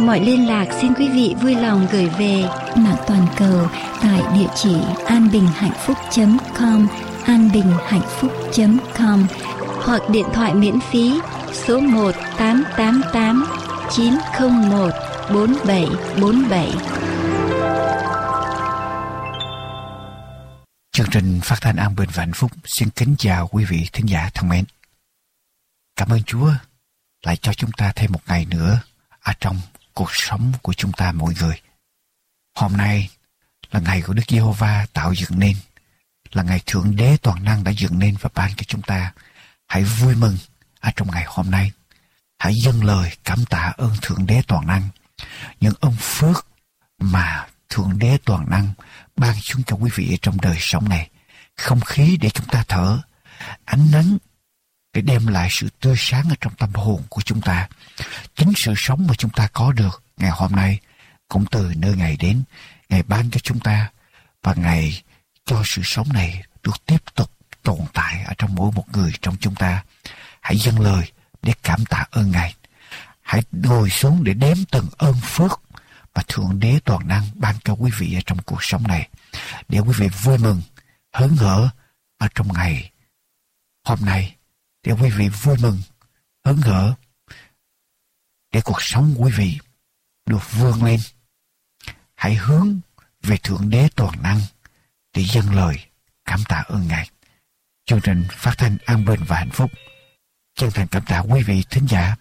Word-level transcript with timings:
Mọi 0.00 0.20
liên 0.20 0.48
lạc 0.48 0.66
xin 0.80 0.94
quý 0.94 1.08
vị 1.08 1.34
vui 1.42 1.54
lòng 1.54 1.86
gửi 1.92 2.06
về 2.06 2.42
mạng 2.76 2.96
toàn 3.06 3.26
cầu 3.36 3.68
tại 4.02 4.22
địa 4.34 4.48
chỉ 4.56 4.76
anbinhhạnhphúc.com 5.06 6.88
anbinhhạnhphúc.com 7.24 9.26
hoặc 9.84 10.02
điện 10.10 10.26
thoại 10.34 10.54
miễn 10.54 10.80
phí 10.80 11.20
số 11.52 11.80
1 11.80 12.12
888 12.38 13.46
901 13.90 14.90
4747. 15.34 16.70
Chương 20.92 21.06
trình 21.10 21.40
phát 21.42 21.56
thanh 21.60 21.76
an 21.76 21.96
bình 21.96 22.08
và 22.14 22.22
hạnh 22.22 22.32
phúc 22.34 22.50
xin 22.64 22.90
kính 22.90 23.14
chào 23.18 23.48
quý 23.48 23.64
vị 23.64 23.88
thính 23.92 24.08
giả 24.08 24.30
thân 24.34 24.48
mến. 24.48 24.64
Cảm 25.96 26.08
ơn 26.08 26.22
Chúa 26.22 26.52
lại 27.26 27.36
cho 27.36 27.52
chúng 27.52 27.72
ta 27.72 27.92
thêm 27.96 28.12
một 28.12 28.20
ngày 28.26 28.46
nữa 28.50 28.80
ở 29.20 29.32
trong 29.40 29.56
cuộc 29.98 30.10
sống 30.12 30.52
của 30.62 30.72
chúng 30.72 30.92
ta 30.92 31.12
mỗi 31.12 31.34
người. 31.40 31.60
Hôm 32.54 32.76
nay 32.76 33.10
là 33.70 33.80
ngày 33.80 34.02
của 34.02 34.12
Đức 34.12 34.22
Giê-hô-va 34.28 34.86
tạo 34.92 35.14
dựng 35.14 35.38
nên, 35.38 35.56
là 36.32 36.42
ngày 36.42 36.60
Thượng 36.66 36.96
Đế 36.96 37.16
toàn 37.22 37.44
năng 37.44 37.64
đã 37.64 37.70
dựng 37.70 37.98
nên 37.98 38.16
và 38.20 38.30
ban 38.34 38.54
cho 38.56 38.62
chúng 38.66 38.82
ta. 38.82 39.12
Hãy 39.68 39.84
vui 39.84 40.14
mừng 40.14 40.36
ở 40.80 40.90
trong 40.96 41.10
ngày 41.10 41.24
hôm 41.26 41.50
nay. 41.50 41.72
Hãy 42.38 42.54
dâng 42.64 42.84
lời 42.84 43.16
cảm 43.24 43.44
tạ 43.44 43.72
ơn 43.76 43.96
Thượng 44.02 44.26
Đế 44.26 44.42
toàn 44.46 44.66
năng, 44.66 44.88
những 45.60 45.74
ơn 45.80 45.96
phước 46.00 46.46
mà 46.98 47.46
Thượng 47.68 47.98
Đế 47.98 48.18
toàn 48.24 48.50
năng 48.50 48.72
ban 49.16 49.40
xuống 49.40 49.62
cho 49.66 49.76
quý 49.76 49.90
vị 49.94 50.18
trong 50.22 50.40
đời 50.40 50.56
sống 50.60 50.88
này. 50.88 51.10
Không 51.56 51.80
khí 51.80 52.18
để 52.20 52.30
chúng 52.30 52.46
ta 52.46 52.64
thở, 52.68 53.00
ánh 53.64 53.90
nắng 53.92 54.18
để 54.98 55.02
đem 55.02 55.26
lại 55.26 55.48
sự 55.50 55.68
tươi 55.80 55.94
sáng 55.98 56.28
ở 56.28 56.34
trong 56.40 56.54
tâm 56.54 56.70
hồn 56.74 57.02
của 57.08 57.22
chúng 57.22 57.40
ta. 57.40 57.68
Chính 58.34 58.52
sự 58.56 58.74
sống 58.76 59.06
mà 59.06 59.14
chúng 59.18 59.30
ta 59.30 59.48
có 59.52 59.72
được 59.72 60.02
ngày 60.16 60.30
hôm 60.30 60.52
nay 60.52 60.78
cũng 61.28 61.44
từ 61.50 61.72
nơi 61.76 61.96
Ngài 61.96 62.16
đến, 62.16 62.42
Ngài 62.88 63.02
ban 63.02 63.30
cho 63.30 63.40
chúng 63.42 63.60
ta 63.60 63.90
và 64.42 64.54
Ngài 64.56 65.02
cho 65.44 65.62
sự 65.64 65.82
sống 65.84 66.12
này 66.12 66.42
được 66.62 66.86
tiếp 66.86 67.02
tục 67.14 67.30
tồn 67.62 67.78
tại 67.92 68.24
ở 68.24 68.34
trong 68.38 68.54
mỗi 68.54 68.72
một 68.74 68.84
người 68.92 69.12
trong 69.22 69.36
chúng 69.40 69.54
ta. 69.54 69.84
Hãy 70.40 70.56
dâng 70.56 70.80
lời 70.80 71.12
để 71.42 71.52
cảm 71.62 71.84
tạ 71.84 72.04
ơn 72.10 72.30
Ngài. 72.30 72.54
Hãy 73.20 73.42
ngồi 73.52 73.90
xuống 73.90 74.24
để 74.24 74.34
đếm 74.34 74.56
từng 74.70 74.86
ơn 74.96 75.14
phước 75.22 75.60
mà 76.14 76.22
Thượng 76.28 76.60
Đế 76.60 76.78
toàn 76.84 77.08
năng 77.08 77.24
ban 77.34 77.54
cho 77.64 77.72
quý 77.72 77.90
vị 77.98 78.14
ở 78.14 78.20
trong 78.26 78.38
cuộc 78.42 78.64
sống 78.64 78.88
này. 78.88 79.08
Để 79.68 79.78
quý 79.78 79.92
vị 79.98 80.08
vui 80.08 80.38
mừng, 80.38 80.62
hớn 81.12 81.36
hở 81.36 81.68
ở 82.18 82.28
trong 82.34 82.52
ngày 82.52 82.90
hôm 83.84 83.98
nay 84.02 84.37
để 84.82 84.92
quý 84.92 85.10
vị 85.10 85.28
vui 85.28 85.56
mừng, 85.62 85.80
hớn 86.44 86.56
hở, 86.56 86.94
để 88.52 88.60
cuộc 88.64 88.82
sống 88.82 89.14
quý 89.18 89.32
vị 89.36 89.58
được 90.26 90.52
vươn 90.52 90.84
lên. 90.84 91.00
Hãy 92.14 92.34
hướng 92.34 92.80
về 93.22 93.36
Thượng 93.36 93.70
Đế 93.70 93.88
toàn 93.96 94.22
năng 94.22 94.40
để 95.14 95.24
dâng 95.24 95.54
lời 95.54 95.76
cảm 96.24 96.40
tạ 96.48 96.56
ơn 96.56 96.88
Ngài. 96.88 97.10
Chương 97.84 98.00
trình 98.00 98.24
phát 98.30 98.54
thanh 98.58 98.76
an 98.86 99.04
bình 99.04 99.20
và 99.26 99.36
hạnh 99.36 99.50
phúc. 99.50 99.70
Chân 100.54 100.70
thành 100.70 100.88
cảm 100.88 101.04
tạ 101.04 101.18
quý 101.18 101.42
vị 101.42 101.64
thính 101.70 101.86
giả 101.86 102.16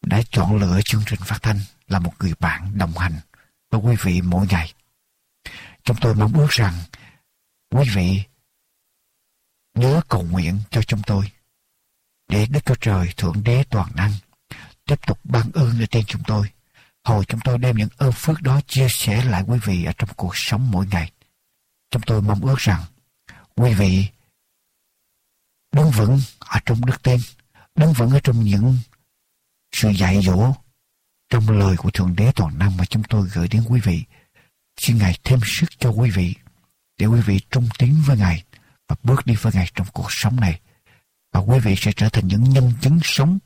đã 0.00 0.22
chọn 0.30 0.56
lựa 0.56 0.80
chương 0.84 1.02
trình 1.06 1.20
phát 1.24 1.38
thanh 1.42 1.60
là 1.86 1.98
một 1.98 2.12
người 2.18 2.34
bạn 2.40 2.78
đồng 2.78 2.98
hành 2.98 3.20
với 3.70 3.80
quý 3.80 3.96
vị 4.02 4.20
mỗi 4.22 4.46
ngày. 4.50 4.72
Chúng 5.84 5.96
tôi 6.00 6.14
mong 6.14 6.32
ước 6.32 6.50
rằng 6.50 6.74
quý 7.70 7.88
vị 7.94 8.22
nhớ 9.74 10.00
cầu 10.08 10.22
nguyện 10.22 10.58
cho 10.70 10.82
chúng 10.82 11.02
tôi 11.06 11.30
để 12.28 12.46
Đức 12.50 12.60
Chúa 12.64 12.74
Trời 12.80 13.08
Thượng 13.16 13.44
Đế 13.44 13.64
Toàn 13.70 13.90
Năng 13.94 14.12
tiếp 14.86 15.06
tục 15.06 15.18
ban 15.24 15.50
ơn 15.54 15.78
lên 15.78 15.88
trên 15.90 16.04
chúng 16.04 16.22
tôi. 16.26 16.50
Hồi 17.04 17.24
chúng 17.24 17.40
tôi 17.40 17.58
đem 17.58 17.76
những 17.76 17.88
ơn 17.96 18.12
phước 18.12 18.42
đó 18.42 18.60
chia 18.66 18.86
sẻ 18.90 19.24
lại 19.24 19.44
quý 19.46 19.58
vị 19.64 19.84
ở 19.84 19.92
trong 19.98 20.08
cuộc 20.16 20.32
sống 20.34 20.70
mỗi 20.70 20.86
ngày. 20.86 21.12
Chúng 21.90 22.02
tôi 22.02 22.22
mong 22.22 22.40
ước 22.40 22.58
rằng 22.58 22.82
quý 23.56 23.74
vị 23.74 24.06
đứng 25.72 25.90
vững 25.90 26.20
ở 26.38 26.60
trong 26.66 26.86
đức 26.86 27.02
tin, 27.02 27.20
đứng 27.74 27.92
vững 27.92 28.10
ở 28.10 28.20
trong 28.24 28.44
những 28.44 28.78
sự 29.72 29.88
dạy 29.88 30.22
dỗ 30.22 30.54
trong 31.28 31.50
lời 31.50 31.76
của 31.76 31.90
Thượng 31.90 32.16
Đế 32.16 32.32
Toàn 32.36 32.58
Năng 32.58 32.76
mà 32.76 32.84
chúng 32.84 33.02
tôi 33.02 33.28
gửi 33.34 33.48
đến 33.48 33.64
quý 33.68 33.80
vị. 33.80 34.04
Xin 34.76 34.98
Ngài 34.98 35.18
thêm 35.24 35.40
sức 35.44 35.70
cho 35.78 35.90
quý 35.90 36.10
vị 36.10 36.34
để 36.98 37.06
quý 37.06 37.20
vị 37.20 37.40
trung 37.50 37.68
tín 37.78 37.94
với 38.06 38.16
Ngài 38.18 38.44
và 38.88 38.96
bước 39.02 39.26
đi 39.26 39.34
với 39.34 39.52
Ngài 39.54 39.70
trong 39.74 39.86
cuộc 39.92 40.06
sống 40.08 40.40
này. 40.40 40.60
Và 41.32 41.40
quý 41.40 41.58
vị 41.58 41.74
sẽ 41.78 41.92
trở 41.96 42.08
thành 42.08 42.28
những 42.28 42.44
nhân 42.44 42.72
chứng 42.80 42.98
sống, 43.02 43.38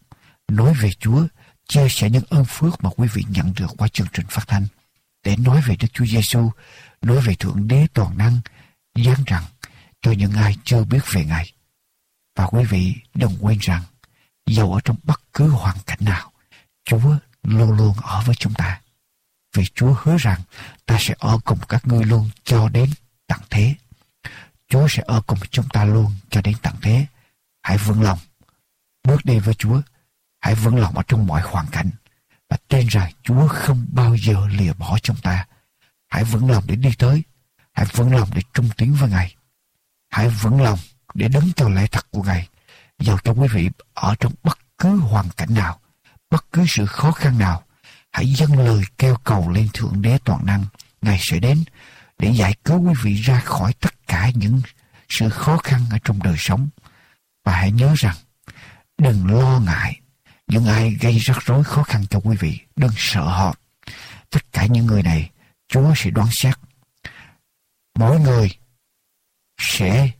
nói 0.48 0.74
về 0.74 0.90
Chúa, 0.92 1.26
chia 1.68 1.88
sẻ 1.90 2.10
những 2.10 2.24
ơn 2.30 2.44
phước 2.44 2.84
mà 2.84 2.90
quý 2.96 3.08
vị 3.12 3.24
nhận 3.28 3.52
được 3.56 3.70
qua 3.78 3.88
chương 3.88 4.06
trình 4.12 4.26
phát 4.30 4.48
thanh, 4.48 4.66
để 5.24 5.36
nói 5.36 5.60
về 5.66 5.76
Đức 5.80 5.88
Chúa 5.92 6.06
Giêsu, 6.06 6.50
nói 7.02 7.20
về 7.20 7.34
Thượng 7.34 7.68
Đế 7.68 7.86
toàn 7.92 8.18
năng, 8.18 8.40
giáng 8.94 9.24
rằng 9.26 9.44
cho 10.02 10.12
những 10.12 10.32
ai 10.32 10.56
chưa 10.64 10.84
biết 10.84 11.00
về 11.12 11.24
Ngài. 11.24 11.52
Và 12.36 12.46
quý 12.46 12.64
vị 12.64 12.94
đừng 13.14 13.36
quên 13.40 13.58
rằng, 13.60 13.82
dầu 14.46 14.74
ở 14.74 14.80
trong 14.84 14.96
bất 15.02 15.20
cứ 15.32 15.48
hoàn 15.48 15.76
cảnh 15.86 15.98
nào, 16.00 16.32
Chúa 16.84 17.16
luôn 17.42 17.72
luôn 17.72 17.94
ở 18.02 18.22
với 18.26 18.34
chúng 18.34 18.54
ta. 18.54 18.80
Vì 19.54 19.64
Chúa 19.74 19.94
hứa 20.02 20.16
rằng 20.18 20.40
ta 20.86 20.96
sẽ 21.00 21.14
ở 21.18 21.38
cùng 21.44 21.58
các 21.68 21.86
ngươi 21.86 22.04
luôn 22.04 22.30
cho 22.44 22.68
đến 22.68 22.90
tận 23.26 23.40
thế. 23.50 23.74
Chúa 24.68 24.86
sẽ 24.90 25.02
ở 25.06 25.20
cùng 25.26 25.38
chúng 25.50 25.68
ta 25.68 25.84
luôn 25.84 26.14
cho 26.30 26.40
đến 26.42 26.56
tận 26.62 26.74
thế. 26.82 27.06
Hãy 27.62 27.78
vững 27.78 28.02
lòng, 28.02 28.18
bước 29.04 29.24
đi 29.24 29.38
với 29.38 29.54
Chúa. 29.54 29.80
Hãy 30.40 30.54
vững 30.54 30.76
lòng 30.76 30.96
ở 30.96 31.02
trong 31.08 31.26
mọi 31.26 31.42
hoàn 31.42 31.66
cảnh 31.66 31.90
và 32.50 32.56
tin 32.68 32.86
rằng 32.86 33.12
Chúa 33.22 33.48
không 33.48 33.86
bao 33.92 34.16
giờ 34.16 34.46
lìa 34.50 34.72
bỏ 34.72 34.98
chúng 35.02 35.16
ta. 35.22 35.46
Hãy 36.08 36.24
vững 36.24 36.50
lòng 36.50 36.64
để 36.66 36.76
đi 36.76 36.90
tới. 36.98 37.22
Hãy 37.72 37.86
vững 37.92 38.14
lòng 38.14 38.28
để 38.34 38.42
trung 38.54 38.68
tín 38.76 38.94
với 38.94 39.10
Ngài. 39.10 39.36
Hãy 40.08 40.28
vững 40.28 40.62
lòng 40.62 40.78
để 41.14 41.28
đứng 41.28 41.52
cho 41.56 41.68
lẽ 41.68 41.86
thật 41.86 42.06
của 42.10 42.22
Ngài. 42.22 42.48
Dầu 42.98 43.18
cho 43.24 43.32
quý 43.32 43.48
vị 43.52 43.70
ở 43.94 44.14
trong 44.20 44.32
bất 44.42 44.58
cứ 44.78 44.96
hoàn 44.96 45.28
cảnh 45.36 45.54
nào, 45.54 45.80
bất 46.30 46.46
cứ 46.52 46.64
sự 46.68 46.86
khó 46.86 47.10
khăn 47.10 47.38
nào, 47.38 47.62
hãy 48.12 48.26
dâng 48.34 48.58
lời 48.58 48.82
kêu 48.98 49.16
cầu 49.24 49.50
lên 49.50 49.68
Thượng 49.74 50.02
Đế 50.02 50.18
Toàn 50.24 50.46
Năng. 50.46 50.64
Ngài 51.02 51.18
sẽ 51.20 51.38
đến 51.38 51.64
để 52.18 52.32
giải 52.34 52.54
cứu 52.64 52.88
quý 52.88 52.94
vị 53.02 53.14
ra 53.14 53.40
khỏi 53.40 53.72
tất 53.80 54.06
cả 54.06 54.30
những 54.34 54.60
sự 55.08 55.28
khó 55.28 55.56
khăn 55.56 55.80
ở 55.90 55.98
trong 56.04 56.22
đời 56.22 56.36
sống. 56.38 56.68
Và 57.44 57.52
hãy 57.52 57.72
nhớ 57.72 57.94
rằng, 57.96 58.16
đừng 58.98 59.26
lo 59.26 59.60
ngại 59.60 60.00
những 60.46 60.66
ai 60.66 60.94
gây 61.00 61.18
rắc 61.18 61.38
rối 61.40 61.64
khó 61.64 61.82
khăn 61.82 62.06
cho 62.10 62.20
quý 62.24 62.36
vị. 62.40 62.60
Đừng 62.76 62.92
sợ 62.96 63.24
họ. 63.24 63.54
Tất 64.30 64.52
cả 64.52 64.66
những 64.66 64.86
người 64.86 65.02
này, 65.02 65.30
Chúa 65.68 65.94
sẽ 65.96 66.10
đoán 66.10 66.28
xét. 66.30 66.54
Mỗi 67.98 68.20
người 68.20 68.50
sẽ 69.58 70.10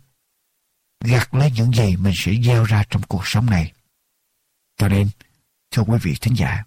gặt 1.04 1.34
lấy 1.34 1.50
những 1.50 1.72
gì 1.72 1.96
mình 1.96 2.14
sẽ 2.16 2.32
gieo 2.44 2.64
ra 2.64 2.84
trong 2.90 3.02
cuộc 3.02 3.22
sống 3.26 3.46
này. 3.46 3.72
Cho 4.76 4.88
nên, 4.88 5.08
thưa 5.70 5.82
quý 5.82 5.98
vị 6.02 6.16
thính 6.20 6.34
giả, 6.34 6.64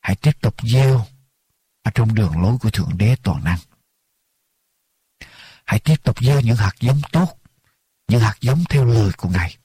hãy 0.00 0.16
tiếp 0.16 0.32
tục 0.40 0.54
gieo 0.62 1.06
ở 1.82 1.90
trong 1.94 2.14
đường 2.14 2.42
lối 2.42 2.58
của 2.58 2.70
Thượng 2.70 2.98
Đế 2.98 3.16
Toàn 3.22 3.44
Năng. 3.44 3.58
Hãy 5.66 5.80
tiếp 5.80 5.96
tục 6.02 6.20
gieo 6.20 6.40
những 6.40 6.56
hạt 6.56 6.74
giống 6.80 7.00
tốt, 7.12 7.38
những 8.08 8.20
hạt 8.20 8.36
giống 8.40 8.64
theo 8.64 8.84
lời 8.84 9.12
của 9.16 9.28
Ngài. 9.28 9.56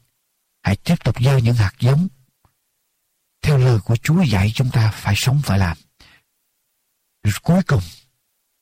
Hãy 0.63 0.75
tiếp 0.75 0.95
tục 1.03 1.21
gieo 1.21 1.39
những 1.39 1.55
hạt 1.55 1.73
giống 1.79 2.07
theo 3.41 3.57
lời 3.57 3.79
của 3.79 3.95
Chúa 3.95 4.21
dạy 4.21 4.51
chúng 4.55 4.71
ta 4.71 4.91
phải 4.91 5.13
sống 5.17 5.41
phải 5.43 5.59
làm. 5.59 5.77
Rồi 7.23 7.33
cuối 7.43 7.63
cùng, 7.63 7.81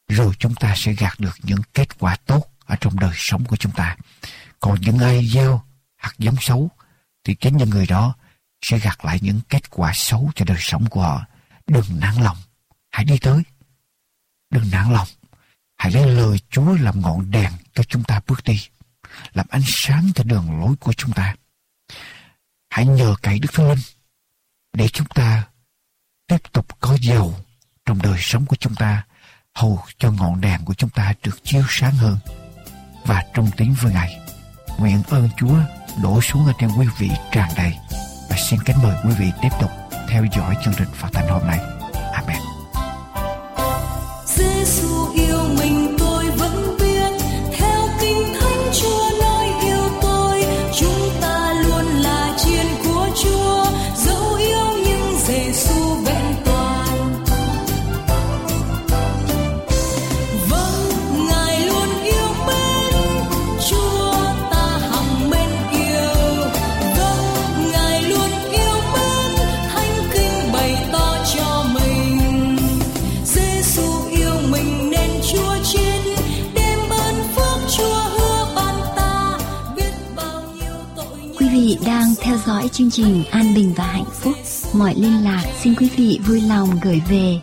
rồi 0.07 0.33
chúng 0.39 0.55
ta 0.55 0.73
sẽ 0.77 0.93
gạt 0.93 1.19
được 1.19 1.35
những 1.43 1.61
kết 1.73 1.99
quả 1.99 2.15
tốt 2.15 2.45
ở 2.65 2.75
trong 2.81 2.99
đời 2.99 3.13
sống 3.15 3.45
của 3.45 3.55
chúng 3.55 3.71
ta. 3.71 3.97
Còn 4.59 4.81
những 4.81 4.99
ai 4.99 5.27
gieo 5.27 5.63
hạt 5.95 6.13
giống 6.17 6.35
xấu, 6.41 6.69
thì 7.23 7.35
chính 7.35 7.57
những 7.57 7.69
người 7.69 7.87
đó 7.87 8.15
sẽ 8.61 8.79
gặt 8.79 9.05
lại 9.05 9.19
những 9.21 9.41
kết 9.49 9.69
quả 9.69 9.91
xấu 9.95 10.31
cho 10.35 10.45
đời 10.45 10.57
sống 10.59 10.89
của 10.89 11.01
họ. 11.01 11.25
Đừng 11.67 11.99
nản 11.99 12.15
lòng, 12.15 12.37
hãy 12.91 13.05
đi 13.05 13.17
tới. 13.17 13.43
Đừng 14.49 14.71
nản 14.71 14.93
lòng, 14.93 15.07
hãy 15.79 15.91
lấy 15.91 16.07
lời 16.07 16.39
Chúa 16.49 16.75
làm 16.81 17.01
ngọn 17.01 17.31
đèn 17.31 17.51
cho 17.73 17.83
chúng 17.83 18.03
ta 18.03 18.21
bước 18.27 18.43
đi, 18.43 18.67
làm 19.33 19.45
ánh 19.49 19.61
sáng 19.65 20.09
cho 20.15 20.23
đường 20.23 20.59
lối 20.59 20.75
của 20.75 20.93
chúng 20.93 21.11
ta. 21.11 21.35
Hãy 22.69 22.85
nhờ 22.85 23.15
cậy 23.21 23.39
Đức 23.39 23.49
Thánh 23.53 23.69
Linh 23.69 23.79
để 24.73 24.87
chúng 24.87 25.07
ta 25.07 25.43
tiếp 26.27 26.43
tục 26.51 26.79
có 26.79 26.97
dầu 27.01 27.35
trong 27.85 28.01
đời 28.01 28.17
sống 28.19 28.45
của 28.45 28.55
chúng 28.55 28.75
ta 28.75 29.03
hầu 29.55 29.83
cho 29.97 30.11
ngọn 30.11 30.41
đèn 30.41 30.65
của 30.65 30.73
chúng 30.73 30.89
ta 30.89 31.13
được 31.23 31.43
chiếu 31.43 31.63
sáng 31.69 31.95
hơn 31.95 32.17
và 33.05 33.23
trong 33.33 33.49
tiếng 33.57 33.75
với 33.81 33.93
Ngài. 33.93 34.19
Nguyện 34.79 35.03
ơn 35.07 35.29
Chúa 35.37 35.59
đổ 36.03 36.21
xuống 36.21 36.45
ở 36.45 36.53
trên 36.59 36.69
quý 36.77 36.87
vị 36.97 37.09
tràn 37.31 37.49
đầy 37.55 37.73
và 38.29 38.35
xin 38.49 38.59
kính 38.65 38.77
mời 38.83 38.97
quý 39.05 39.11
vị 39.19 39.31
tiếp 39.41 39.49
tục 39.61 39.71
theo 40.09 40.25
dõi 40.35 40.55
chương 40.65 40.73
trình 40.77 40.89
phát 40.93 41.09
thanh 41.13 41.27
hôm 41.27 41.47
nay. 41.47 41.59
Amen. 42.13 42.48
Chương 82.91 83.05
trình 83.05 83.23
An 83.31 83.53
Bình 83.55 83.73
và 83.75 83.83
Hạnh 83.83 84.05
Phúc. 84.13 84.33
Mọi 84.73 84.95
liên 84.95 85.23
lạc 85.23 85.43
xin 85.61 85.75
quý 85.75 85.89
vị 85.97 86.19
vui 86.27 86.41
lòng 86.41 86.69
gửi 86.81 87.01
về 87.09 87.39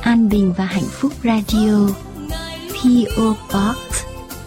An 0.00 0.28
Bình 0.28 0.54
và 0.56 0.64
Hạnh 0.64 0.88
Phúc 0.90 1.12
Radio 1.24 1.88
PO 2.72 3.34
Box 3.52 3.76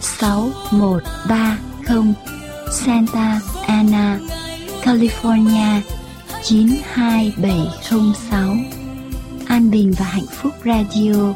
6130 0.00 2.14
Santa 2.72 3.40
Ana, 3.66 4.18
California 4.82 5.80
92706 6.44 8.56
An 9.46 9.70
Bình 9.70 9.92
và 9.98 10.04
Hạnh 10.04 10.26
Phúc 10.32 10.52
Radio 10.64 11.34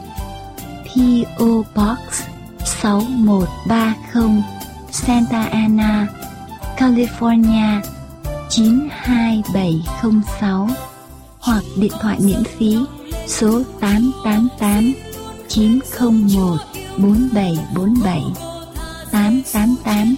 PO 0.85 1.63
Box 1.75 2.23
6130 2.65 4.43
Santa 4.91 5.43
Ana, 5.43 6.07
California 6.77 7.92
92706 8.53 10.69
hoặc 11.41 11.63
điện 11.77 11.93
thoại 12.01 12.19
miễn 12.21 12.45
phí 12.45 12.79
số 13.27 13.63
888 13.81 14.93
901 15.49 16.57
4747 16.97 18.23
888 19.13 20.15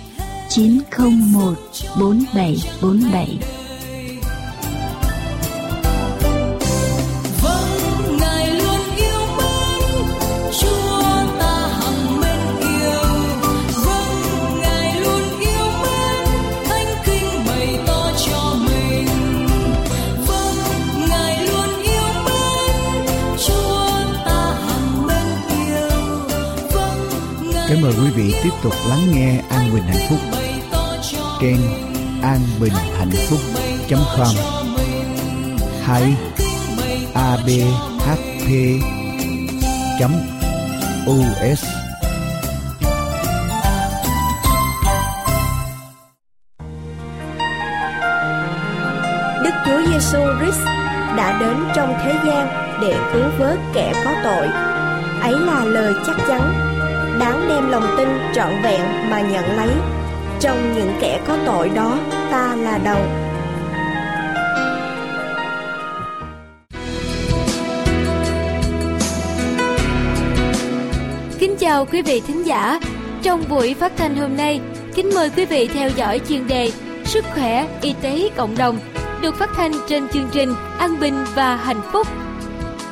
901 0.50 1.54
4747 2.00 3.53
vị 28.24 28.34
tiếp 28.42 28.50
tục 28.62 28.72
lắng 28.88 29.12
nghe 29.12 29.40
An 29.50 29.70
Bình 29.74 29.82
Hạnh 29.82 30.06
Phúc. 30.08 30.18
Trên 31.40 31.56
an 32.22 32.40
bình 32.60 32.72
hạnh 32.98 33.10
phúc 33.10 33.38
com. 34.16 34.34
Hay 35.82 36.14
abhp.us 37.14 37.64
Đức 49.44 49.54
Chúa 49.64 49.86
Giêsu 49.92 50.18
Christ 50.40 50.64
đã 51.16 51.38
đến 51.40 51.56
trong 51.74 51.94
thế 52.04 52.14
gian 52.26 52.48
để 52.80 52.96
cứu 53.12 53.24
vớt 53.38 53.58
kẻ 53.74 53.92
có 54.04 54.14
tội. 54.24 54.48
Ấy 55.20 55.40
là 55.40 55.64
lời 55.64 55.94
chắc 56.06 56.16
chắn, 56.28 56.73
đáng 57.20 57.48
đem 57.48 57.70
lòng 57.70 57.94
tin 57.96 58.08
trọn 58.34 58.52
vẹn 58.62 58.80
mà 59.10 59.20
nhận 59.20 59.56
lấy. 59.56 59.70
Trong 60.40 60.74
những 60.74 60.92
kẻ 61.00 61.20
có 61.26 61.38
tội 61.46 61.70
đó, 61.74 61.98
ta 62.30 62.56
là 62.56 62.78
đầu. 62.84 63.00
Kính 71.38 71.56
chào 71.58 71.84
quý 71.84 72.02
vị 72.02 72.22
thính 72.26 72.46
giả. 72.46 72.80
Trong 73.22 73.44
buổi 73.48 73.74
phát 73.74 73.92
thanh 73.96 74.16
hôm 74.16 74.36
nay, 74.36 74.60
kính 74.94 75.10
mời 75.14 75.30
quý 75.36 75.44
vị 75.44 75.68
theo 75.74 75.90
dõi 75.96 76.20
chuyên 76.28 76.46
đề 76.46 76.70
Sức 77.04 77.24
khỏe, 77.34 77.66
y 77.80 77.94
tế 78.02 78.30
cộng 78.36 78.58
đồng 78.58 78.78
được 79.20 79.36
phát 79.36 79.50
thanh 79.56 79.72
trên 79.88 80.08
chương 80.08 80.28
trình 80.32 80.54
An 80.78 81.00
Bình 81.00 81.24
và 81.34 81.56
Hạnh 81.56 81.80
Phúc. 81.92 82.06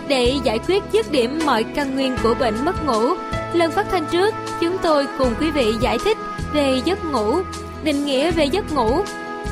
Để 0.09 0.35
giải 0.45 0.59
quyết 0.59 0.83
dứt 0.93 1.13
điểm 1.13 1.41
mọi 1.47 1.65
căn 1.65 1.95
nguyên 1.95 2.17
của 2.23 2.35
bệnh 2.41 2.65
mất 2.65 2.87
ngủ, 2.87 3.15
lần 3.55 3.71
phát 3.71 3.87
thanh 3.91 4.07
trước 4.11 4.35
chúng 4.61 4.79
tôi 4.83 5.07
cùng 5.19 5.35
quý 5.41 5.51
vị 5.51 5.75
giải 5.81 5.99
thích 6.05 6.19
về 6.53 6.81
giấc 6.85 7.05
ngủ, 7.05 7.41
định 7.85 8.05
nghĩa 8.05 8.31
về 8.31 8.45
giấc 8.45 8.73
ngủ, 8.73 9.01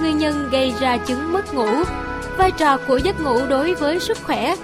nguyên 0.00 0.18
nhân 0.18 0.48
gây 0.52 0.74
ra 0.80 0.96
chứng 0.96 1.32
mất 1.32 1.54
ngủ, 1.54 1.68
vai 2.38 2.50
trò 2.50 2.76
của 2.76 2.96
giấc 2.96 3.20
ngủ 3.20 3.46
đối 3.48 3.74
với 3.74 4.00
sức 4.00 4.18
khỏe, 4.22 4.56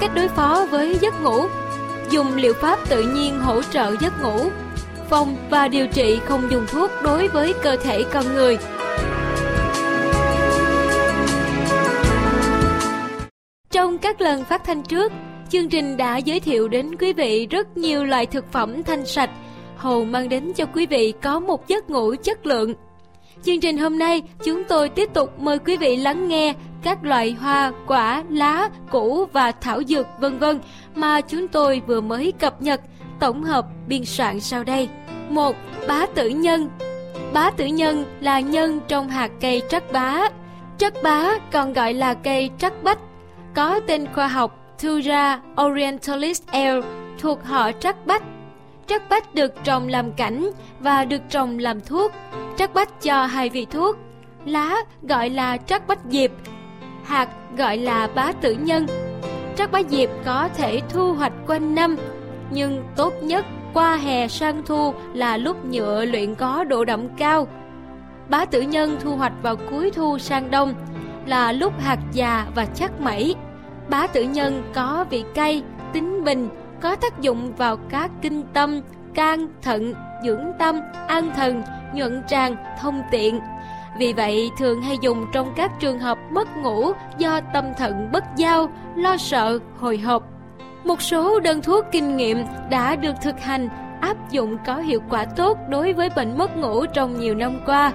cách 0.00 0.10
đối 0.14 0.28
phó 0.28 0.66
với 0.70 0.98
giấc 1.00 1.22
ngủ, 1.22 1.46
dùng 2.10 2.36
liệu 2.36 2.54
pháp 2.54 2.88
tự 2.88 3.02
nhiên 3.02 3.40
hỗ 3.40 3.62
trợ 3.62 3.94
giấc 4.00 4.22
ngủ, 4.22 4.50
phòng 5.10 5.36
và 5.50 5.68
điều 5.68 5.86
trị 5.86 6.20
không 6.24 6.50
dùng 6.50 6.66
thuốc 6.66 6.90
đối 7.02 7.28
với 7.28 7.54
cơ 7.62 7.76
thể 7.76 8.04
con 8.12 8.34
người. 8.34 8.58
Trong 13.70 13.98
các 13.98 14.20
lần 14.20 14.44
phát 14.44 14.64
thanh 14.64 14.82
trước, 14.82 15.12
chương 15.48 15.68
trình 15.68 15.96
đã 15.96 16.16
giới 16.16 16.40
thiệu 16.40 16.68
đến 16.68 16.96
quý 17.00 17.12
vị 17.12 17.46
rất 17.46 17.76
nhiều 17.76 18.04
loại 18.04 18.26
thực 18.26 18.52
phẩm 18.52 18.82
thanh 18.82 19.06
sạch, 19.06 19.30
hầu 19.76 20.04
mang 20.04 20.28
đến 20.28 20.52
cho 20.56 20.64
quý 20.66 20.86
vị 20.86 21.12
có 21.22 21.40
một 21.40 21.68
giấc 21.68 21.90
ngủ 21.90 22.14
chất 22.22 22.46
lượng. 22.46 22.74
Chương 23.42 23.60
trình 23.60 23.78
hôm 23.78 23.98
nay, 23.98 24.22
chúng 24.44 24.64
tôi 24.64 24.88
tiếp 24.88 25.08
tục 25.14 25.40
mời 25.40 25.58
quý 25.58 25.76
vị 25.76 25.96
lắng 25.96 26.28
nghe 26.28 26.54
các 26.82 27.04
loại 27.04 27.32
hoa, 27.32 27.72
quả, 27.86 28.24
lá, 28.30 28.68
củ 28.90 29.24
và 29.32 29.52
thảo 29.52 29.82
dược 29.82 30.06
vân 30.20 30.38
vân 30.38 30.60
mà 30.94 31.20
chúng 31.20 31.48
tôi 31.48 31.82
vừa 31.86 32.00
mới 32.00 32.32
cập 32.32 32.62
nhật, 32.62 32.80
tổng 33.20 33.42
hợp 33.44 33.66
biên 33.86 34.04
soạn 34.04 34.40
sau 34.40 34.64
đây. 34.64 34.88
một 35.28 35.56
Bá 35.88 36.06
tử 36.14 36.28
nhân 36.28 36.68
Bá 37.32 37.50
tử 37.50 37.66
nhân 37.66 38.04
là 38.20 38.40
nhân 38.40 38.80
trong 38.88 39.08
hạt 39.08 39.30
cây 39.40 39.62
trắc 39.68 39.92
bá. 39.92 40.28
Trắc 40.78 40.94
bá 41.02 41.38
còn 41.52 41.72
gọi 41.72 41.94
là 41.94 42.14
cây 42.14 42.50
trắc 42.58 42.82
bách, 42.82 42.98
có 43.54 43.80
tên 43.86 44.06
khoa 44.14 44.28
học 44.28 44.57
Thura 44.82 45.40
orientalis 45.62 46.42
L 46.52 46.80
thuộc 47.18 47.44
họ 47.44 47.72
trắc 47.72 48.06
bách. 48.06 48.22
Trắc 48.86 49.08
bách 49.08 49.34
được 49.34 49.52
trồng 49.64 49.88
làm 49.88 50.12
cảnh 50.12 50.50
và 50.80 51.04
được 51.04 51.22
trồng 51.28 51.58
làm 51.58 51.80
thuốc. 51.80 52.12
Trắc 52.56 52.74
bách 52.74 53.02
cho 53.02 53.26
hai 53.26 53.48
vị 53.48 53.66
thuốc. 53.70 53.96
Lá 54.44 54.76
gọi 55.02 55.30
là 55.30 55.56
trắc 55.56 55.86
bách 55.86 55.98
diệp, 56.10 56.30
hạt 57.04 57.28
gọi 57.56 57.76
là 57.76 58.08
bá 58.14 58.32
tử 58.32 58.52
nhân. 58.52 58.86
Trắc 59.56 59.72
bá 59.72 59.82
diệp 59.88 60.08
có 60.24 60.48
thể 60.56 60.80
thu 60.88 61.12
hoạch 61.12 61.32
quanh 61.46 61.74
năm, 61.74 61.96
nhưng 62.50 62.84
tốt 62.96 63.12
nhất 63.22 63.44
qua 63.74 63.96
hè 63.96 64.28
sang 64.28 64.62
thu 64.66 64.94
là 65.14 65.36
lúc 65.36 65.64
nhựa 65.64 66.04
luyện 66.04 66.34
có 66.34 66.64
độ 66.64 66.84
đậm 66.84 67.08
cao. 67.16 67.48
Bá 68.30 68.44
tử 68.44 68.60
nhân 68.60 68.96
thu 69.00 69.16
hoạch 69.16 69.32
vào 69.42 69.56
cuối 69.70 69.90
thu 69.90 70.18
sang 70.18 70.50
đông 70.50 70.74
là 71.26 71.52
lúc 71.52 71.72
hạt 71.80 71.98
già 72.12 72.46
và 72.54 72.64
chắc 72.64 73.00
mẩy. 73.00 73.34
Bá 73.88 74.06
tử 74.06 74.22
nhân 74.22 74.62
có 74.74 75.04
vị 75.10 75.24
cay, 75.34 75.62
tính 75.92 76.24
bình, 76.24 76.48
có 76.80 76.96
tác 76.96 77.20
dụng 77.20 77.54
vào 77.56 77.76
các 77.76 78.10
kinh 78.22 78.42
tâm, 78.52 78.80
can, 79.14 79.48
thận, 79.62 79.94
dưỡng 80.24 80.52
tâm, 80.58 80.80
an 81.08 81.30
thần, 81.36 81.62
nhuận 81.94 82.22
tràng, 82.28 82.56
thông 82.80 83.02
tiện. 83.10 83.40
Vì 83.98 84.12
vậy 84.12 84.50
thường 84.58 84.82
hay 84.82 84.96
dùng 85.02 85.26
trong 85.32 85.52
các 85.56 85.72
trường 85.80 85.98
hợp 85.98 86.18
mất 86.30 86.48
ngủ 86.56 86.92
do 87.18 87.40
tâm 87.54 87.64
thận 87.78 88.08
bất 88.12 88.24
giao, 88.36 88.68
lo 88.96 89.16
sợ, 89.16 89.58
hồi 89.78 89.98
hộp. 89.98 90.22
Một 90.84 91.02
số 91.02 91.40
đơn 91.40 91.62
thuốc 91.62 91.84
kinh 91.92 92.16
nghiệm 92.16 92.38
đã 92.70 92.96
được 92.96 93.14
thực 93.22 93.40
hành 93.40 93.68
áp 94.00 94.30
dụng 94.30 94.56
có 94.66 94.76
hiệu 94.76 95.00
quả 95.10 95.24
tốt 95.24 95.58
đối 95.68 95.92
với 95.92 96.10
bệnh 96.16 96.38
mất 96.38 96.56
ngủ 96.56 96.86
trong 96.86 97.20
nhiều 97.20 97.34
năm 97.34 97.60
qua. 97.66 97.92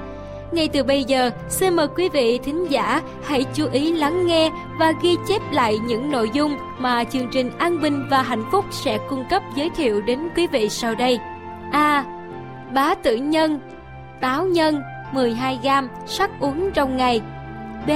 Ngay 0.53 0.67
từ 0.67 0.83
bây 0.83 1.03
giờ, 1.03 1.31
xin 1.49 1.75
mời 1.75 1.87
quý 1.87 2.09
vị 2.09 2.39
thính 2.43 2.71
giả 2.71 3.01
hãy 3.23 3.45
chú 3.53 3.67
ý 3.71 3.93
lắng 3.93 4.27
nghe 4.27 4.49
và 4.79 4.93
ghi 5.01 5.15
chép 5.27 5.41
lại 5.51 5.77
những 5.87 6.11
nội 6.11 6.29
dung 6.33 6.57
mà 6.79 7.03
chương 7.03 7.27
trình 7.31 7.51
An 7.57 7.81
Bình 7.81 8.07
và 8.09 8.21
Hạnh 8.21 8.43
Phúc 8.51 8.65
sẽ 8.71 8.97
cung 9.09 9.25
cấp 9.29 9.43
giới 9.55 9.69
thiệu 9.69 10.01
đến 10.01 10.19
quý 10.35 10.47
vị 10.47 10.69
sau 10.69 10.95
đây. 10.95 11.19
A. 11.71 12.05
Bá 12.73 12.95
tử 12.95 13.15
nhân 13.15 13.59
Táo 14.21 14.45
nhân 14.45 14.81
12g 15.13 15.87
sắc 16.05 16.29
uống 16.39 16.71
trong 16.73 16.97
ngày 16.97 17.21
B. 17.87 17.89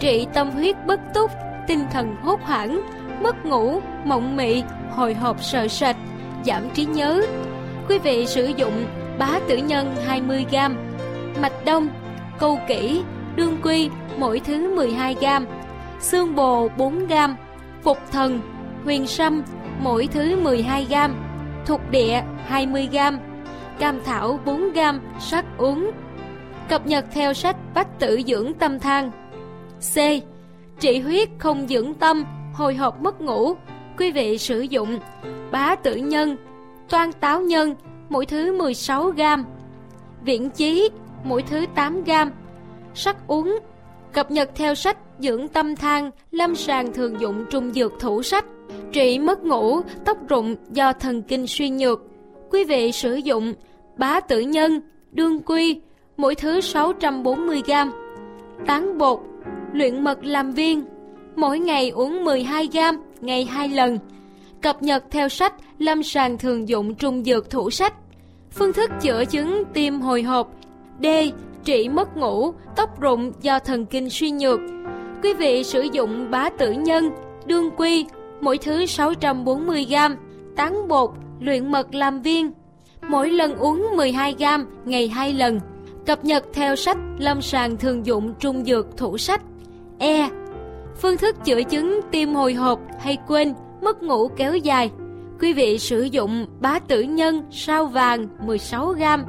Trị 0.00 0.26
tâm 0.34 0.50
huyết 0.50 0.76
bất 0.86 1.00
túc, 1.14 1.30
tinh 1.66 1.84
thần 1.92 2.16
hốt 2.22 2.40
hoảng, 2.42 2.80
mất 3.22 3.46
ngủ, 3.46 3.80
mộng 4.04 4.36
mị, 4.36 4.62
hồi 4.90 5.14
hộp 5.14 5.42
sợ 5.42 5.68
sệt, 5.68 5.96
giảm 6.44 6.62
trí 6.74 6.84
nhớ. 6.84 7.22
Quý 7.88 7.98
vị 7.98 8.26
sử 8.26 8.46
dụng 8.56 8.84
bá 9.18 9.38
tử 9.48 9.56
nhân 9.56 9.94
20g 10.08 10.74
mạch 11.40 11.64
đông, 11.64 11.88
câu 12.38 12.58
kỹ, 12.68 13.02
đương 13.36 13.58
quy 13.62 13.90
mỗi 14.18 14.40
thứ 14.40 14.76
12g, 14.76 15.46
xương 16.00 16.34
bồ 16.34 16.68
4g, 16.76 17.34
phục 17.82 17.98
thần, 18.12 18.40
huyền 18.84 19.06
sâm 19.06 19.42
mỗi 19.80 20.06
thứ 20.12 20.42
12g, 20.42 21.10
thục 21.66 21.90
địa 21.90 22.22
20g, 22.50 23.18
cam 23.78 24.00
thảo 24.04 24.40
4g 24.44 24.98
sắc 25.20 25.44
uống. 25.58 25.90
Cập 26.68 26.86
nhật 26.86 27.04
theo 27.12 27.32
sách 27.32 27.56
Bách 27.74 27.98
tử 27.98 28.20
dưỡng 28.26 28.54
tâm 28.54 28.78
thang. 28.78 29.10
C. 29.94 29.96
Trị 30.80 30.98
huyết 31.00 31.28
không 31.38 31.68
dưỡng 31.68 31.94
tâm, 31.94 32.24
hồi 32.54 32.74
hộp 32.74 33.00
mất 33.00 33.20
ngủ. 33.20 33.54
Quý 33.98 34.12
vị 34.12 34.38
sử 34.38 34.60
dụng 34.60 34.98
bá 35.50 35.74
tử 35.74 35.94
nhân, 35.94 36.36
toan 36.88 37.12
táo 37.12 37.40
nhân 37.40 37.74
mỗi 38.08 38.26
thứ 38.26 38.58
16g, 38.58 39.44
viễn 40.22 40.50
chí 40.50 40.90
mỗi 41.24 41.42
thứ 41.42 41.66
8 41.74 42.04
gram. 42.04 42.30
Sắc 42.94 43.16
uống. 43.26 43.58
Cập 44.12 44.30
nhật 44.30 44.50
theo 44.54 44.74
sách 44.74 44.96
Dưỡng 45.18 45.48
tâm 45.48 45.76
thang 45.76 46.10
Lâm 46.30 46.54
sàng 46.54 46.92
thường 46.92 47.20
dụng 47.20 47.44
trung 47.50 47.72
dược 47.72 47.92
thủ 48.00 48.22
sách. 48.22 48.44
Trị 48.92 49.18
mất 49.18 49.44
ngủ, 49.44 49.80
tóc 50.04 50.18
rụng 50.28 50.56
do 50.70 50.92
thần 50.92 51.22
kinh 51.22 51.46
suy 51.46 51.70
nhược. 51.70 52.02
Quý 52.50 52.64
vị 52.64 52.92
sử 52.92 53.14
dụng 53.14 53.54
bá 53.96 54.20
tử 54.20 54.40
nhân, 54.40 54.80
đương 55.12 55.42
quy 55.42 55.80
Mỗi 56.16 56.34
thứ 56.34 56.60
640 56.60 57.62
gram 57.66 57.92
Tán 58.66 58.98
bột, 58.98 59.20
luyện 59.72 60.04
mật 60.04 60.24
làm 60.24 60.52
viên 60.52 60.84
Mỗi 61.36 61.58
ngày 61.58 61.90
uống 61.90 62.24
12 62.24 62.68
gram, 62.72 62.96
ngày 63.20 63.44
2 63.44 63.68
lần. 63.68 63.98
Cập 64.62 64.82
nhật 64.82 65.04
theo 65.10 65.28
sách 65.28 65.54
Lâm 65.78 66.02
sàng 66.02 66.38
thường 66.38 66.68
dụng 66.68 66.94
trung 66.94 67.24
dược 67.24 67.50
thủ 67.50 67.70
sách. 67.70 67.94
Phương 68.50 68.72
thức 68.72 68.90
chữa 69.00 69.24
chứng 69.24 69.62
tim 69.74 70.00
hồi 70.00 70.22
hộp 70.22 70.52
D. 71.02 71.06
Trị 71.64 71.88
mất 71.88 72.16
ngủ, 72.16 72.52
tóc 72.76 73.00
rụng 73.00 73.32
do 73.40 73.58
thần 73.58 73.86
kinh 73.86 74.10
suy 74.10 74.30
nhược. 74.30 74.60
Quý 75.22 75.34
vị 75.34 75.64
sử 75.64 75.82
dụng 75.92 76.30
bá 76.30 76.48
tử 76.50 76.72
nhân, 76.72 77.10
đương 77.46 77.70
quy, 77.76 78.06
mỗi 78.40 78.58
thứ 78.58 78.84
640g, 78.84 80.16
tán 80.56 80.88
bột, 80.88 81.10
luyện 81.40 81.72
mật 81.72 81.94
làm 81.94 82.22
viên. 82.22 82.52
Mỗi 83.08 83.30
lần 83.30 83.56
uống 83.56 83.86
12g, 83.96 84.64
ngày 84.84 85.08
2 85.08 85.32
lần. 85.32 85.60
Cập 86.06 86.24
nhật 86.24 86.44
theo 86.52 86.76
sách 86.76 86.98
lâm 87.18 87.42
sàng 87.42 87.76
thường 87.76 88.06
dụng 88.06 88.34
trung 88.38 88.64
dược 88.64 88.96
thủ 88.96 89.18
sách. 89.18 89.42
E. 89.98 90.28
Phương 90.96 91.16
thức 91.16 91.44
chữa 91.44 91.62
chứng 91.62 92.00
tim 92.10 92.34
hồi 92.34 92.54
hộp 92.54 92.80
hay 93.00 93.18
quên, 93.26 93.54
mất 93.82 94.02
ngủ 94.02 94.28
kéo 94.28 94.56
dài. 94.56 94.90
Quý 95.40 95.52
vị 95.52 95.78
sử 95.78 96.02
dụng 96.02 96.46
bá 96.60 96.78
tử 96.78 97.02
nhân 97.02 97.42
sao 97.50 97.86
vàng 97.86 98.28
16g, 98.46 99.24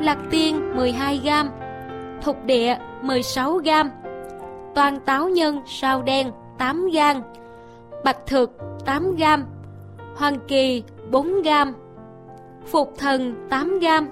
lạc 0.00 0.18
tiên 0.30 0.74
12g, 0.76 1.46
thục 2.22 2.44
địa 2.44 2.76
16g, 3.02 3.88
toàn 4.74 5.00
táo 5.00 5.28
nhân 5.28 5.62
sao 5.66 6.02
đen 6.02 6.30
8g, 6.58 7.20
bạch 8.04 8.26
thực 8.26 8.56
8g, 8.86 9.42
hoàng 10.16 10.38
kỳ 10.48 10.82
4g, 11.10 11.72
phục 12.66 12.92
thần 12.98 13.48
8g, 13.50 14.06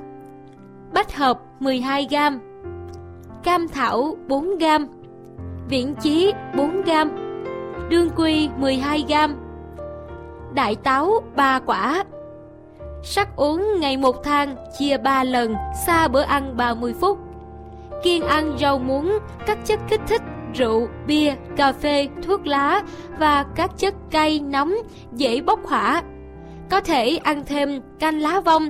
bách 0.92 1.16
hợp 1.16 1.40
12g, 1.61 2.38
cam 3.42 3.68
thảo 3.68 4.16
4g, 4.28 4.87
viễn 5.68 5.94
chí 5.94 6.33
4g, 6.54 7.09
đương 7.88 8.11
quy 8.16 8.49
12g, 8.61 9.35
đại 10.54 10.76
táo 10.76 11.23
3 11.37 11.61
quả 11.66 12.04
Sắc 13.06 13.37
uống 13.37 13.80
ngày 13.80 13.96
một 13.96 14.25
thang, 14.25 14.56
chia 14.78 14.96
3 14.96 15.25
lần, 15.25 15.54
xa 15.87 16.08
bữa 16.08 16.20
ăn 16.20 16.56
30 16.56 16.94
phút. 17.00 17.18
Kiêng 18.02 18.23
ăn 18.23 18.56
rau 18.61 18.78
muống, 18.78 19.18
các 19.46 19.58
chất 19.64 19.80
kích 19.88 20.00
thích, 20.06 20.23
rượu, 20.54 20.88
bia, 21.06 21.34
cà 21.56 21.73
phê, 21.73 22.08
thuốc 22.23 22.46
lá 22.46 22.82
và 23.18 23.44
các 23.54 23.70
chất 23.78 23.94
cay, 24.11 24.40
nóng, 24.40 24.75
dễ 25.12 25.40
bốc 25.40 25.61
hỏa. 25.66 26.02
Có 26.70 26.80
thể 26.80 27.16
ăn 27.16 27.42
thêm 27.46 27.80
canh 27.99 28.20
lá 28.20 28.40
vong. 28.40 28.68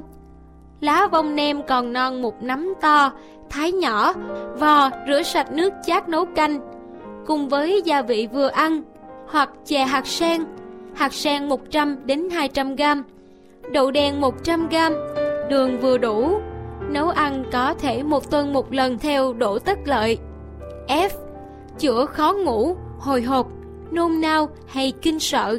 Lá 0.80 1.06
vong 1.06 1.36
nem 1.36 1.62
còn 1.62 1.92
non 1.92 2.22
một 2.22 2.42
nắm 2.42 2.74
to, 2.80 3.12
thái 3.50 3.72
nhỏ, 3.72 4.12
vò, 4.58 4.90
rửa 5.08 5.22
sạch 5.22 5.52
nước 5.52 5.72
chát 5.86 6.08
nấu 6.08 6.24
canh, 6.24 6.60
cùng 7.26 7.48
với 7.48 7.82
gia 7.84 8.02
vị 8.02 8.28
vừa 8.32 8.48
ăn, 8.48 8.82
hoặc 9.28 9.50
chè 9.64 9.84
hạt 9.84 10.06
sen, 10.06 10.44
hạt 10.94 11.12
sen 11.12 11.48
100 11.48 12.06
đến 12.06 12.30
200 12.30 12.76
gram, 12.76 13.04
đậu 13.72 13.90
đen 13.90 14.20
100g, 14.20 14.92
đường 15.48 15.80
vừa 15.80 15.98
đủ. 15.98 16.40
Nấu 16.90 17.08
ăn 17.08 17.44
có 17.52 17.74
thể 17.74 18.02
một 18.02 18.30
tuần 18.30 18.52
một 18.52 18.72
lần 18.72 18.98
theo 18.98 19.32
độ 19.32 19.58
tất 19.58 19.78
lợi. 19.84 20.18
F. 20.88 21.08
Chữa 21.78 22.06
khó 22.06 22.32
ngủ, 22.32 22.76
hồi 22.98 23.22
hộp, 23.22 23.48
nôn 23.90 24.20
nao 24.20 24.48
hay 24.66 24.92
kinh 25.02 25.18
sợ. 25.18 25.58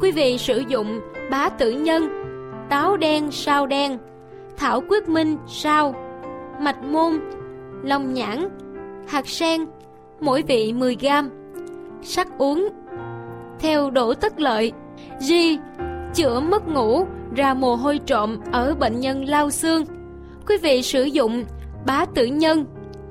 Quý 0.00 0.12
vị 0.12 0.38
sử 0.38 0.62
dụng 0.68 1.00
bá 1.30 1.48
tử 1.48 1.70
nhân, 1.70 2.08
táo 2.70 2.96
đen 2.96 3.30
sao 3.30 3.66
đen, 3.66 3.98
thảo 4.56 4.82
quyết 4.88 5.08
minh 5.08 5.36
sao, 5.46 5.94
mạch 6.60 6.82
môn, 6.84 7.20
long 7.82 8.14
nhãn, 8.14 8.48
hạt 9.08 9.28
sen, 9.28 9.66
mỗi 10.20 10.42
vị 10.42 10.72
10g. 10.72 11.28
Sắc 12.02 12.28
uống 12.38 12.68
theo 13.58 13.90
độ 13.90 14.14
tất 14.14 14.40
lợi. 14.40 14.72
G. 15.28 15.32
Chữa 16.14 16.40
mất 16.40 16.68
ngủ, 16.68 17.06
ra 17.34 17.54
mồ 17.54 17.74
hôi 17.74 18.00
trộm 18.06 18.36
ở 18.52 18.74
bệnh 18.74 19.00
nhân 19.00 19.24
lao 19.24 19.50
xương. 19.50 19.84
Quý 20.46 20.56
vị 20.62 20.82
sử 20.82 21.02
dụng 21.02 21.44
bá 21.86 22.04
tử 22.14 22.24
nhân, 22.24 22.64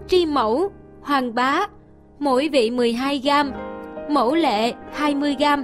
tri 0.08 0.26
mẫu, 0.26 0.72
hoàng 1.02 1.36
bá, 1.36 1.68
mỗi 2.20 2.50
vị 2.50 2.70
12g, 2.70 3.52
mẫu 4.10 4.36
lệ 4.36 4.74
20g, 4.98 5.64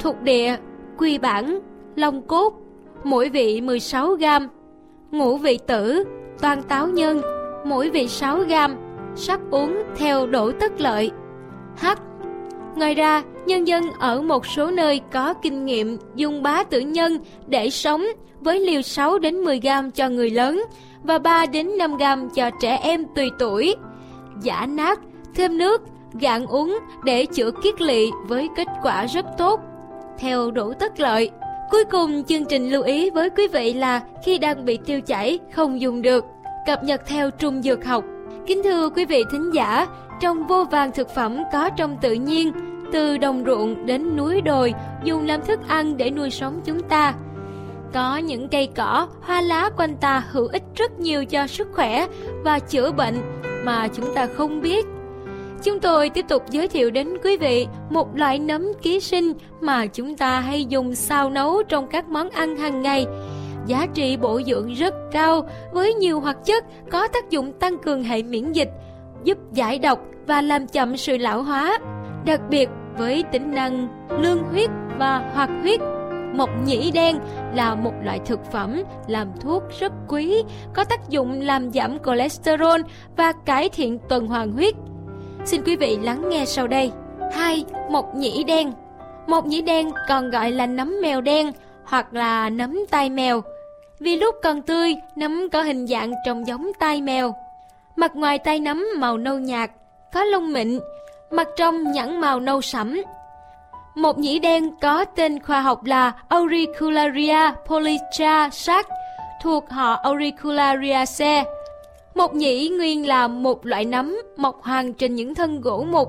thuộc 0.00 0.22
địa, 0.22 0.56
quy 0.98 1.18
bản, 1.18 1.60
long 1.96 2.22
cốt, 2.22 2.54
mỗi 3.04 3.28
vị 3.28 3.60
16g, 3.60 4.48
ngũ 5.10 5.36
vị 5.36 5.58
tử, 5.66 6.04
toàn 6.40 6.62
táo 6.62 6.88
nhân, 6.88 7.20
mỗi 7.64 7.90
vị 7.90 8.06
6g, 8.06 8.76
sắc 9.14 9.40
uống 9.50 9.82
theo 9.96 10.26
đổ 10.26 10.52
tất 10.52 10.80
lợi. 10.80 11.10
H. 11.80 11.86
Ngoài 12.76 12.94
ra, 12.94 13.22
nhân 13.46 13.68
dân 13.68 13.84
ở 13.98 14.22
một 14.22 14.46
số 14.46 14.70
nơi 14.70 15.00
có 15.12 15.34
kinh 15.34 15.64
nghiệm 15.64 15.98
dùng 16.14 16.42
bá 16.42 16.62
tử 16.62 16.80
nhân 16.80 17.18
để 17.46 17.70
sống 17.70 18.06
với 18.40 18.60
liều 18.60 18.82
6 18.82 19.18
đến 19.18 19.36
10 19.36 19.60
gam 19.60 19.90
cho 19.90 20.08
người 20.08 20.30
lớn 20.30 20.62
và 21.02 21.18
3 21.18 21.46
đến 21.46 21.78
5 21.78 21.96
gam 21.96 22.30
cho 22.30 22.50
trẻ 22.60 22.76
em 22.76 23.04
tùy 23.14 23.30
tuổi. 23.38 23.74
Giả 24.42 24.66
nát, 24.66 25.00
thêm 25.34 25.58
nước, 25.58 25.82
gạn 26.20 26.46
uống 26.46 26.78
để 27.04 27.26
chữa 27.26 27.50
kiết 27.62 27.80
lỵ 27.80 28.10
với 28.28 28.48
kết 28.56 28.66
quả 28.82 29.06
rất 29.06 29.26
tốt. 29.38 29.60
Theo 30.18 30.50
đủ 30.50 30.72
tất 30.72 31.00
lợi, 31.00 31.30
cuối 31.70 31.84
cùng 31.84 32.24
chương 32.24 32.44
trình 32.44 32.70
lưu 32.70 32.82
ý 32.82 33.10
với 33.10 33.30
quý 33.30 33.48
vị 33.48 33.72
là 33.72 34.00
khi 34.24 34.38
đang 34.38 34.64
bị 34.64 34.78
tiêu 34.86 35.00
chảy 35.00 35.38
không 35.52 35.80
dùng 35.80 36.02
được, 36.02 36.24
cập 36.66 36.84
nhật 36.84 37.00
theo 37.06 37.30
trung 37.30 37.62
dược 37.62 37.84
học. 37.84 38.04
Kính 38.46 38.62
thưa 38.62 38.90
quý 38.90 39.04
vị 39.04 39.24
thính 39.32 39.50
giả, 39.54 39.86
trong 40.20 40.46
vô 40.46 40.64
vàng 40.70 40.92
thực 40.92 41.10
phẩm 41.10 41.42
có 41.52 41.70
trong 41.76 41.96
tự 42.02 42.12
nhiên, 42.12 42.52
từ 42.92 43.18
đồng 43.18 43.44
ruộng 43.46 43.86
đến 43.86 44.16
núi 44.16 44.40
đồi 44.40 44.74
dùng 45.04 45.26
làm 45.26 45.42
thức 45.42 45.60
ăn 45.68 45.96
để 45.96 46.10
nuôi 46.10 46.30
sống 46.30 46.60
chúng 46.64 46.82
ta. 46.82 47.14
Có 47.92 48.16
những 48.16 48.48
cây 48.48 48.68
cỏ, 48.76 49.08
hoa 49.22 49.40
lá 49.40 49.70
quanh 49.76 49.96
ta 49.96 50.24
hữu 50.30 50.46
ích 50.46 50.62
rất 50.76 51.00
nhiều 51.00 51.24
cho 51.24 51.46
sức 51.46 51.68
khỏe 51.72 52.06
và 52.44 52.58
chữa 52.58 52.92
bệnh 52.92 53.14
mà 53.64 53.88
chúng 53.88 54.14
ta 54.14 54.26
không 54.36 54.60
biết. 54.60 54.86
Chúng 55.62 55.80
tôi 55.80 56.08
tiếp 56.10 56.24
tục 56.28 56.42
giới 56.50 56.68
thiệu 56.68 56.90
đến 56.90 57.08
quý 57.24 57.36
vị 57.36 57.66
một 57.90 58.16
loại 58.16 58.38
nấm 58.38 58.66
ký 58.82 59.00
sinh 59.00 59.32
mà 59.60 59.86
chúng 59.86 60.16
ta 60.16 60.40
hay 60.40 60.64
dùng 60.64 60.94
xào 60.94 61.30
nấu 61.30 61.62
trong 61.62 61.86
các 61.86 62.08
món 62.08 62.30
ăn 62.30 62.56
hàng 62.56 62.82
ngày. 62.82 63.06
Giá 63.66 63.86
trị 63.94 64.16
bổ 64.16 64.40
dưỡng 64.46 64.74
rất 64.74 64.94
cao 65.12 65.48
với 65.72 65.94
nhiều 65.94 66.20
hoạt 66.20 66.36
chất 66.44 66.64
có 66.90 67.08
tác 67.08 67.30
dụng 67.30 67.52
tăng 67.52 67.78
cường 67.78 68.04
hệ 68.04 68.22
miễn 68.22 68.52
dịch, 68.52 68.70
giúp 69.24 69.38
giải 69.52 69.78
độc 69.78 70.00
và 70.26 70.42
làm 70.42 70.66
chậm 70.66 70.96
sự 70.96 71.16
lão 71.16 71.42
hóa. 71.42 71.78
Đặc 72.26 72.40
biệt 72.50 72.68
với 72.98 73.24
tính 73.32 73.54
năng 73.54 73.88
lương 74.18 74.42
huyết 74.42 74.70
và 74.98 75.30
hoạt 75.34 75.50
huyết. 75.62 75.80
mộc 76.34 76.50
nhĩ 76.64 76.90
đen 76.90 77.18
là 77.54 77.74
một 77.74 77.92
loại 78.04 78.20
thực 78.26 78.52
phẩm 78.52 78.82
làm 79.06 79.28
thuốc 79.40 79.62
rất 79.80 79.92
quý, 80.08 80.42
có 80.74 80.84
tác 80.84 81.08
dụng 81.08 81.40
làm 81.40 81.72
giảm 81.72 81.98
cholesterol 82.04 82.80
và 83.16 83.32
cải 83.44 83.68
thiện 83.68 83.98
tuần 84.08 84.26
hoàn 84.26 84.52
huyết. 84.52 84.74
Xin 85.44 85.62
quý 85.64 85.76
vị 85.76 85.98
lắng 86.02 86.28
nghe 86.28 86.44
sau 86.46 86.66
đây. 86.66 86.90
2. 87.32 87.64
Mộc 87.90 88.14
nhĩ 88.14 88.44
đen 88.44 88.72
Mộc 89.26 89.46
nhĩ 89.46 89.62
đen 89.62 89.90
còn 90.08 90.30
gọi 90.30 90.50
là 90.50 90.66
nấm 90.66 90.94
mèo 91.02 91.20
đen 91.20 91.52
hoặc 91.84 92.14
là 92.14 92.50
nấm 92.50 92.78
tai 92.90 93.10
mèo. 93.10 93.42
Vì 94.00 94.16
lúc 94.16 94.34
còn 94.42 94.62
tươi, 94.62 94.94
nấm 95.16 95.48
có 95.52 95.62
hình 95.62 95.86
dạng 95.86 96.12
trông 96.26 96.46
giống 96.46 96.70
tai 96.80 97.02
mèo. 97.02 97.34
Mặt 98.00 98.16
ngoài 98.16 98.38
tay 98.38 98.60
nấm 98.60 98.84
màu 98.98 99.18
nâu 99.18 99.38
nhạt, 99.38 99.70
có 100.12 100.24
lông 100.24 100.52
mịn, 100.52 100.78
mặt 101.30 101.48
trong 101.56 101.92
nhẵn 101.92 102.20
màu 102.20 102.40
nâu 102.40 102.60
sẫm. 102.60 103.02
Một 103.94 104.18
nhĩ 104.18 104.38
đen 104.38 104.70
có 104.80 105.04
tên 105.04 105.42
khoa 105.42 105.60
học 105.60 105.84
là 105.84 106.12
Auricularia 106.28 107.38
polycha 107.66 108.50
sac 108.50 108.86
thuộc 109.42 109.70
họ 109.70 109.94
Auriculariaceae. 109.94 111.44
Một 112.14 112.34
nhĩ 112.34 112.68
nguyên 112.68 113.08
là 113.08 113.28
một 113.28 113.66
loại 113.66 113.84
nấm 113.84 114.16
mọc 114.36 114.62
hoàng 114.62 114.92
trên 114.92 115.14
những 115.14 115.34
thân 115.34 115.60
gỗ 115.60 115.86
mục. 115.90 116.08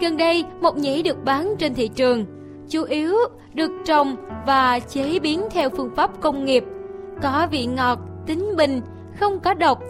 Gần 0.00 0.16
đây, 0.16 0.44
một 0.60 0.76
nhĩ 0.76 1.02
được 1.02 1.24
bán 1.24 1.54
trên 1.58 1.74
thị 1.74 1.88
trường, 1.88 2.26
chủ 2.68 2.84
yếu 2.84 3.14
được 3.54 3.70
trồng 3.84 4.16
và 4.46 4.78
chế 4.78 5.18
biến 5.18 5.42
theo 5.50 5.70
phương 5.70 5.94
pháp 5.96 6.20
công 6.20 6.44
nghiệp, 6.44 6.64
có 7.22 7.46
vị 7.50 7.66
ngọt, 7.66 7.98
tính 8.26 8.56
bình, 8.56 8.80
không 9.20 9.40
có 9.40 9.54
độc, 9.54 9.82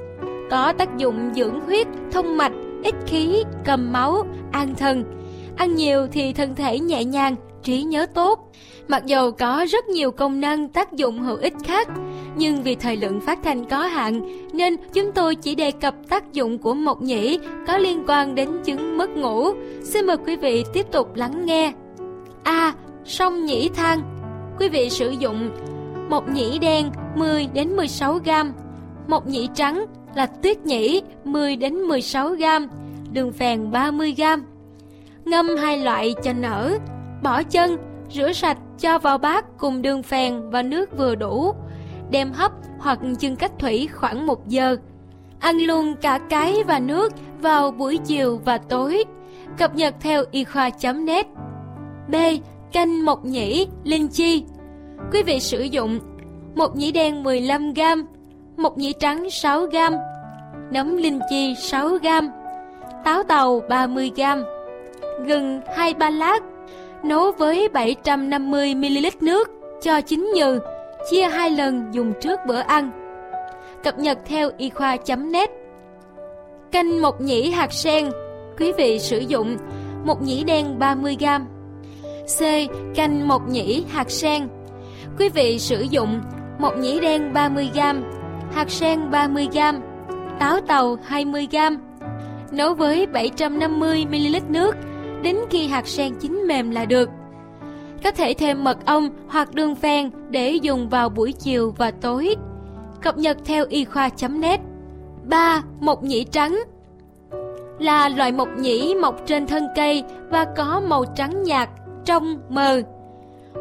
có 0.52 0.73
tác 0.78 0.97
dụng 0.97 1.30
dưỡng 1.35 1.61
huyết, 1.61 1.87
thông 2.11 2.37
mạch, 2.37 2.52
ích 2.85 2.94
khí, 3.06 3.42
cầm 3.64 3.92
máu, 3.92 4.26
an 4.52 4.75
thần. 4.75 5.04
Ăn 5.56 5.75
nhiều 5.75 6.06
thì 6.12 6.32
thân 6.32 6.54
thể 6.54 6.78
nhẹ 6.78 7.04
nhàng, 7.04 7.37
trí 7.62 7.82
nhớ 7.82 8.06
tốt. 8.14 8.52
Mặc 8.88 9.06
dù 9.06 9.30
có 9.38 9.66
rất 9.68 9.88
nhiều 9.88 10.11
công 10.11 10.40
năng 10.40 10.68
tác 10.68 10.92
dụng 10.92 11.23
hữu 11.23 11.37
ích 11.37 11.54
khác, 11.64 11.88
nhưng 12.37 12.62
vì 12.62 12.75
thời 12.75 12.97
lượng 12.97 13.21
phát 13.21 13.38
thanh 13.44 13.64
có 13.64 13.78
hạn 13.82 14.21
nên 14.52 14.76
chúng 14.92 15.12
tôi 15.12 15.35
chỉ 15.35 15.54
đề 15.54 15.71
cập 15.71 15.94
tác 16.09 16.32
dụng 16.32 16.59
của 16.59 16.75
mộc 16.75 17.02
nhĩ 17.02 17.38
có 17.66 17.78
liên 17.78 18.04
quan 18.09 18.35
đến 18.35 18.49
chứng 18.64 18.99
mất 18.99 19.11
ngủ. 19.11 19.50
Xin 19.82 20.06
mời 20.06 20.16
quý 20.16 20.37
vị 20.37 20.64
tiếp 20.73 20.87
tục 20.92 21.14
lắng 21.14 21.47
nghe. 21.47 21.73
A. 22.42 22.52
À, 22.52 22.75
sông 23.04 23.44
nhĩ 23.44 23.68
thang. 23.68 24.02
Quý 24.59 24.68
vị 24.68 24.90
sử 24.90 25.11
dụng 25.11 25.50
mộc 26.11 26.28
nhĩ 26.28 26.59
đen 26.59 26.90
10 27.16 27.47
đến 27.54 27.76
16 27.76 28.18
gram, 28.25 28.52
mộc 29.06 29.26
nhĩ 29.26 29.49
trắng 29.54 29.87
là 30.14 30.26
tuyết 30.26 30.66
nhĩ 30.66 31.02
10 31.25 31.56
đến 31.56 31.75
16 31.75 32.28
gram, 32.30 32.68
đường 33.12 33.32
phèn 33.32 33.71
30 33.71 34.14
gram. 34.16 34.44
Ngâm 35.25 35.56
hai 35.56 35.78
loại 35.78 36.14
cho 36.25 36.32
nở, 36.32 36.78
bỏ 37.23 37.42
chân, 37.42 37.76
rửa 38.11 38.32
sạch 38.32 38.59
cho 38.78 38.99
vào 38.99 39.18
bát 39.18 39.44
cùng 39.59 39.82
đường 39.82 40.02
phèn 40.02 40.50
và 40.50 40.62
nước 40.62 40.99
vừa 40.99 41.14
đủ. 41.14 41.52
Đem 42.11 42.32
hấp 42.32 42.52
hoặc 42.78 42.99
chưng 43.18 43.37
cách 43.37 43.52
thủy 43.59 43.88
khoảng 43.92 44.26
1 44.26 44.49
giờ. 44.49 44.76
Ăn 45.40 45.56
luôn 45.56 45.94
cả 45.97 46.18
cái 46.28 46.62
và 46.66 46.78
nước 46.78 47.12
vào 47.40 47.71
buổi 47.71 47.99
chiều 47.99 48.40
và 48.44 48.59
tối. 48.59 49.04
Cập 49.59 49.75
nhật 49.75 49.94
theo 50.00 50.25
y 50.30 50.44
khoa.net 50.44 51.26
B. 52.09 52.14
Canh 52.73 53.04
mộc 53.04 53.25
nhĩ, 53.25 53.66
linh 53.85 54.09
chi 54.09 54.44
Quý 55.12 55.23
vị 55.23 55.40
sử 55.40 55.62
dụng 55.62 55.99
mộc 56.54 56.76
nhĩ 56.76 56.92
đen 56.92 57.23
15g, 57.23 58.04
mộc 58.56 58.78
nhĩ 58.78 58.92
trắng 58.92 59.25
6g, 59.25 59.99
nấm 60.71 60.97
linh 60.97 61.21
chi 61.30 61.54
6g, 61.54 62.30
táo 63.04 63.23
tàu 63.23 63.62
30g, 63.68 64.44
gừng 65.26 65.61
2-3 65.76 66.18
lát, 66.18 66.38
nấu 67.04 67.32
với 67.32 67.68
750ml 67.73 69.11
nước 69.21 69.50
cho 69.82 70.00
chín 70.00 70.30
nhừ, 70.35 70.61
chia 71.11 71.23
hai 71.23 71.50
lần 71.50 71.88
dùng 71.92 72.12
trước 72.21 72.40
bữa 72.47 72.61
ăn. 72.61 72.90
Cập 73.85 73.98
nhật 73.98 74.18
theo 74.24 74.50
y 74.59 74.70
khoa.net 74.70 75.50
Canh 76.72 77.03
mộc 77.03 77.20
nhĩ 77.20 77.50
hạt 77.50 77.72
sen, 77.72 78.11
quý 78.59 78.72
vị 78.72 78.98
sử 78.98 79.18
dụng 79.18 79.57
mộc 80.05 80.22
nhĩ 80.22 80.44
đen 80.44 80.79
30g. 80.79 81.40
C. 82.38 82.40
Canh 82.94 83.29
mộc 83.29 83.48
nhĩ 83.48 83.85
hạt 83.88 84.11
sen. 84.11 84.48
Quý 85.18 85.29
vị 85.29 85.59
sử 85.59 85.87
dụng 85.90 86.20
mộc 86.59 86.76
nhĩ 86.76 87.00
đen 87.00 87.33
30g, 87.33 88.03
hạt 88.54 88.70
sen 88.70 89.10
30g, 89.10 89.80
táo 90.38 90.60
tàu 90.60 90.96
20g. 91.08 91.78
Nấu 92.52 92.74
với 92.74 93.06
750ml 93.12 94.40
nước 94.48 94.76
đến 95.22 95.36
khi 95.50 95.66
hạt 95.66 95.86
sen 95.86 96.14
chín 96.20 96.44
mềm 96.48 96.70
là 96.70 96.84
được. 96.84 97.10
Có 98.04 98.10
thể 98.10 98.34
thêm 98.34 98.64
mật 98.64 98.86
ong 98.86 99.08
hoặc 99.28 99.54
đường 99.54 99.74
phèn 99.74 100.10
để 100.30 100.50
dùng 100.50 100.88
vào 100.88 101.08
buổi 101.08 101.32
chiều 101.32 101.74
và 101.78 101.90
tối. 101.90 102.36
Cập 103.02 103.18
nhật 103.18 103.36
theo 103.44 103.64
y 103.68 103.84
khoa.net 103.84 104.60
3. 105.24 105.62
Mộc 105.80 106.02
nhĩ 106.02 106.24
trắng 106.24 106.62
Là 107.78 108.08
loại 108.08 108.32
mộc 108.32 108.48
nhĩ 108.58 108.94
mọc 108.94 109.16
trên 109.26 109.46
thân 109.46 109.66
cây 109.76 110.04
và 110.30 110.46
có 110.56 110.82
màu 110.88 111.04
trắng 111.16 111.42
nhạt, 111.42 111.68
trong, 112.04 112.38
mờ. 112.48 112.80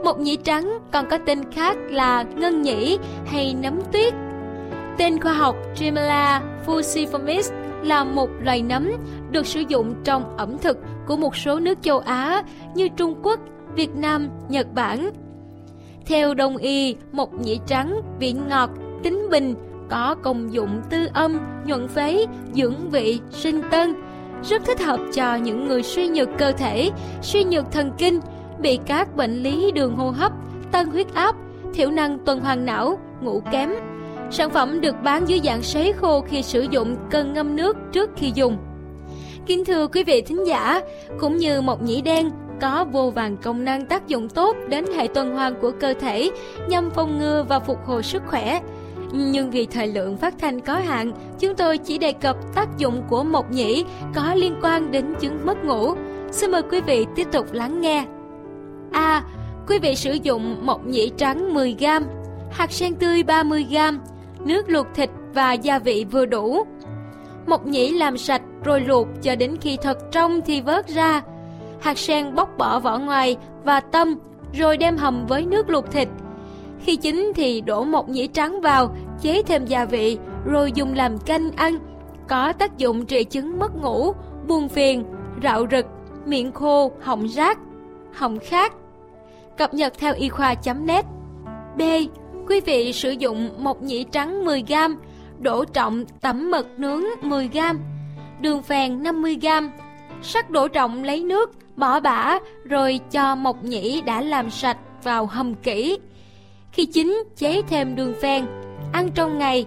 Mộc 0.04 0.20
nhĩ 0.20 0.36
trắng 0.36 0.80
còn 0.92 1.06
có 1.10 1.18
tên 1.26 1.52
khác 1.52 1.78
là 1.90 2.24
ngân 2.36 2.62
nhĩ 2.62 2.98
hay 3.26 3.56
nấm 3.62 3.80
tuyết. 3.92 4.14
Tên 4.98 5.22
khoa 5.22 5.34
học 5.34 5.56
Tremella 5.76 6.42
fusiformis 6.66 7.52
là 7.84 8.04
một 8.04 8.30
loài 8.42 8.62
nấm 8.62 8.92
được 9.32 9.46
sử 9.46 9.64
dụng 9.68 9.96
trong 10.04 10.38
ẩm 10.38 10.58
thực 10.58 10.78
của 11.08 11.18
một 11.18 11.36
số 11.36 11.60
nước 11.60 11.78
châu 11.82 12.00
Á 12.00 12.44
như 12.76 12.90
Trung 12.90 13.16
Quốc, 13.24 13.40
Việt 13.76 13.96
Nam, 13.96 14.30
Nhật 14.50 14.68
Bản. 14.74 15.12
Theo 16.06 16.34
đông 16.34 16.58
y, 16.58 16.96
mộc 17.12 17.34
nhĩ 17.34 17.60
trắng 17.68 18.02
vị 18.20 18.34
ngọt, 18.50 18.70
tính 19.04 19.28
bình, 19.32 19.56
có 19.90 20.16
công 20.24 20.54
dụng 20.54 20.82
tư 20.90 21.08
âm, 21.14 21.40
nhuận 21.66 21.88
phế, 21.88 22.26
dưỡng 22.54 22.90
vị, 22.90 23.20
sinh 23.30 23.62
tân, 23.72 23.96
rất 24.44 24.66
thích 24.66 24.82
hợp 24.82 25.00
cho 25.14 25.36
những 25.36 25.68
người 25.68 25.84
suy 25.84 26.08
nhược 26.08 26.30
cơ 26.38 26.52
thể, 26.52 26.92
suy 27.22 27.44
nhược 27.44 27.72
thần 27.72 27.92
kinh, 27.98 28.20
bị 28.60 28.80
các 28.86 29.16
bệnh 29.16 29.44
lý 29.44 29.72
đường 29.72 29.96
hô 29.96 30.10
hấp, 30.10 30.32
tăng 30.72 30.92
huyết 30.92 31.14
áp, 31.14 31.36
thiểu 31.74 31.92
năng 31.92 32.20
tuần 32.26 32.40
hoàn 32.40 32.66
não, 32.66 33.00
ngủ 33.22 33.42
kém. 33.52 33.70
Sản 34.32 34.50
phẩm 34.50 34.82
được 34.82 34.96
bán 35.04 35.30
dưới 35.30 35.40
dạng 35.44 35.62
sấy 35.62 35.94
khô 35.94 36.22
khi 36.22 36.44
sử 36.44 36.62
dụng 36.72 36.96
cần 37.10 37.34
ngâm 37.34 37.56
nước 37.56 37.78
trước 37.92 38.10
khi 38.16 38.32
dùng. 38.36 38.58
Kính 39.46 39.66
thưa 39.66 39.88
quý 39.88 40.04
vị 40.04 40.22
thính 40.22 40.48
giả, 40.48 40.82
cũng 41.20 41.38
như 41.38 41.62
mộc 41.62 41.82
nhĩ 41.82 42.02
đen 42.02 42.30
có 42.62 42.86
vô 42.92 43.10
vàng 43.10 43.38
công 43.38 43.64
năng 43.64 43.86
tác 43.86 44.08
dụng 44.08 44.30
tốt 44.30 44.56
đến 44.70 44.86
hệ 44.98 45.08
tuần 45.08 45.36
hoàn 45.36 45.56
của 45.62 45.72
cơ 45.80 45.94
thể 46.00 46.32
nhằm 46.68 46.90
phòng 46.90 47.20
ngừa 47.20 47.46
và 47.50 47.60
phục 47.60 47.78
hồi 47.86 48.04
sức 48.04 48.22
khỏe. 48.28 48.62
Nhưng 49.14 49.52
vì 49.52 49.66
thời 49.66 49.88
lượng 49.88 50.18
phát 50.18 50.34
thanh 50.40 50.60
có 50.60 50.74
hạn, 50.74 51.12
chúng 51.40 51.56
tôi 51.56 51.78
chỉ 51.78 51.98
đề 51.98 52.14
cập 52.14 52.38
tác 52.56 52.78
dụng 52.78 53.04
của 53.10 53.24
mộc 53.24 53.52
nhĩ 53.52 53.86
có 54.16 54.34
liên 54.34 54.56
quan 54.62 54.92
đến 54.92 55.14
chứng 55.20 55.46
mất 55.46 55.64
ngủ. 55.64 55.94
Xin 56.32 56.52
mời 56.52 56.62
quý 56.72 56.82
vị 56.82 57.06
tiếp 57.16 57.28
tục 57.32 57.54
lắng 57.54 57.82
nghe. 57.82 58.06
A. 58.92 59.02
À, 59.02 59.24
quý 59.68 59.80
vị 59.80 59.96
sử 59.96 60.14
dụng 60.14 60.66
mộc 60.66 60.86
nhĩ 60.86 61.12
trắng 61.18 61.54
10g, 61.54 62.02
hạt 62.52 62.72
sen 62.72 62.96
tươi 62.96 63.24
30g, 63.24 64.00
nước 64.46 64.70
luộc 64.70 64.88
thịt 64.94 65.10
và 65.34 65.54
gia 65.54 65.80
vị 65.80 66.06
vừa 66.12 66.26
đủ. 66.26 66.64
Mộc 67.48 67.66
nhĩ 67.66 67.92
làm 67.92 68.18
sạch 68.18 68.42
rồi 68.64 68.82
luộc 68.82 69.08
cho 69.22 69.36
đến 69.36 69.58
khi 69.62 69.78
thật 69.82 69.98
trong 70.12 70.42
thì 70.42 70.62
vớt 70.62 70.88
ra. 70.88 71.22
Hạt 71.82 71.98
sen 71.98 72.36
bóc 72.36 72.50
bỏ 72.58 72.80
vỏ 72.80 72.98
ngoài 72.98 73.38
và 73.64 73.80
tâm 73.80 74.16
rồi 74.54 74.78
đem 74.78 74.98
hầm 74.98 75.26
với 75.26 75.46
nước 75.46 75.70
luộc 75.70 75.92
thịt. 75.92 76.08
Khi 76.80 76.96
chín 76.96 77.32
thì 77.36 77.62
đổ 77.62 77.84
mộc 77.84 78.10
nhĩ 78.10 78.28
trắng 78.28 78.62
vào, 78.62 78.96
chế 79.22 79.42
thêm 79.44 79.66
gia 79.66 79.86
vị 79.86 80.18
rồi 80.46 80.72
dùng 80.72 80.94
làm 80.96 81.18
canh 81.18 81.52
ăn. 81.56 81.78
Có 82.28 82.54
tác 82.54 82.78
dụng 82.78 83.06
trị 83.06 83.24
chứng 83.24 83.60
mất 83.60 83.76
ngủ, 83.76 84.14
buồn 84.48 84.70
phiền, 84.70 85.04
rạo 85.44 85.66
rực, 85.72 85.86
miệng 86.26 86.52
khô, 86.52 86.92
họng 87.02 87.28
rác, 87.28 87.60
họng 88.14 88.40
khát. 88.40 88.74
Cập 89.58 89.74
nhật 89.74 89.94
theo 89.98 90.14
y 90.14 90.30
khoa.net 90.30 91.06
B. 91.78 91.82
Quý 92.52 92.60
vị 92.60 92.94
sử 92.94 93.12
dụng 93.12 93.50
mộc 93.58 93.82
nhĩ 93.82 94.06
trắng 94.12 94.46
10g, 94.46 94.96
đổ 95.40 95.66
trọng 95.66 96.06
tẩm 96.22 96.52
mật 96.52 96.68
nướng 96.80 97.04
10g, 97.22 97.76
đường 98.42 98.64
phèn 98.64 99.04
50g. 99.04 99.70
Sắc 100.22 100.50
đổ 100.50 100.68
trọng 100.68 101.04
lấy 101.04 101.24
nước, 101.24 101.52
bỏ 101.76 102.00
bã 102.00 102.38
rồi 102.64 103.00
cho 103.12 103.36
mộc 103.36 103.64
nhĩ 103.64 104.02
đã 104.02 104.22
làm 104.22 104.50
sạch 104.50 104.78
vào 105.04 105.26
hầm 105.26 105.56
kỹ. 105.56 105.98
Khi 106.72 106.86
chín 106.86 107.24
chế 107.38 107.62
thêm 107.62 107.96
đường 107.96 108.14
phèn, 108.22 108.46
ăn 108.94 109.10
trong 109.16 109.38
ngày 109.38 109.66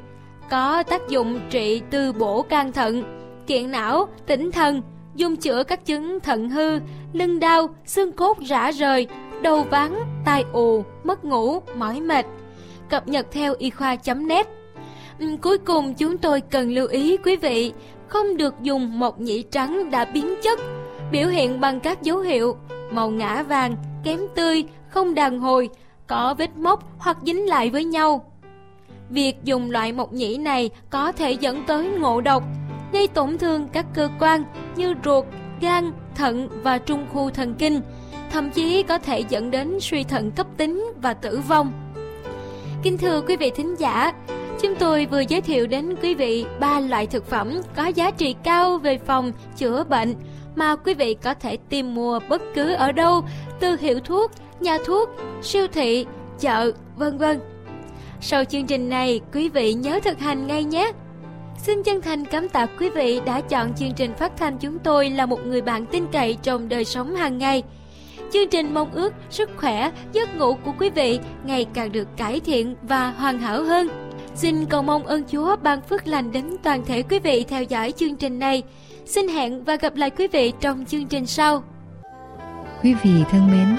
có 0.50 0.82
tác 0.82 1.08
dụng 1.08 1.40
trị 1.50 1.82
từ 1.90 2.12
bổ 2.12 2.42
can 2.42 2.72
thận, 2.72 3.02
kiện 3.46 3.70
não, 3.70 4.08
tỉnh 4.26 4.50
thần, 4.52 4.82
dùng 5.14 5.36
chữa 5.36 5.64
các 5.64 5.86
chứng 5.86 6.20
thận 6.20 6.50
hư, 6.50 6.78
lưng 7.12 7.40
đau, 7.40 7.68
xương 7.86 8.12
cốt 8.12 8.38
rã 8.40 8.70
rời, 8.70 9.06
đầu 9.42 9.66
ván, 9.70 9.94
tai 10.24 10.44
ù, 10.52 10.84
mất 11.04 11.24
ngủ, 11.24 11.60
mỏi 11.76 12.00
mệt. 12.00 12.26
Cập 12.90 13.08
nhật 13.08 13.26
theo 13.30 13.54
y 13.58 13.70
khoa.net 13.70 14.46
ừ, 15.18 15.26
Cuối 15.42 15.58
cùng 15.58 15.94
chúng 15.94 16.18
tôi 16.18 16.40
cần 16.40 16.70
lưu 16.70 16.86
ý 16.86 17.16
quý 17.16 17.36
vị 17.36 17.72
không 18.08 18.36
được 18.36 18.54
dùng 18.62 18.98
mộc 18.98 19.20
nhĩ 19.20 19.42
trắng 19.42 19.90
đã 19.90 20.04
biến 20.04 20.34
chất, 20.42 20.60
biểu 21.12 21.28
hiện 21.28 21.60
bằng 21.60 21.80
các 21.80 22.02
dấu 22.02 22.18
hiệu 22.18 22.56
màu 22.90 23.10
ngã 23.10 23.42
vàng, 23.42 23.76
kém 24.04 24.20
tươi, 24.34 24.64
không 24.88 25.14
đàn 25.14 25.38
hồi, 25.38 25.68
có 26.06 26.34
vết 26.38 26.56
mốc 26.56 26.98
hoặc 26.98 27.16
dính 27.26 27.48
lại 27.48 27.70
với 27.70 27.84
nhau. 27.84 28.32
Việc 29.10 29.44
dùng 29.44 29.70
loại 29.70 29.92
mộc 29.92 30.12
nhĩ 30.12 30.38
này 30.38 30.70
có 30.90 31.12
thể 31.12 31.32
dẫn 31.32 31.64
tới 31.66 31.88
ngộ 31.88 32.20
độc, 32.20 32.44
gây 32.92 33.08
tổn 33.08 33.38
thương 33.38 33.68
các 33.72 33.86
cơ 33.94 34.08
quan 34.20 34.44
như 34.76 34.94
ruột, 35.04 35.24
gan, 35.60 35.92
thận 36.14 36.48
và 36.62 36.78
trung 36.78 37.06
khu 37.12 37.30
thần 37.30 37.54
kinh, 37.54 37.80
thậm 38.30 38.50
chí 38.50 38.82
có 38.82 38.98
thể 38.98 39.24
dẫn 39.28 39.50
đến 39.50 39.78
suy 39.80 40.04
thận 40.04 40.30
cấp 40.30 40.46
tính 40.56 40.92
và 41.02 41.14
tử 41.14 41.40
vong. 41.48 41.72
Kính 42.84 42.98
thưa 42.98 43.20
quý 43.20 43.36
vị 43.36 43.50
thính 43.50 43.74
giả, 43.78 44.12
chúng 44.62 44.74
tôi 44.74 45.06
vừa 45.06 45.20
giới 45.20 45.40
thiệu 45.40 45.66
đến 45.66 45.94
quý 46.02 46.14
vị 46.14 46.44
ba 46.60 46.80
loại 46.80 47.06
thực 47.06 47.26
phẩm 47.26 47.60
có 47.76 47.86
giá 47.86 48.10
trị 48.10 48.34
cao 48.44 48.78
về 48.78 48.98
phòng 48.98 49.32
chữa 49.56 49.84
bệnh 49.84 50.14
mà 50.56 50.76
quý 50.76 50.94
vị 50.94 51.16
có 51.22 51.34
thể 51.34 51.56
tìm 51.68 51.94
mua 51.94 52.20
bất 52.28 52.42
cứ 52.54 52.74
ở 52.74 52.92
đâu, 52.92 53.24
từ 53.60 53.76
hiệu 53.80 54.00
thuốc, 54.00 54.30
nhà 54.60 54.78
thuốc, 54.84 55.10
siêu 55.42 55.66
thị, 55.72 56.06
chợ, 56.40 56.72
vân 56.96 57.18
vân. 57.18 57.40
Sau 58.20 58.44
chương 58.44 58.66
trình 58.66 58.88
này, 58.88 59.20
quý 59.32 59.48
vị 59.48 59.74
nhớ 59.74 60.00
thực 60.04 60.18
hành 60.18 60.46
ngay 60.46 60.64
nhé. 60.64 60.92
Xin 61.58 61.82
chân 61.82 62.02
thành 62.02 62.24
cảm 62.24 62.48
tạ 62.48 62.66
quý 62.66 62.90
vị 62.90 63.20
đã 63.26 63.40
chọn 63.40 63.74
chương 63.74 63.92
trình 63.96 64.14
phát 64.14 64.32
thanh 64.36 64.58
chúng 64.58 64.78
tôi 64.78 65.10
là 65.10 65.26
một 65.26 65.46
người 65.46 65.62
bạn 65.62 65.86
tin 65.86 66.06
cậy 66.12 66.38
trong 66.42 66.68
đời 66.68 66.84
sống 66.84 67.16
hàng 67.16 67.38
ngày. 67.38 67.62
Chương 68.34 68.48
trình 68.50 68.74
mong 68.74 68.90
ước 68.90 69.14
sức 69.30 69.50
khỏe, 69.56 69.90
giấc 70.12 70.36
ngủ 70.36 70.54
của 70.54 70.72
quý 70.78 70.90
vị 70.90 71.18
ngày 71.44 71.66
càng 71.74 71.92
được 71.92 72.08
cải 72.16 72.40
thiện 72.40 72.76
và 72.82 73.10
hoàn 73.10 73.38
hảo 73.38 73.64
hơn. 73.64 73.88
Xin 74.34 74.64
cầu 74.64 74.82
mong 74.82 75.06
ơn 75.06 75.22
Chúa 75.32 75.56
ban 75.62 75.82
phước 75.82 76.06
lành 76.06 76.32
đến 76.32 76.56
toàn 76.62 76.84
thể 76.84 77.02
quý 77.02 77.18
vị 77.18 77.44
theo 77.48 77.62
dõi 77.62 77.92
chương 77.92 78.16
trình 78.16 78.38
này. 78.38 78.62
Xin 79.06 79.28
hẹn 79.28 79.64
và 79.64 79.76
gặp 79.76 79.96
lại 79.96 80.10
quý 80.10 80.28
vị 80.28 80.52
trong 80.60 80.84
chương 80.84 81.06
trình 81.06 81.26
sau. 81.26 81.64
Quý 82.82 82.94
vị 82.94 83.10
thân 83.30 83.46
mến, 83.50 83.76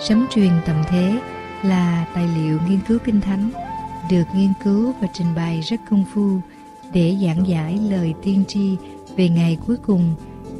Sấm 0.00 0.26
truyền 0.30 0.50
tầm 0.66 0.76
thế 0.88 1.18
là 1.62 2.06
tài 2.14 2.28
liệu 2.36 2.58
nghiên 2.68 2.78
cứu 2.88 2.98
kinh 3.04 3.20
thánh 3.20 3.50
được 4.10 4.24
nghiên 4.36 4.52
cứu 4.64 4.92
và 5.00 5.08
trình 5.14 5.34
bày 5.36 5.60
rất 5.60 5.80
công 5.90 6.04
phu 6.14 6.40
để 6.94 7.16
giảng 7.26 7.48
giải 7.48 7.78
lời 7.90 8.14
tiên 8.22 8.44
tri 8.48 8.76
về 9.16 9.28
ngày 9.28 9.58
cuối 9.66 9.76
cùng 9.86 10.14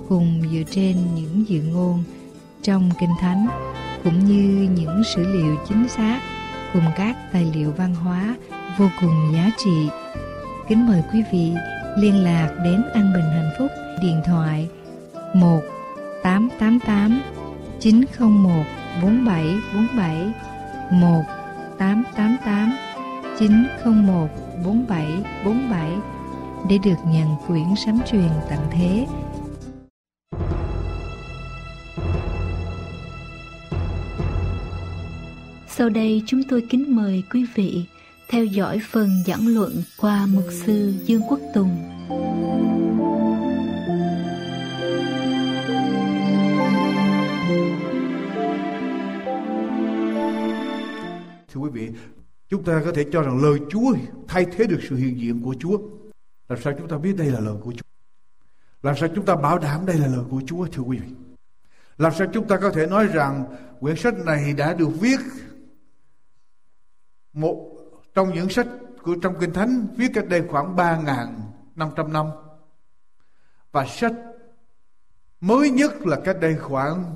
cùng 0.08 0.42
dựa 0.52 0.62
trên 0.70 0.96
những 1.14 1.44
dự 1.48 1.62
ngôn 1.62 2.04
trong 2.62 2.90
kinh 3.00 3.14
thánh, 3.20 3.46
cũng 4.04 4.24
như 4.24 4.68
những 4.74 5.02
sử 5.04 5.24
liệu 5.32 5.56
chính 5.68 5.88
xác 5.88 6.20
cùng 6.72 6.84
các 6.96 7.16
tài 7.32 7.44
liệu 7.54 7.72
văn 7.72 7.94
hóa 7.94 8.36
vô 8.78 8.88
cùng 9.00 9.32
giá 9.34 9.50
trị. 9.64 9.88
Kính 10.68 10.86
mời 10.86 11.02
quý 11.12 11.22
vị 11.32 11.52
liên 11.96 12.24
lạc 12.24 12.48
đến 12.64 12.82
An 12.94 13.12
Bình 13.14 13.24
Hạnh 13.24 13.50
Phúc, 13.58 13.70
điện 14.02 14.22
thoại 14.26 14.68
1 15.34 15.60
888 16.22 17.22
901 17.80 18.64
4747 19.02 20.32
1 20.90 21.22
888 21.78 22.76
901 23.38 24.28
4747 24.64 25.90
để 26.68 26.78
được 26.84 26.96
nhận 27.06 27.36
quyển 27.46 27.66
sấm 27.76 28.00
truyền 28.10 28.28
tặng 28.50 28.66
thế. 28.70 29.06
Sau 35.82 35.88
đây 35.88 36.22
chúng 36.26 36.42
tôi 36.48 36.66
kính 36.70 36.96
mời 36.96 37.22
quý 37.30 37.46
vị 37.54 37.84
theo 38.28 38.44
dõi 38.44 38.80
phần 38.90 39.10
giảng 39.26 39.46
luận 39.48 39.82
qua 39.96 40.26
mục 40.26 40.44
sư 40.50 40.94
Dương 41.04 41.22
Quốc 41.28 41.40
Tùng. 41.54 41.68
Thưa 51.52 51.60
quý 51.60 51.70
vị, 51.72 51.88
chúng 52.48 52.64
ta 52.64 52.82
có 52.84 52.92
thể 52.94 53.04
cho 53.12 53.22
rằng 53.22 53.42
lời 53.42 53.58
Chúa 53.70 53.94
thay 54.28 54.46
thế 54.56 54.66
được 54.66 54.80
sự 54.88 54.96
hiện 54.96 55.20
diện 55.20 55.42
của 55.42 55.54
Chúa. 55.60 55.78
Làm 56.48 56.58
sao 56.62 56.72
chúng 56.78 56.88
ta 56.88 56.98
biết 56.98 57.16
đây 57.16 57.26
là 57.26 57.40
lời 57.40 57.54
của 57.60 57.72
Chúa? 57.72 57.86
Làm 58.82 58.96
sao 58.96 59.08
chúng 59.14 59.24
ta 59.24 59.36
bảo 59.36 59.58
đảm 59.58 59.86
đây 59.86 59.98
là 59.98 60.06
lời 60.06 60.24
của 60.30 60.42
Chúa 60.46 60.66
thưa 60.66 60.82
quý 60.82 60.98
vị? 60.98 61.14
Làm 61.98 62.12
sao 62.18 62.26
chúng 62.32 62.48
ta 62.48 62.56
có 62.56 62.70
thể 62.70 62.86
nói 62.86 63.06
rằng 63.06 63.44
quyển 63.80 63.96
sách 63.96 64.14
này 64.24 64.54
đã 64.54 64.74
được 64.74 65.00
viết 65.00 65.18
một 67.32 67.76
trong 68.14 68.34
những 68.34 68.48
sách 68.48 68.66
của 69.02 69.16
trong 69.22 69.34
Kinh 69.40 69.52
Thánh 69.52 69.86
viết 69.96 70.08
cách 70.14 70.28
đây 70.28 70.42
khoảng 70.48 70.76
3.500 70.76 72.12
năm. 72.12 72.26
Và 73.72 73.86
sách 73.86 74.12
mới 75.40 75.70
nhất 75.70 76.06
là 76.06 76.20
cách 76.24 76.36
đây 76.40 76.56
khoảng 76.56 77.14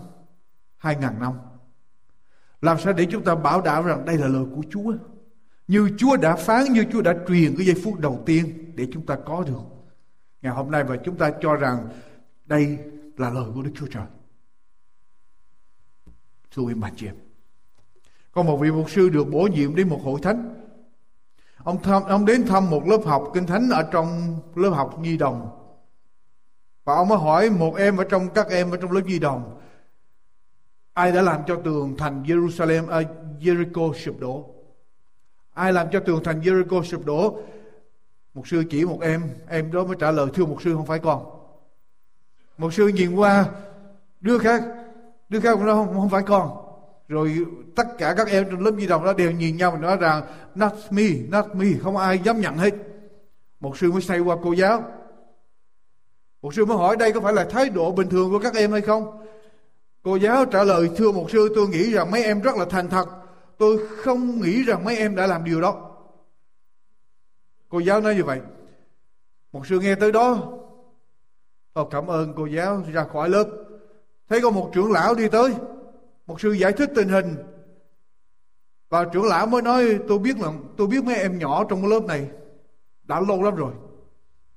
2.000 0.81 1.18
năm. 1.18 1.33
Làm 2.61 2.79
sao 2.79 2.92
để 2.92 3.07
chúng 3.11 3.24
ta 3.24 3.35
bảo 3.35 3.61
đảm 3.61 3.85
rằng 3.85 4.05
đây 4.05 4.16
là 4.16 4.26
lời 4.26 4.44
của 4.55 4.62
Chúa? 4.70 4.94
Như 5.68 5.90
Chúa 5.98 6.16
đã 6.16 6.37
phán, 6.37 6.64
như 6.64 6.85
Chúa 6.92 7.02
đã 7.02 7.14
truyền 7.29 7.57
cái 7.57 7.66
giây 7.66 7.76
phút 7.85 7.98
đầu 7.98 8.22
tiên 8.26 8.72
để 8.74 8.88
chúng 8.92 9.07
ta 9.07 9.16
có 9.26 9.44
được. 9.46 9.62
Ngày 10.42 10.52
hôm 10.52 10.70
nay 10.70 10.85
và 10.85 10.96
chúng 11.05 11.18
ta 11.18 11.31
cho 11.40 11.55
rằng 11.55 11.88
đây 12.44 12.79
là 13.16 13.31
lời 13.31 13.44
của 13.55 13.62
Đức 13.62 13.72
Chúa 13.74 13.87
Trời. 13.87 14.07
Thưa 16.50 16.62
quý 16.62 16.74
bà 16.74 16.90
chị 16.96 17.07
em. 17.07 17.25
Có 18.37 18.42
một 18.42 18.57
vị 18.57 18.70
mục 18.70 18.90
sư 18.90 19.09
được 19.09 19.25
bổ 19.31 19.38
nhiệm 19.40 19.75
đến 19.75 19.88
một 19.88 20.01
hội 20.05 20.20
thánh. 20.22 20.55
Ông 21.64 21.83
thăm, 21.83 22.03
ông 22.03 22.25
đến 22.25 22.46
thăm 22.46 22.70
một 22.70 22.87
lớp 22.87 22.99
học 23.05 23.31
kinh 23.35 23.46
thánh 23.46 23.70
ở 23.70 23.83
trong 23.92 24.37
lớp 24.55 24.70
học 24.70 24.99
nhi 24.99 25.16
đồng. 25.16 25.49
Và 26.85 26.94
ông 26.94 27.09
mới 27.09 27.18
hỏi 27.18 27.51
một 27.51 27.77
em 27.77 27.96
ở 27.96 28.05
trong 28.05 28.29
các 28.35 28.49
em 28.49 28.70
ở 28.70 28.77
trong 28.77 28.92
lớp 28.92 29.01
nhi 29.07 29.18
đồng 29.18 29.61
Ai 30.92 31.12
đã 31.12 31.22
làm 31.22 31.40
cho 31.46 31.57
tường 31.64 31.94
thành 31.99 32.22
Jerusalem, 32.22 32.88
à, 32.88 33.03
Jericho 33.40 33.92
sụp 33.92 34.20
đổ? 34.20 34.55
Ai 35.55 35.72
làm 35.72 35.87
cho 35.92 36.01
tường 36.01 36.25
thành 36.25 36.40
Jericho 36.40 36.83
sụp 36.83 37.07
đổ? 37.07 37.38
mục 38.35 38.49
sư 38.49 38.64
chỉ 38.70 38.85
một 38.85 38.99
em, 39.03 39.22
em 39.49 39.72
đó 39.72 39.85
mới 39.85 39.96
trả 40.01 40.11
lời 40.11 40.27
thưa 40.35 40.44
mục 40.44 40.62
sư 40.62 40.75
không 40.75 40.87
phải 40.87 40.99
con. 40.99 41.25
mục 42.59 42.72
sư 42.72 42.88
nhìn 42.88 43.14
qua 43.14 43.46
đứa 44.20 44.38
khác, 44.38 44.62
đứa 45.29 45.40
khác 45.40 45.55
cũng 45.55 45.66
nói 45.66 45.75
không, 45.75 45.94
không 45.94 46.09
phải 46.09 46.22
con. 46.22 46.65
Rồi 47.09 47.45
tất 47.77 47.87
cả 47.99 48.14
các 48.16 48.29
em 48.29 48.47
trong 48.51 48.61
lớp 48.61 48.73
di 48.79 48.87
đồng 48.87 49.05
đó 49.05 49.12
đều 49.12 49.31
nhìn 49.31 49.57
nhau 49.57 49.71
và 49.71 49.79
nói 49.79 49.97
rằng 49.97 50.23
not 50.55 50.73
me, 50.90 51.05
not 51.29 51.47
me, 51.55 51.66
không 51.83 51.97
ai 51.97 52.19
dám 52.19 52.40
nhận 52.40 52.57
hết. 52.57 52.75
Một 53.61 53.79
sư 53.79 53.92
mới 53.92 54.03
say 54.03 54.21
qua 54.21 54.37
cô 54.42 54.53
giáo. 54.53 54.85
Một 56.42 56.55
sư 56.55 56.64
mới 56.64 56.77
hỏi 56.77 56.97
đây 56.97 57.12
có 57.12 57.21
phải 57.21 57.33
là 57.33 57.45
thái 57.45 57.69
độ 57.69 57.92
bình 57.92 58.09
thường 58.09 58.31
của 58.31 58.38
các 58.38 58.55
em 58.55 58.73
hay 58.73 58.81
không? 58.81 59.27
Cô 60.03 60.16
giáo 60.16 60.45
trả 60.45 60.64
lời 60.64 60.90
thưa 60.97 61.12
một 61.12 61.31
sư 61.31 61.53
tôi 61.55 61.69
nghĩ 61.69 61.92
rằng 61.92 62.11
mấy 62.11 62.25
em 62.25 62.40
rất 62.40 62.57
là 62.57 62.64
thành 62.71 62.88
thật. 62.88 63.09
Tôi 63.59 63.87
không 63.88 64.40
nghĩ 64.40 64.62
rằng 64.62 64.85
mấy 64.85 64.97
em 64.97 65.16
đã 65.16 65.27
làm 65.27 65.45
điều 65.45 65.61
đó. 65.61 65.90
Cô 67.69 67.79
giáo 67.79 68.01
nói 68.01 68.14
như 68.14 68.25
vậy. 68.25 68.40
Một 69.53 69.66
sư 69.66 69.81
nghe 69.81 69.95
tới 69.95 70.12
đó. 70.12 70.53
Ô, 71.73 71.85
cảm 71.85 72.07
ơn 72.07 72.33
cô 72.37 72.47
giáo 72.47 72.83
ra 72.92 73.05
khỏi 73.12 73.29
lớp. 73.29 73.45
Thấy 74.29 74.40
có 74.40 74.51
một 74.51 74.71
trưởng 74.75 74.92
lão 74.92 75.14
đi 75.14 75.29
tới. 75.29 75.55
Một 76.26 76.40
sư 76.40 76.52
giải 76.52 76.72
thích 76.72 76.90
tình 76.94 77.08
hình. 77.08 77.36
Và 78.88 79.04
trưởng 79.04 79.24
lão 79.24 79.46
mới 79.46 79.62
nói 79.62 79.98
tôi 80.08 80.18
biết 80.18 80.38
là 80.38 80.52
tôi 80.76 80.86
biết 80.86 81.04
mấy 81.04 81.14
em 81.14 81.38
nhỏ 81.38 81.64
trong 81.68 81.86
lớp 81.86 82.00
này 82.04 82.28
đã 83.02 83.20
lâu 83.20 83.42
lắm 83.42 83.54
rồi. 83.54 83.72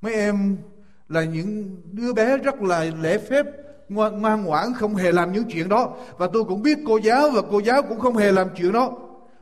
Mấy 0.02 0.14
em 0.14 0.58
là 1.08 1.24
những 1.24 1.82
đứa 1.92 2.14
bé 2.14 2.38
rất 2.38 2.62
là 2.62 2.86
lễ 3.02 3.18
phép 3.18 3.46
ngoan, 3.90 4.22
ngoan 4.22 4.44
ngoãn 4.44 4.74
không 4.74 4.96
hề 4.96 5.12
làm 5.12 5.34
những 5.34 5.44
chuyện 5.50 5.70
đó. 5.70 5.94
Và 6.18 6.28
tôi 6.34 6.44
cũng 6.44 6.62
biết 6.62 6.78
cô 6.88 6.98
giáo 6.98 7.30
và 7.30 7.42
cô 7.52 7.60
giáo 7.60 7.82
cũng 7.84 8.00
không 8.00 8.18
hề 8.18 8.32
làm 8.32 8.48
chuyện 8.56 8.72
đó. 8.72 8.92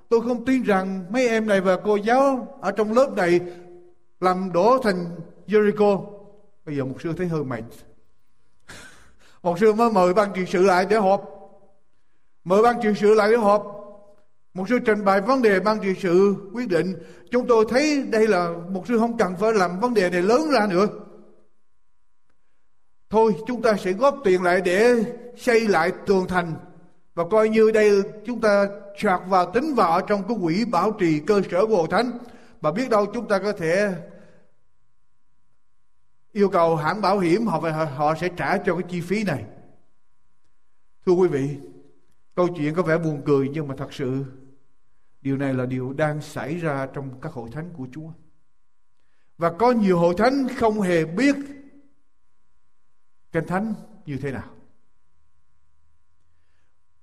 Tôi 0.10 0.22
không 0.22 0.46
tin 0.46 0.64
rằng 0.64 1.06
mấy 1.10 1.28
em 1.28 1.48
này 1.48 1.62
và 1.62 1.78
cô 1.84 1.96
giáo 1.96 2.58
ở 2.62 2.72
trong 2.72 2.94
lớp 2.94 3.14
này 3.16 3.40
làm 4.20 4.52
đổ 4.54 4.78
thành 4.84 5.06
Jericho. 5.48 6.06
Bây 6.66 6.76
giờ 6.76 6.86
một 6.86 7.02
sư 7.04 7.14
thấy 7.18 7.28
hơi 7.28 7.44
mệt. 7.44 7.64
Một 9.44 9.60
sư 9.60 9.74
mới 9.74 9.92
mời 9.92 10.14
ban 10.14 10.34
trị 10.34 10.42
sự 10.48 10.64
lại 10.64 10.86
để 10.90 10.98
họp 10.98 11.37
mời 12.48 12.62
ban 12.62 12.82
trị 12.82 12.90
sự 12.96 13.14
lại 13.14 13.32
để 13.32 13.38
họp. 13.38 13.74
Một 14.54 14.70
sư 14.70 14.80
trình 14.86 15.06
bày 15.06 15.22
vấn 15.22 15.42
đề 15.42 15.60
ban 15.60 15.80
trị 15.80 15.94
sự 16.00 16.36
quyết 16.54 16.68
định. 16.68 16.96
Chúng 17.32 17.48
tôi 17.48 17.66
thấy 17.70 18.04
đây 18.10 18.28
là 18.28 18.54
một 18.70 18.88
sư 18.88 18.98
không 19.00 19.18
cần 19.18 19.36
phải 19.40 19.54
làm 19.54 19.80
vấn 19.80 19.94
đề 19.94 20.10
này 20.10 20.22
lớn 20.22 20.42
ra 20.52 20.68
nữa. 20.70 20.88
Thôi, 23.10 23.36
chúng 23.48 23.62
ta 23.62 23.74
sẽ 23.78 23.92
góp 23.92 24.18
tiền 24.24 24.44
lại 24.44 24.62
để 24.62 25.04
xây 25.38 25.68
lại 25.68 25.92
tường 26.06 26.26
thành. 26.28 26.54
Và 27.16 27.24
coi 27.32 27.50
như 27.50 27.72
đây, 27.72 28.02
chúng 28.26 28.42
ta 28.42 28.68
chặt 28.98 29.20
vào 29.28 29.52
tính 29.52 29.76
vào 29.76 30.02
trong 30.02 30.28
cái 30.28 30.38
quỹ 30.42 30.66
bảo 30.66 30.92
trì 30.92 31.20
cơ 31.20 31.42
sở 31.52 31.66
của 31.66 31.78
Hồ 31.78 31.88
thánh. 31.88 32.18
Và 32.62 32.72
biết 32.72 32.90
đâu 32.90 33.06
chúng 33.06 33.28
ta 33.28 33.40
có 33.40 33.52
thể 33.52 33.94
yêu 36.32 36.50
cầu 36.50 36.76
hãng 36.76 37.02
bảo 37.02 37.20
hiểm 37.20 37.48
họ 37.48 37.60
họ 37.96 38.16
sẽ 38.22 38.30
trả 38.38 38.58
cho 38.58 38.76
cái 38.76 38.84
chi 38.90 39.02
phí 39.02 39.24
này. 39.24 39.44
Thưa 41.06 41.14
quý 41.14 41.28
vị 41.28 41.58
câu 42.38 42.48
chuyện 42.58 42.74
có 42.74 42.82
vẻ 42.84 42.98
buồn 42.98 43.22
cười 43.26 43.50
nhưng 43.54 43.68
mà 43.68 43.76
thật 43.78 43.94
sự 43.94 44.26
điều 45.22 45.38
này 45.38 45.54
là 45.54 45.66
điều 45.66 45.94
đang 45.94 46.22
xảy 46.22 46.58
ra 46.58 46.88
trong 46.94 47.22
các 47.22 47.34
hội 47.34 47.50
thánh 47.52 47.70
của 47.78 47.88
Chúa 47.92 48.10
và 49.38 49.52
có 49.60 49.72
nhiều 49.72 50.00
hội 50.00 50.14
thánh 50.18 50.48
không 50.58 50.82
hề 50.82 51.06
biết 51.06 51.36
Kinh 53.32 53.48
Thánh 53.48 53.74
như 54.06 54.18
thế 54.18 54.32
nào? 54.32 54.50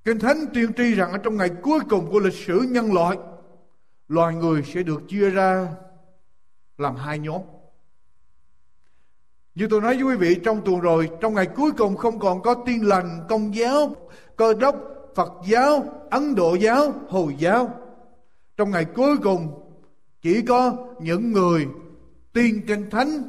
Kinh 0.05 0.19
Thánh 0.19 0.37
tuyên 0.55 0.73
tri 0.73 0.95
rằng 0.95 1.13
ở 1.13 1.19
trong 1.19 1.37
ngày 1.37 1.51
cuối 1.63 1.81
cùng 1.91 2.11
của 2.11 2.21
lịch 2.21 2.35
sử 2.35 2.61
nhân 2.69 2.93
loại, 2.93 3.19
loài 4.09 4.35
người 4.35 4.63
sẽ 4.63 4.83
được 4.83 5.03
chia 5.09 5.31
ra 5.31 5.69
làm 6.79 6.97
hai 6.97 7.19
nhóm. 7.19 7.41
Như 9.55 9.67
tôi 9.71 9.81
nói 9.81 9.95
với 9.95 10.05
quý 10.05 10.17
vị 10.17 10.41
trong 10.45 10.63
tuần 10.65 10.81
rồi, 10.81 11.11
trong 11.21 11.35
ngày 11.35 11.47
cuối 11.47 11.73
cùng 11.73 11.97
không 11.97 12.19
còn 12.19 12.43
có 12.43 12.55
tin 12.67 12.83
lành, 12.83 13.27
công 13.29 13.55
giáo, 13.55 13.97
cơ 14.37 14.55
đốc, 14.55 14.94
Phật 15.15 15.33
giáo, 15.47 15.85
Ấn 16.11 16.35
Độ 16.35 16.55
giáo, 16.55 16.93
Hồi 17.09 17.37
giáo. 17.39 17.71
Trong 18.57 18.71
ngày 18.71 18.85
cuối 18.85 19.17
cùng 19.23 19.61
chỉ 20.23 20.43
có 20.43 20.77
những 21.01 21.33
người 21.33 21.67
tin 22.33 22.67
kinh 22.67 22.91
thánh 22.91 23.23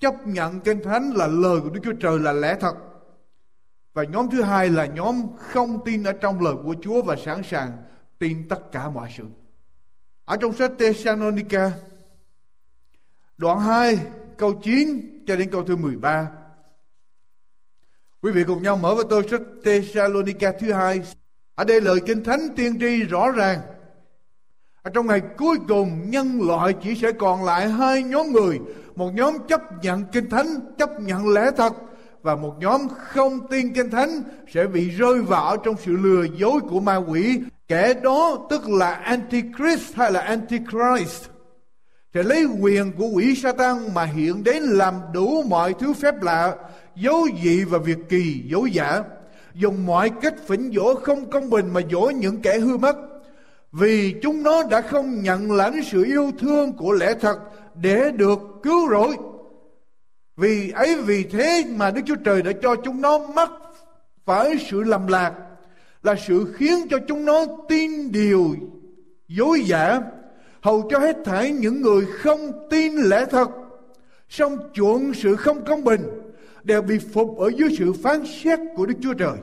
chấp 0.00 0.26
nhận 0.26 0.60
kinh 0.60 0.82
thánh 0.84 1.10
là 1.14 1.26
lời 1.26 1.60
của 1.60 1.70
Đức 1.70 1.80
Chúa 1.84 1.92
Trời 2.00 2.18
là 2.18 2.32
lẽ 2.32 2.56
thật. 2.60 2.74
Và 3.92 4.04
nhóm 4.04 4.30
thứ 4.30 4.42
hai 4.42 4.68
là 4.68 4.86
nhóm 4.86 5.22
không 5.38 5.84
tin 5.84 6.04
ở 6.04 6.12
trong 6.12 6.42
lời 6.42 6.54
của 6.64 6.74
Chúa 6.82 7.02
và 7.02 7.16
sẵn 7.16 7.42
sàng 7.42 7.72
tin 8.18 8.48
tất 8.48 8.72
cả 8.72 8.88
mọi 8.88 9.08
sự. 9.16 9.24
Ở 10.24 10.36
trong 10.36 10.52
sách 10.52 10.72
Thessalonica 10.78 11.72
đoạn 13.38 13.60
2 13.60 13.98
câu 14.36 14.52
9 14.62 15.22
cho 15.26 15.36
đến 15.36 15.50
câu 15.50 15.64
thứ 15.64 15.76
13. 15.76 16.30
Quý 18.22 18.32
vị 18.32 18.44
cùng 18.46 18.62
nhau 18.62 18.76
mở 18.76 18.94
với 18.94 19.04
tôi 19.10 19.28
sách 19.30 19.40
Thessalonica 19.64 20.52
thứ 20.60 20.72
hai. 20.72 21.02
Ở 21.54 21.64
đây 21.64 21.80
lời 21.80 22.00
kinh 22.06 22.24
thánh 22.24 22.48
tiên 22.56 22.78
tri 22.80 23.02
rõ 23.02 23.30
ràng. 23.30 23.60
Ở 24.82 24.90
trong 24.94 25.06
ngày 25.06 25.20
cuối 25.36 25.58
cùng, 25.68 26.10
nhân 26.10 26.48
loại 26.48 26.74
chỉ 26.82 26.94
sẽ 26.94 27.12
còn 27.12 27.44
lại 27.44 27.68
hai 27.68 28.02
nhóm 28.02 28.32
người. 28.32 28.60
Một 28.96 29.10
nhóm 29.14 29.36
chấp 29.48 29.60
nhận 29.82 30.04
kinh 30.12 30.30
thánh, 30.30 30.46
chấp 30.78 31.00
nhận 31.00 31.28
lẽ 31.28 31.50
thật, 31.56 31.72
và 32.22 32.36
một 32.36 32.54
nhóm 32.58 32.80
không 32.98 33.48
tin 33.48 33.74
kinh 33.74 33.90
thánh 33.90 34.22
sẽ 34.54 34.66
bị 34.66 34.90
rơi 34.90 35.22
vào 35.22 35.56
trong 35.56 35.74
sự 35.84 35.96
lừa 35.96 36.24
dối 36.36 36.60
của 36.60 36.80
ma 36.80 36.96
quỷ. 36.96 37.40
Kẻ 37.68 37.94
đó 37.94 38.46
tức 38.50 38.68
là 38.68 38.94
antichrist 38.94 39.94
hay 39.94 40.12
là 40.12 40.20
antichrist? 40.20 41.24
Sẽ 42.14 42.22
lấy 42.22 42.46
quyền 42.60 42.92
của 42.92 43.06
quỷ 43.06 43.34
Satan 43.36 43.94
mà 43.94 44.04
hiện 44.04 44.44
đến 44.44 44.62
làm 44.62 44.94
đủ 45.12 45.42
mọi 45.42 45.74
thứ 45.78 45.92
phép 45.92 46.22
lạ, 46.22 46.54
dấu 46.96 47.26
dị 47.42 47.64
và 47.64 47.78
việc 47.78 47.98
kỳ 48.08 48.42
dối 48.46 48.70
giả 48.70 49.02
dùng 49.54 49.86
mọi 49.86 50.10
cách 50.22 50.34
phỉnh 50.46 50.72
dỗ 50.74 50.94
không 50.94 51.30
công 51.30 51.50
bình 51.50 51.70
mà 51.72 51.80
dỗ 51.90 52.10
những 52.16 52.42
kẻ 52.42 52.58
hư 52.58 52.76
mất 52.76 52.96
vì 53.72 54.14
chúng 54.22 54.42
nó 54.42 54.62
đã 54.62 54.80
không 54.80 55.22
nhận 55.22 55.52
lãnh 55.52 55.84
sự 55.84 56.04
yêu 56.04 56.32
thương 56.38 56.72
của 56.72 56.92
lẽ 56.92 57.14
thật 57.20 57.38
để 57.74 58.10
được 58.10 58.38
cứu 58.62 58.90
rỗi. 58.90 59.16
Vì 60.36 60.70
ấy 60.70 60.96
vì 61.02 61.24
thế 61.24 61.64
mà 61.76 61.90
Đức 61.90 62.00
Chúa 62.06 62.16
Trời 62.24 62.42
đã 62.42 62.52
cho 62.62 62.76
chúng 62.76 63.00
nó 63.00 63.18
mắc 63.18 63.50
phải 64.24 64.56
sự 64.70 64.82
lầm 64.82 65.06
lạc, 65.06 65.32
là 66.02 66.14
sự 66.26 66.54
khiến 66.56 66.88
cho 66.90 66.98
chúng 67.08 67.24
nó 67.24 67.44
tin 67.68 68.12
điều 68.12 68.54
dối 69.28 69.62
giả 69.66 70.00
hầu 70.60 70.88
cho 70.90 70.98
hết 70.98 71.16
thảy 71.24 71.50
những 71.50 71.82
người 71.82 72.06
không 72.06 72.68
tin 72.70 72.96
lẽ 72.96 73.24
thật, 73.30 73.48
song 74.28 74.58
chuộng 74.72 75.14
sự 75.14 75.36
không 75.36 75.64
công 75.64 75.84
bình 75.84 76.00
đều 76.64 76.82
bị 76.82 76.98
phục 76.98 77.38
ở 77.38 77.50
dưới 77.56 77.68
sự 77.78 77.92
phán 77.92 78.26
xét 78.26 78.58
của 78.76 78.86
Đức 78.86 78.94
Chúa 79.02 79.14
Trời. 79.14 79.36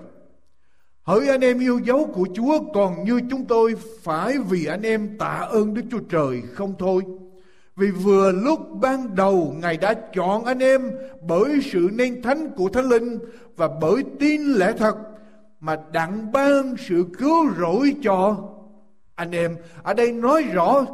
Hỡi 1.03 1.27
anh 1.27 1.41
em 1.41 1.59
yêu 1.59 1.79
dấu 1.79 2.11
của 2.13 2.27
Chúa, 2.33 2.59
còn 2.73 3.03
như 3.03 3.21
chúng 3.29 3.45
tôi, 3.45 3.75
phải 4.01 4.37
vì 4.49 4.65
anh 4.65 4.81
em 4.81 5.17
tạ 5.17 5.47
ơn 5.51 5.73
Đức 5.73 5.81
Chúa 5.91 5.99
Trời 6.09 6.41
không 6.53 6.73
thôi. 6.79 7.03
Vì 7.75 7.91
vừa 7.91 8.31
lúc 8.31 8.59
ban 8.81 9.15
đầu 9.15 9.55
Ngài 9.61 9.77
đã 9.77 9.93
chọn 9.93 10.45
anh 10.45 10.59
em 10.59 10.91
bởi 11.27 11.59
sự 11.71 11.89
nên 11.93 12.21
thánh 12.21 12.49
của 12.55 12.69
Thánh 12.69 12.89
Linh 12.89 13.19
và 13.55 13.69
bởi 13.81 14.03
tin 14.19 14.41
lẽ 14.53 14.73
thật 14.77 14.95
mà 15.59 15.77
đặng 15.91 16.31
ban 16.31 16.75
sự 16.87 17.05
cứu 17.17 17.49
rỗi 17.59 17.95
cho 18.03 18.37
anh 19.15 19.31
em. 19.31 19.55
Ở 19.83 19.93
đây 19.93 20.11
nói 20.11 20.43
rõ 20.43 20.85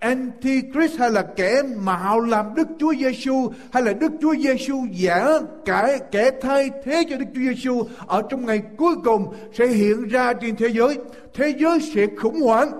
Antichrist 0.00 0.98
hay 0.98 1.10
là 1.10 1.22
kẻ 1.22 1.62
mạo 1.76 2.20
làm 2.20 2.54
Đức 2.54 2.68
Chúa 2.78 2.94
Giêsu 2.94 3.52
hay 3.72 3.82
là 3.82 3.92
Đức 3.92 4.12
Chúa 4.20 4.34
Giêsu 4.34 4.86
giả 4.90 5.26
cả 5.64 5.98
kẻ 6.10 6.30
thay 6.42 6.70
thế 6.84 7.02
cho 7.10 7.16
Đức 7.16 7.26
Chúa 7.34 7.40
Giêsu 7.40 7.82
ở 8.06 8.22
trong 8.30 8.46
ngày 8.46 8.62
cuối 8.78 8.94
cùng 9.04 9.34
sẽ 9.52 9.66
hiện 9.66 10.08
ra 10.08 10.32
trên 10.32 10.56
thế 10.56 10.68
giới. 10.68 10.98
Thế 11.34 11.54
giới 11.58 11.80
sẽ 11.94 12.06
khủng 12.16 12.40
hoảng 12.40 12.70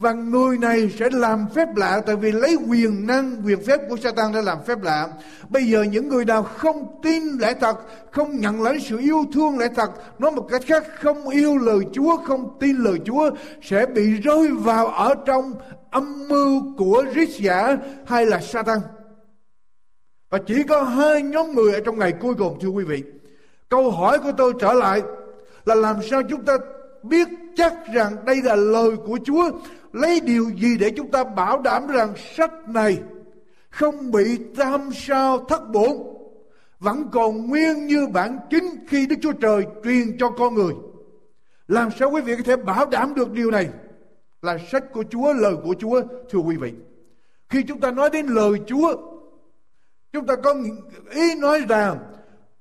và 0.00 0.12
người 0.12 0.58
này 0.58 0.90
sẽ 0.98 1.10
làm 1.12 1.46
phép 1.54 1.68
lạ 1.76 2.00
tại 2.06 2.16
vì 2.16 2.32
lấy 2.32 2.56
quyền 2.68 3.06
năng, 3.06 3.42
quyền 3.44 3.64
phép 3.64 3.80
của 3.88 3.96
Satan 3.96 4.32
để 4.32 4.42
làm 4.42 4.58
phép 4.66 4.82
lạ. 4.82 5.08
Bây 5.48 5.64
giờ 5.64 5.82
những 5.82 6.08
người 6.08 6.24
nào 6.24 6.42
không 6.42 7.00
tin 7.02 7.22
lẽ 7.38 7.54
thật, 7.60 7.76
không 8.10 8.40
nhận 8.40 8.62
lấy 8.62 8.80
sự 8.80 8.98
yêu 8.98 9.24
thương 9.32 9.58
lẽ 9.58 9.68
thật, 9.76 9.90
nói 10.18 10.30
một 10.30 10.48
cách 10.50 10.62
khác 10.66 10.84
không 11.00 11.28
yêu 11.28 11.58
lời 11.58 11.80
Chúa, 11.92 12.16
không 12.16 12.56
tin 12.60 12.76
lời 12.76 12.98
Chúa 13.04 13.30
sẽ 13.62 13.86
bị 13.86 14.10
rơi 14.10 14.48
vào 14.48 14.86
ở 14.86 15.14
trong 15.26 15.52
âm 15.90 16.28
mưu 16.28 16.76
của 16.76 17.04
rít 17.14 17.28
giả 17.28 17.76
hay 18.06 18.26
là 18.26 18.40
Satan. 18.40 18.78
Và 20.30 20.38
chỉ 20.46 20.62
có 20.62 20.82
hai 20.82 21.22
nhóm 21.22 21.54
người 21.54 21.72
ở 21.72 21.80
trong 21.84 21.98
ngày 21.98 22.12
cuối 22.20 22.34
cùng, 22.34 22.58
thưa 22.60 22.68
quý 22.68 22.84
vị. 22.84 23.02
Câu 23.68 23.90
hỏi 23.90 24.18
của 24.18 24.32
tôi 24.36 24.52
trở 24.60 24.72
lại 24.72 25.02
là 25.64 25.74
làm 25.74 25.96
sao 26.10 26.22
chúng 26.30 26.44
ta 26.44 26.56
biết 27.02 27.28
chắc 27.56 27.74
rằng 27.94 28.24
đây 28.24 28.42
là 28.42 28.56
lời 28.56 28.90
của 29.06 29.18
Chúa, 29.24 29.50
lấy 29.92 30.20
điều 30.20 30.50
gì 30.50 30.78
để 30.78 30.90
chúng 30.96 31.10
ta 31.10 31.24
bảo 31.24 31.62
đảm 31.62 31.86
rằng 31.86 32.14
sách 32.36 32.68
này 32.68 32.98
không 33.70 34.10
bị 34.10 34.38
tam 34.56 34.90
sao 34.92 35.44
thất 35.48 35.70
bổn, 35.70 35.90
vẫn 36.78 37.08
còn 37.12 37.46
nguyên 37.46 37.86
như 37.86 38.06
bản 38.06 38.38
chính 38.50 38.86
khi 38.88 39.06
Đức 39.06 39.16
Chúa 39.22 39.32
Trời 39.32 39.66
truyền 39.84 40.18
cho 40.18 40.30
con 40.30 40.54
người. 40.54 40.72
Làm 41.68 41.88
sao 41.98 42.10
quý 42.10 42.20
vị 42.20 42.36
có 42.36 42.42
thể 42.44 42.56
bảo 42.56 42.86
đảm 42.86 43.14
được 43.14 43.32
điều 43.32 43.50
này? 43.50 43.68
Là 44.42 44.58
sách 44.72 44.84
của 44.92 45.04
Chúa, 45.10 45.32
lời 45.32 45.54
của 45.64 45.74
Chúa, 45.78 46.02
thưa 46.30 46.38
quý 46.38 46.56
vị. 46.56 46.72
Khi 47.48 47.62
chúng 47.62 47.80
ta 47.80 47.90
nói 47.90 48.10
đến 48.10 48.26
lời 48.26 48.52
Chúa, 48.66 48.94
chúng 50.12 50.26
ta 50.26 50.36
có 50.36 50.54
ý 51.10 51.34
nói 51.34 51.60
rằng 51.68 51.98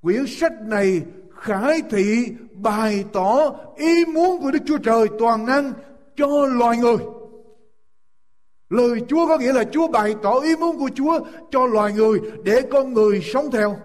quyển 0.01 0.25
sách 0.27 0.53
này 0.61 1.01
khải 1.35 1.81
thị 1.89 2.25
bày 2.53 3.05
tỏ 3.13 3.55
ý 3.77 4.05
muốn 4.05 4.41
của 4.41 4.51
Đức 4.51 4.59
Chúa 4.65 4.77
Trời 4.77 5.07
toàn 5.19 5.45
năng 5.45 5.73
cho 6.15 6.45
loài 6.45 6.77
người. 6.77 6.97
Lời 8.69 9.01
Chúa 9.07 9.27
có 9.27 9.37
nghĩa 9.37 9.53
là 9.53 9.63
Chúa 9.63 9.87
bày 9.87 10.15
tỏ 10.23 10.39
ý 10.39 10.55
muốn 10.55 10.79
của 10.79 10.89
Chúa 10.95 11.19
cho 11.51 11.65
loài 11.65 11.93
người 11.93 12.19
để 12.43 12.61
con 12.71 12.93
người 12.93 13.21
sống 13.21 13.51
theo. 13.51 13.77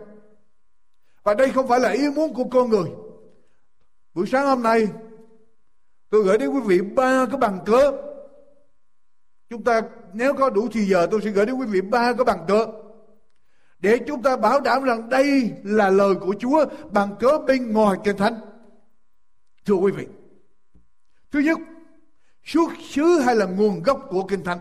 Và 1.22 1.35
đây 1.35 1.50
không 1.50 1.68
phải 1.68 1.80
là 1.80 1.90
ý 1.90 2.11
muốn 2.11 2.35
của 2.35 2.44
con 2.44 2.70
người. 2.70 2.90
Buổi 4.14 4.26
sáng 4.26 4.46
hôm 4.46 4.62
nay 4.62 4.88
tôi 6.14 6.22
gửi 6.24 6.38
đến 6.38 6.50
quý 6.50 6.61
vị 6.66 6.81
ba 6.81 7.27
cái 7.27 7.37
bằng 7.38 7.59
cớ. 7.66 7.92
Chúng 9.50 9.64
ta 9.64 9.83
nếu 10.12 10.35
có 10.35 10.50
đủ 10.50 10.68
thì 10.72 10.85
giờ 10.85 11.07
tôi 11.11 11.20
sẽ 11.24 11.31
gửi 11.31 11.46
đến 11.46 11.55
quý 11.55 11.66
vị 11.66 11.81
ba 11.81 12.12
cái 12.12 12.24
bằng 12.24 12.44
cớ. 12.48 12.66
Để 13.79 13.98
chúng 14.07 14.22
ta 14.22 14.37
bảo 14.37 14.61
đảm 14.61 14.85
rằng 14.85 15.09
đây 15.09 15.53
là 15.64 15.90
lời 15.90 16.14
của 16.14 16.35
Chúa 16.38 16.64
bằng 16.90 17.16
cớ 17.20 17.38
bên 17.46 17.72
ngoài 17.72 17.98
kinh 18.05 18.16
thánh. 18.16 18.40
Thưa 19.66 19.74
quý 19.74 19.92
vị. 19.92 20.07
Thứ 21.33 21.38
nhất, 21.38 21.59
xuất 22.44 22.70
xứ 22.90 23.05
hay 23.24 23.37
là 23.37 23.46
nguồn 23.46 23.83
gốc 23.83 24.07
của 24.11 24.22
kinh 24.22 24.44
thánh 24.44 24.61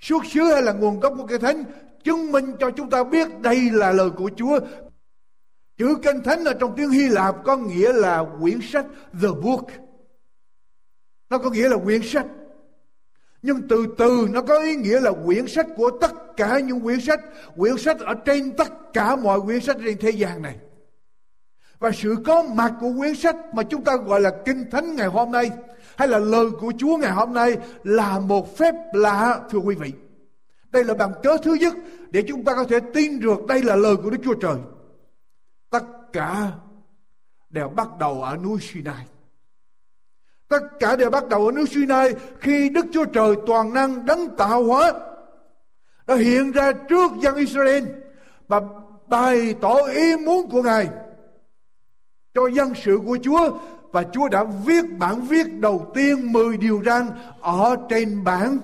xuất 0.00 0.22
xứ 0.26 0.40
hay 0.40 0.62
là 0.62 0.72
nguồn 0.72 1.00
gốc 1.00 1.14
của 1.16 1.26
kinh 1.26 1.40
thánh 1.40 1.64
chứng 2.04 2.32
minh 2.32 2.52
cho 2.60 2.70
chúng 2.70 2.90
ta 2.90 3.04
biết 3.04 3.28
đây 3.40 3.70
là 3.72 3.92
lời 3.92 4.10
của 4.10 4.30
Chúa. 4.36 4.60
Chữ 5.76 5.94
kinh 6.02 6.22
thánh 6.24 6.44
ở 6.44 6.52
trong 6.60 6.76
tiếng 6.76 6.90
Hy 6.90 7.08
Lạp 7.08 7.36
có 7.44 7.56
nghĩa 7.56 7.92
là 7.92 8.24
quyển 8.40 8.58
sách 8.62 8.86
The 9.22 9.28
Book. 9.42 9.66
Nó 11.30 11.38
có 11.38 11.50
nghĩa 11.50 11.68
là 11.68 11.76
quyển 11.76 12.02
sách. 12.02 12.26
Nhưng 13.42 13.68
từ 13.68 13.86
từ 13.98 14.28
nó 14.30 14.42
có 14.42 14.58
ý 14.58 14.76
nghĩa 14.76 15.00
là 15.00 15.12
quyển 15.24 15.46
sách 15.46 15.66
của 15.76 15.90
tất 16.00 16.12
cả 16.36 16.60
những 16.60 16.80
quyển 16.80 17.00
sách. 17.00 17.20
Quyển 17.56 17.78
sách 17.78 18.00
ở 18.00 18.14
trên 18.14 18.56
tất 18.56 18.92
cả 18.92 19.16
mọi 19.16 19.40
quyển 19.40 19.60
sách 19.60 19.76
trên 19.84 19.98
thế 19.98 20.10
gian 20.10 20.42
này. 20.42 20.56
Và 21.78 21.90
sự 21.94 22.16
có 22.26 22.42
mặt 22.42 22.74
của 22.80 22.92
quyển 22.98 23.14
sách 23.14 23.36
mà 23.54 23.62
chúng 23.62 23.84
ta 23.84 23.96
gọi 23.96 24.20
là 24.20 24.30
kinh 24.44 24.70
thánh 24.70 24.96
ngày 24.96 25.06
hôm 25.06 25.32
nay, 25.32 25.50
hay 25.96 26.08
là 26.08 26.18
lời 26.18 26.46
của 26.60 26.72
Chúa 26.78 26.96
ngày 26.96 27.12
hôm 27.12 27.34
nay, 27.34 27.56
là 27.84 28.18
một 28.18 28.56
phép 28.56 28.74
lạ, 28.92 29.40
thưa 29.50 29.58
quý 29.58 29.74
vị. 29.74 29.92
Đây 30.70 30.84
là 30.84 30.94
bằng 30.94 31.12
cớ 31.22 31.36
thứ 31.42 31.54
nhất 31.54 31.74
để 32.10 32.24
chúng 32.28 32.44
ta 32.44 32.54
có 32.54 32.64
thể 32.64 32.80
tin 32.94 33.20
được 33.20 33.46
đây 33.46 33.62
là 33.62 33.76
lời 33.76 33.96
của 33.96 34.10
Đức 34.10 34.18
Chúa 34.24 34.34
Trời. 34.34 34.56
Tất 35.70 35.84
cả 36.12 36.52
đều 37.50 37.68
bắt 37.68 37.88
đầu 37.98 38.22
ở 38.22 38.36
núi 38.36 38.58
Sinai. 38.60 39.06
Tất 40.50 40.78
cả 40.80 40.96
đều 40.96 41.10
bắt 41.10 41.28
đầu 41.28 41.46
ở 41.46 41.52
núi 41.52 41.66
Sinai 41.66 42.14
khi 42.40 42.68
Đức 42.68 42.86
Chúa 42.92 43.04
Trời 43.04 43.34
toàn 43.46 43.74
năng 43.74 44.06
đấng 44.06 44.36
tạo 44.36 44.64
hóa 44.64 44.92
đã 46.06 46.14
hiện 46.14 46.52
ra 46.52 46.72
trước 46.72 47.12
dân 47.20 47.36
Israel 47.36 47.84
và 48.48 48.60
bày 49.08 49.54
tỏ 49.60 49.74
ý 49.74 50.16
muốn 50.16 50.50
của 50.50 50.62
Ngài 50.62 50.88
cho 52.34 52.46
dân 52.46 52.72
sự 52.74 52.98
của 53.06 53.18
Chúa 53.22 53.58
và 53.92 54.02
Chúa 54.12 54.28
đã 54.28 54.44
viết 54.64 54.84
bản 54.98 55.20
viết 55.20 55.46
đầu 55.60 55.90
tiên 55.94 56.32
10 56.32 56.56
điều 56.56 56.82
răn 56.84 57.06
ở 57.40 57.76
trên 57.88 58.24
bản 58.24 58.58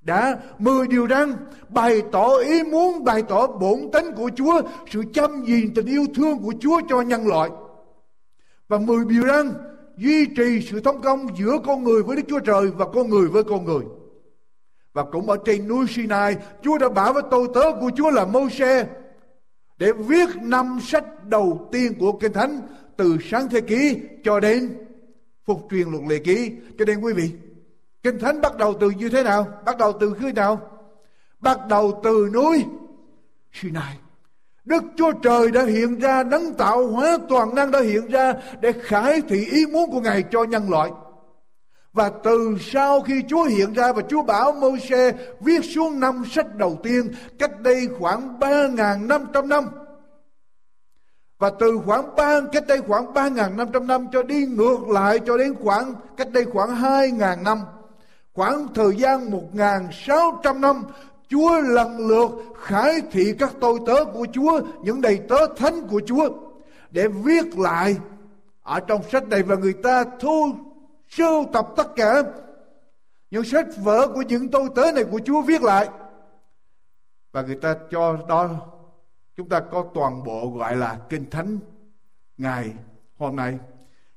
đã 0.00 0.38
10 0.58 0.86
điều 0.86 1.08
răn 1.08 1.36
bày 1.68 2.02
tỏ 2.12 2.36
ý 2.36 2.62
muốn, 2.62 3.04
bày 3.04 3.22
tỏ 3.22 3.46
bổn 3.46 3.78
tính 3.92 4.12
của 4.16 4.30
Chúa, 4.36 4.62
sự 4.90 5.02
chăm 5.14 5.44
gìn 5.44 5.74
tình 5.74 5.86
yêu 5.86 6.06
thương 6.14 6.38
của 6.38 6.54
Chúa 6.60 6.80
cho 6.88 7.00
nhân 7.00 7.26
loại. 7.26 7.50
Và 8.68 8.78
10 8.78 9.04
điều 9.04 9.26
răn 9.26 9.52
duy 9.96 10.26
trì 10.36 10.68
sự 10.70 10.80
thông 10.80 11.02
công 11.02 11.36
giữa 11.36 11.58
con 11.66 11.84
người 11.84 12.02
với 12.02 12.16
Đức 12.16 12.22
Chúa 12.28 12.40
Trời 12.40 12.70
và 12.70 12.86
con 12.94 13.10
người 13.10 13.28
với 13.28 13.44
con 13.44 13.64
người. 13.64 13.84
Và 14.92 15.04
cũng 15.04 15.30
ở 15.30 15.36
trên 15.44 15.68
núi 15.68 15.86
Sinai, 15.88 16.36
Chúa 16.62 16.78
đã 16.78 16.88
bảo 16.88 17.12
với 17.12 17.22
tôi 17.30 17.48
tớ 17.54 17.62
của 17.80 17.90
Chúa 17.96 18.10
là 18.10 18.24
Môi-se 18.24 18.86
để 19.78 19.92
viết 19.92 20.28
năm 20.42 20.78
sách 20.82 21.04
đầu 21.24 21.68
tiên 21.72 21.92
của 21.98 22.12
Kinh 22.12 22.32
Thánh 22.32 22.60
từ 22.96 23.16
sáng 23.24 23.48
thế 23.48 23.60
ký 23.60 23.98
cho 24.24 24.40
đến 24.40 24.78
phục 25.44 25.66
truyền 25.70 25.88
luật 25.88 26.02
lệ 26.08 26.18
ký. 26.18 26.52
Cho 26.78 26.84
nên 26.84 27.00
quý 27.00 27.12
vị 27.12 27.30
kinh 28.02 28.18
thánh 28.18 28.40
bắt 28.40 28.56
đầu 28.56 28.74
từ 28.80 28.90
như 28.90 29.08
thế 29.08 29.22
nào? 29.22 29.46
Bắt 29.64 29.78
đầu 29.78 29.92
từ 30.00 30.14
khi 30.20 30.32
nào? 30.32 30.70
Bắt 31.40 31.58
đầu 31.68 32.00
từ 32.04 32.30
núi 32.32 32.64
Sinai. 33.52 33.96
Đức 34.66 34.84
Chúa 34.96 35.12
Trời 35.12 35.50
đã 35.50 35.64
hiện 35.64 35.98
ra 35.98 36.22
đấng 36.22 36.54
tạo 36.54 36.86
hóa 36.86 37.18
toàn 37.28 37.54
năng 37.54 37.70
đã 37.70 37.80
hiện 37.80 38.06
ra 38.06 38.34
để 38.60 38.72
khải 38.82 39.20
thị 39.20 39.44
ý 39.44 39.66
muốn 39.66 39.90
của 39.90 40.00
Ngài 40.00 40.24
cho 40.30 40.44
nhân 40.44 40.70
loại. 40.70 40.90
Và 41.92 42.10
từ 42.24 42.56
sau 42.60 43.00
khi 43.00 43.22
Chúa 43.28 43.44
hiện 43.44 43.72
ra 43.72 43.92
và 43.92 44.02
Chúa 44.08 44.22
bảo 44.22 44.52
Môi-se 44.52 45.12
viết 45.40 45.64
xuống 45.64 46.00
năm 46.00 46.22
sách 46.30 46.56
đầu 46.56 46.78
tiên 46.82 47.14
cách 47.38 47.60
đây 47.60 47.88
khoảng 47.98 48.38
3.500 48.40 49.48
năm. 49.48 49.64
Và 51.38 51.50
từ 51.58 51.80
khoảng 51.86 52.16
3, 52.16 52.40
cách 52.52 52.64
đây 52.68 52.80
khoảng 52.86 53.12
3.500 53.12 53.86
năm 53.86 54.06
cho 54.12 54.22
đi 54.22 54.46
ngược 54.46 54.88
lại 54.88 55.18
cho 55.26 55.36
đến 55.36 55.54
khoảng 55.62 55.94
cách 56.16 56.32
đây 56.32 56.44
khoảng 56.52 56.82
2.000 56.82 57.42
năm. 57.42 57.58
Khoảng 58.32 58.66
thời 58.74 58.96
gian 58.96 59.30
1.600 59.30 60.60
năm 60.60 60.82
Chúa 61.28 61.60
lần 61.60 62.08
lượt 62.08 62.30
khải 62.56 63.00
thị 63.10 63.34
các 63.38 63.52
tôi 63.60 63.78
tớ 63.86 64.04
của 64.04 64.26
Chúa, 64.32 64.60
những 64.82 65.00
đầy 65.00 65.20
tớ 65.28 65.36
thánh 65.56 65.88
của 65.88 66.00
Chúa 66.06 66.28
để 66.90 67.08
viết 67.08 67.58
lại 67.58 67.96
ở 68.62 68.80
trong 68.80 69.02
sách 69.10 69.28
này 69.28 69.42
và 69.42 69.56
người 69.56 69.72
ta 69.72 70.04
thu 70.20 70.54
sưu 71.08 71.46
tập 71.52 71.68
tất 71.76 71.88
cả. 71.96 72.22
Những 73.30 73.44
sách 73.44 73.66
vở 73.82 74.08
của 74.14 74.22
những 74.22 74.48
tôi 74.48 74.68
tớ 74.74 74.92
này 74.92 75.04
của 75.04 75.20
Chúa 75.24 75.42
viết 75.42 75.62
lại. 75.62 75.88
Và 77.32 77.42
người 77.42 77.56
ta 77.56 77.76
cho 77.90 78.18
đó 78.28 78.48
chúng 79.36 79.48
ta 79.48 79.60
có 79.60 79.86
toàn 79.94 80.24
bộ 80.24 80.50
gọi 80.56 80.76
là 80.76 80.98
kinh 81.08 81.30
thánh 81.30 81.58
ngày 82.38 82.72
hôm 83.16 83.36
nay. 83.36 83.58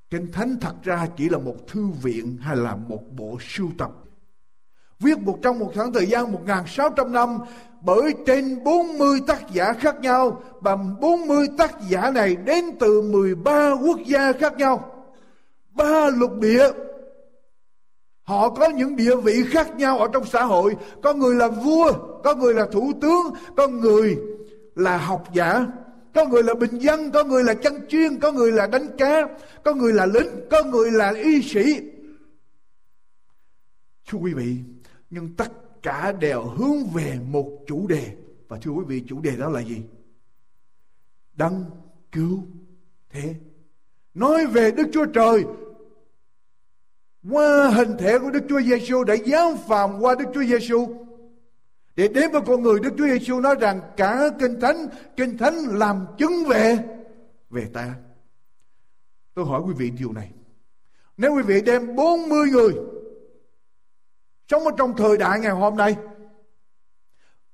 Kinh 0.09 0.31
thánh 0.31 0.57
thật 0.61 0.75
ra 0.83 1.07
chỉ 1.17 1.29
là 1.29 1.37
một 1.37 1.55
thư 1.67 1.87
viện 1.87 2.37
hay 2.41 2.55
là 2.57 2.75
một 2.75 3.01
bộ 3.11 3.37
sưu 3.39 3.69
tập 3.77 3.91
viết 4.99 5.19
một 5.19 5.39
trong 5.41 5.59
một 5.59 5.71
khoảng 5.75 5.93
thời 5.93 6.05
gian 6.05 6.33
1.600 6.45 7.11
năm, 7.11 7.37
bởi 7.81 8.13
trên 8.25 8.63
40 8.63 9.19
tác 9.27 9.51
giả 9.53 9.73
khác 9.73 9.95
nhau, 10.01 10.43
và 10.59 10.75
40 10.75 11.47
tác 11.57 11.75
giả 11.89 12.11
này 12.11 12.35
đến 12.35 12.65
từ 12.79 13.01
13 13.01 13.71
quốc 13.71 13.99
gia 14.05 14.33
khác 14.33 14.57
nhau. 14.57 15.05
Ba 15.71 16.09
lục 16.09 16.39
địa, 16.39 16.71
họ 18.23 18.49
có 18.49 18.69
những 18.69 18.95
địa 18.95 19.15
vị 19.15 19.43
khác 19.49 19.75
nhau 19.75 19.99
ở 19.99 20.07
trong 20.13 20.25
xã 20.25 20.43
hội. 20.43 20.75
Có 21.03 21.13
người 21.13 21.35
là 21.35 21.47
vua, 21.47 21.93
có 22.23 22.35
người 22.35 22.53
là 22.53 22.67
thủ 22.71 22.91
tướng, 23.01 23.33
có 23.57 23.67
người 23.67 24.17
là 24.75 24.97
học 24.97 25.23
giả, 25.33 25.65
có 26.13 26.25
người 26.25 26.43
là 26.43 26.53
bình 26.53 26.77
dân, 26.77 27.11
có 27.11 27.23
người 27.23 27.43
là 27.43 27.53
chân 27.53 27.87
chuyên 27.89 28.19
có 28.19 28.31
người 28.31 28.51
là 28.51 28.67
đánh 28.67 28.87
cá, 28.97 29.27
có 29.63 29.73
người 29.73 29.93
là 29.93 30.05
lính, 30.05 30.29
có 30.51 30.63
người 30.63 30.91
là 30.91 31.09
y 31.09 31.41
sĩ. 31.41 31.81
Thưa 34.09 34.17
quý 34.17 34.33
vị 34.33 34.57
nhưng 35.09 35.35
tất 35.35 35.81
cả 35.81 36.11
đều 36.11 36.43
hướng 36.43 36.87
về 36.93 37.19
một 37.31 37.59
chủ 37.67 37.87
đề 37.87 38.15
và 38.47 38.57
thưa 38.57 38.71
quý 38.71 38.83
vị, 38.87 39.03
chủ 39.07 39.21
đề 39.21 39.35
đó 39.37 39.49
là 39.49 39.63
gì 39.63 39.81
đấng 41.33 41.65
cứu 42.11 42.43
thế 43.09 43.35
nói 44.13 44.45
về 44.45 44.71
đức 44.71 44.87
chúa 44.93 45.05
trời, 45.05 45.43
qua 47.29 47.69
hình 47.69 47.97
thể 47.99 48.19
của 48.19 48.31
đức 48.31 48.43
chúa 48.49 48.61
giêsu 48.61 49.03
đã 49.03 49.15
giáng 49.25 49.57
phàm 49.67 49.99
qua 49.99 50.15
đức 50.15 50.25
chúa 50.33 50.43
giêsu 50.43 50.99
để 51.99 52.07
đến 52.07 52.31
với 52.31 52.41
con 52.45 52.61
người, 52.63 52.79
Đức 52.79 52.93
Chúa 52.97 53.07
Giêsu 53.07 53.39
nói 53.39 53.55
rằng 53.59 53.81
cả 53.97 54.29
kinh 54.39 54.59
thánh 54.59 54.87
kinh 55.17 55.37
thánh 55.37 55.53
làm 55.67 56.05
chứng 56.17 56.43
về 56.47 56.77
về 57.49 57.69
ta. 57.73 57.95
Tôi 59.33 59.45
hỏi 59.45 59.61
quý 59.65 59.73
vị 59.77 59.89
điều 59.89 60.11
này. 60.11 60.31
Nếu 61.17 61.35
quý 61.35 61.43
vị 61.43 61.61
đem 61.61 61.95
40 61.95 62.47
người 62.51 62.73
sống 64.49 64.65
ở 64.65 64.71
trong 64.77 64.93
thời 64.97 65.17
đại 65.17 65.39
ngày 65.39 65.51
hôm 65.51 65.77
nay. 65.77 65.95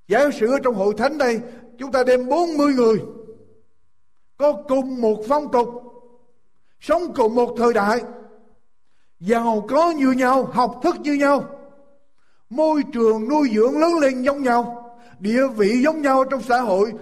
Giả 0.08 0.20
sử 0.40 0.52
ở 0.52 0.60
trong 0.64 0.76
hội 0.76 0.94
thánh 0.98 1.18
đây, 1.18 1.40
chúng 1.78 1.92
ta 1.92 2.04
đem 2.04 2.30
40 2.30 2.74
người, 2.74 3.02
có 4.38 4.64
cùng 4.68 5.02
một 5.02 5.24
phong 5.28 5.52
tục, 5.52 5.70
sống 6.80 7.02
cùng 7.16 7.36
một 7.36 7.56
thời 7.58 7.74
đại, 7.74 8.02
giàu 9.20 9.66
có 9.70 9.92
như 9.92 10.12
nhau, 10.12 10.44
học 10.44 10.80
thức 10.84 10.96
như 11.00 11.14
nhau, 11.14 11.44
môi 12.50 12.84
trường 12.94 13.30
nuôi 13.30 13.50
dưỡng 13.56 13.80
lớn 13.80 13.94
lên 14.02 14.22
giống 14.22 14.44
nhau, 14.44 14.92
địa 15.20 15.48
vị 15.48 15.82
giống 15.84 16.02
nhau 16.02 16.24
trong 16.24 16.42
xã 16.42 16.62
hội. 16.62 16.94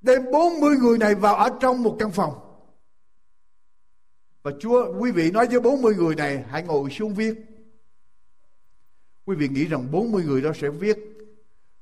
Đem 0.00 0.30
40 0.32 0.76
người 0.76 0.98
này 0.98 1.14
vào 1.14 1.34
ở 1.34 1.50
trong 1.60 1.82
một 1.82 1.96
căn 1.98 2.10
phòng. 2.10 2.34
Và 4.42 4.50
Chúa, 4.60 4.92
quý 4.98 5.10
vị 5.10 5.30
nói 5.30 5.46
với 5.46 5.60
40 5.60 5.94
người 5.94 6.14
này, 6.14 6.44
hãy 6.50 6.62
ngồi 6.62 6.90
xuống 6.90 7.14
viết 7.14 7.53
quý 9.26 9.36
vị 9.36 9.48
nghĩ 9.48 9.64
rằng 9.64 9.90
40 9.90 10.24
người 10.24 10.42
đó 10.42 10.50
sẽ 10.54 10.68
viết 10.68 10.98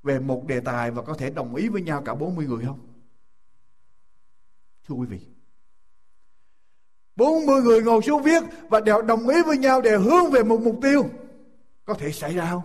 về 0.02 0.18
một 0.18 0.46
đề 0.46 0.61
tài 0.61 0.90
và 0.90 1.02
có 1.02 1.14
thể 1.14 1.31
đồng 1.31 1.55
ý 1.55 1.68
với 1.68 1.83
nhau 1.83 2.02
cả 2.05 2.14
40 2.14 2.46
người 2.46 2.64
không 2.64 2.78
thưa 4.88 4.94
quý 4.94 5.07
vị 5.07 5.18
40 7.16 7.62
người 7.62 7.83
ngồi 7.83 8.02
xuống 8.02 8.22
viết 8.22 8.42
và 8.68 8.81
đều 8.81 9.02
đồng 9.02 9.28
ý 9.28 9.42
với 9.46 9.59
nhau 9.59 9.81
để 9.81 9.96
hướng 9.96 10.31
về 10.31 10.42
một 10.42 10.61
mục 10.61 10.78
tiêu 10.83 11.05
có 11.85 11.94
thể 11.94 12.12
xảy 12.12 12.35
ra 12.35 12.48
không? 12.50 12.62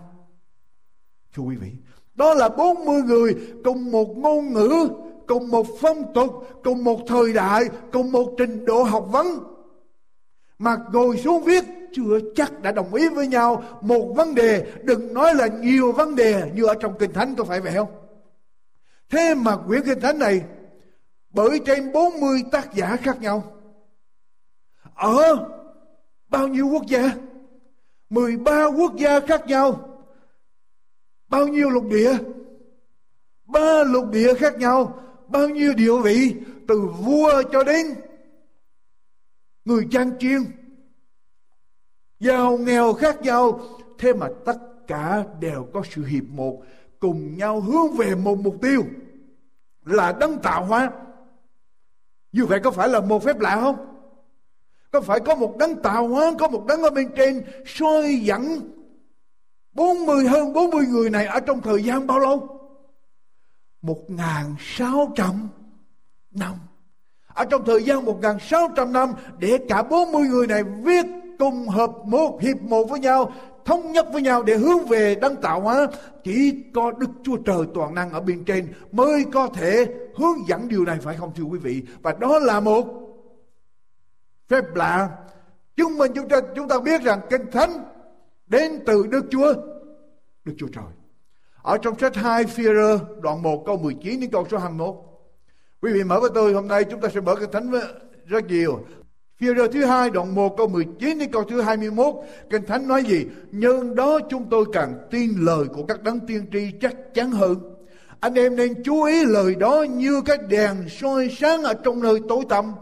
Thưa 1.34 1.44
quý 1.44 1.56
vị, 1.56 1.72
đó 2.16 2.34
là 2.34 2.50
40 2.50 3.02
người 3.02 3.36
cùng 3.64 3.92
một 3.92 4.18
ngôn 4.18 4.54
ngữ, 4.54 4.90
cùng 5.28 5.50
một 5.50 5.68
phong 5.82 6.14
tục, 6.14 6.32
cùng 6.64 6.84
một 6.84 7.00
thời 7.08 7.34
đại, 7.34 7.64
cùng 7.92 8.12
một 8.12 8.34
trình 8.38 8.66
độ 8.66 8.84
học 8.84 9.08
vấn. 9.12 9.28
Mà 10.60 10.78
ngồi 10.92 11.18
xuống 11.18 11.44
viết 11.44 11.64
chưa 11.94 12.20
chắc 12.36 12.62
đã 12.62 12.72
đồng 12.72 12.94
ý 12.94 13.10
với 13.10 13.28
nhau 13.28 13.64
một 13.82 14.14
vấn 14.16 14.36
đề, 14.36 14.74
đừng 14.84 15.14
nói 15.14 15.36
là 15.36 15.48
nhiều 15.48 15.92
vấn 15.92 16.16
đề 16.16 16.52
như 16.54 16.66
ở 16.66 16.74
trong 16.80 16.98
Kinh 17.00 17.14
Thánh 17.14 17.36
có 17.36 17.44
phải 17.44 17.62
vậy 17.62 17.74
không? 17.76 17.92
Thế 19.10 19.36
mà 19.36 19.58
quyển 19.58 19.82
Kinh 19.86 20.00
Thánh 20.00 20.20
này 20.20 20.42
bởi 21.30 21.60
trên 21.66 21.92
40 21.92 22.44
tác 22.52 22.74
giả 22.74 22.96
khác 22.96 23.22
nhau 23.22 23.44
ở 24.96 25.48
bao 26.30 26.48
nhiêu 26.48 26.68
quốc 26.68 26.86
gia 26.88 27.12
13 28.10 28.66
quốc 28.66 28.96
gia 28.96 29.20
khác 29.20 29.48
nhau. 29.48 29.90
Bao 31.28 31.48
nhiêu 31.48 31.70
lục 31.70 31.84
địa? 31.90 32.18
Ba 33.46 33.84
lục 33.84 34.06
địa 34.12 34.34
khác 34.34 34.58
nhau. 34.58 35.00
Bao 35.28 35.50
nhiêu 35.50 35.74
địa 35.74 35.98
vị 36.04 36.36
từ 36.68 36.80
vua 36.80 37.44
cho 37.52 37.64
đến 37.64 37.88
người 39.68 39.88
gian 39.92 40.12
chiên. 40.20 40.42
Giàu 42.20 42.58
nghèo 42.58 42.94
khác 42.94 43.22
nhau. 43.22 43.60
Thế 43.98 44.14
mà 44.14 44.28
tất 44.46 44.58
cả 44.88 45.26
đều 45.40 45.68
có 45.74 45.82
sự 45.92 46.06
hiệp 46.06 46.24
một 46.30 46.64
cùng 47.00 47.38
nhau 47.38 47.62
hướng 47.62 47.98
về 47.98 48.16
một 48.16 48.40
mục 48.40 48.56
tiêu 48.62 48.84
là 49.86 50.12
đấng 50.20 50.38
tạo 50.38 50.66
hóa. 50.66 50.92
Như 52.32 52.46
vậy 52.46 52.60
có 52.64 52.72
phải 52.72 52.90
là 52.90 53.00
một 53.00 53.24
phép 53.24 53.40
lạ 53.40 53.56
không? 53.62 53.76
Có 54.92 55.02
phải 55.02 55.20
có 55.20 55.36
một 55.36 55.56
đấng 55.60 55.82
tạo 55.82 56.08
hóa, 56.08 56.32
có 56.40 56.48
một 56.48 56.66
đấng 56.68 56.82
ở 56.82 56.90
bên 56.90 57.10
trên 57.16 57.44
soi 57.66 58.16
dẫn 58.16 58.72
40 59.74 60.28
hơn 60.28 60.54
40 60.54 60.86
người 60.88 61.10
này 61.10 61.26
ở 61.26 61.40
trong 61.40 61.62
thời 61.62 61.84
gian 61.84 62.08
bao 62.08 62.20
lâu? 62.20 62.60
1.600 63.82 65.48
năm. 66.32 66.54
Ở 67.38 67.46
trong 67.46 67.66
thời 67.66 67.84
gian 67.84 68.06
1.600 68.06 68.92
năm, 68.92 69.14
để 69.40 69.58
cả 69.70 69.84
40 69.84 70.22
người 70.22 70.48
này 70.48 70.64
viết 70.64 71.06
cùng 71.40 71.68
hợp 71.68 71.92
một, 72.06 72.42
hiệp 72.42 72.62
một 72.62 72.90
với 72.90 73.00
nhau, 73.00 73.32
thống 73.66 73.92
nhất 73.92 74.08
với 74.14 74.22
nhau 74.22 74.44
để 74.44 74.58
hướng 74.58 74.86
về 74.86 75.16
đấng 75.16 75.36
tạo 75.36 75.62
hóa, 75.62 75.88
chỉ 76.24 76.64
có 76.74 76.92
đức 76.92 77.10
chúa 77.24 77.38
trời 77.38 77.66
toàn 77.74 77.96
năng 77.96 78.12
ở 78.12 78.22
bên 78.22 78.44
trên 78.44 78.74
mới 78.92 79.26
có 79.34 79.48
thể 79.48 79.86
hướng 80.16 80.48
dẫn 80.48 80.68
điều 80.68 80.86
này, 80.86 80.98
phải 81.02 81.16
không 81.16 81.32
thưa 81.36 81.44
quý 81.44 81.60
vị? 81.60 81.84
Và 82.02 82.12
đó 82.20 82.40
là 82.40 82.60
một 82.60 82.86
phép 84.50 84.76
lạ 84.76 85.10
chứng 85.76 85.98
minh 85.98 86.12
chúng 86.16 86.30
ta 86.30 86.38
chúng 86.56 86.68
ta 86.68 86.80
biết 86.80 87.02
rằng 87.02 87.20
kinh 87.30 87.52
thánh 87.52 87.84
đến 88.48 88.84
từ 88.86 89.08
Đức 89.08 89.26
Chúa 89.32 89.54
Đức 90.46 90.54
Chúa 90.58 90.68
Trời. 90.68 90.94
Ở 91.62 91.78
trong 91.78 92.00
sách 92.00 92.16
2 92.16 92.44
Phi-rơ 92.44 93.00
đoạn 93.22 93.42
1 93.42 93.64
câu 93.66 93.78
19 93.78 94.20
đến 94.20 94.32
câu 94.32 94.48
số 94.52 94.58
21 94.58 95.07
quý 95.82 95.92
vị 95.94 96.04
mở 96.04 96.20
với 96.20 96.30
tôi, 96.36 96.54
hôm 96.54 96.68
nay 96.68 96.84
chúng 96.84 97.02
ta 97.02 97.10
sẽ 97.14 97.20
mở 97.20 97.36
cái 97.36 97.48
thánh 97.52 97.72
rất 98.26 98.46
nhiều. 98.48 98.86
Phía 99.40 99.54
rơ 99.54 99.68
thứ 99.68 99.86
hai, 99.86 100.10
đoạn 100.10 100.36
1 100.36 100.58
câu 100.58 100.68
19 100.68 101.20
đến 101.20 101.32
câu 101.32 101.44
thứ 101.44 101.62
21 101.62 102.16
Kinh 102.50 102.66
Thánh 102.66 102.88
nói 102.88 103.04
gì? 103.04 103.26
Nhưng 103.52 103.96
đó 103.96 104.20
chúng 104.30 104.50
tôi 104.50 104.66
càng 104.74 104.94
tin 105.12 105.32
lời 105.38 105.66
của 105.74 105.84
các 105.84 106.04
đấng 106.04 106.20
tiên 106.20 106.46
tri 106.52 106.72
chắc 106.82 106.96
chắn 107.14 107.32
hơn. 107.32 107.76
Anh 108.20 108.34
em 108.34 108.56
nên 108.56 108.84
chú 108.84 109.04
ý 109.04 109.26
lời 109.26 109.56
đó 109.56 109.86
như 109.90 110.22
cái 110.26 110.38
đèn 110.50 110.90
soi 110.90 111.30
sáng 111.38 111.64
ở 111.64 111.74
trong 111.74 112.02
nơi 112.02 112.20
tối 112.30 112.44
tăm. 112.50 112.74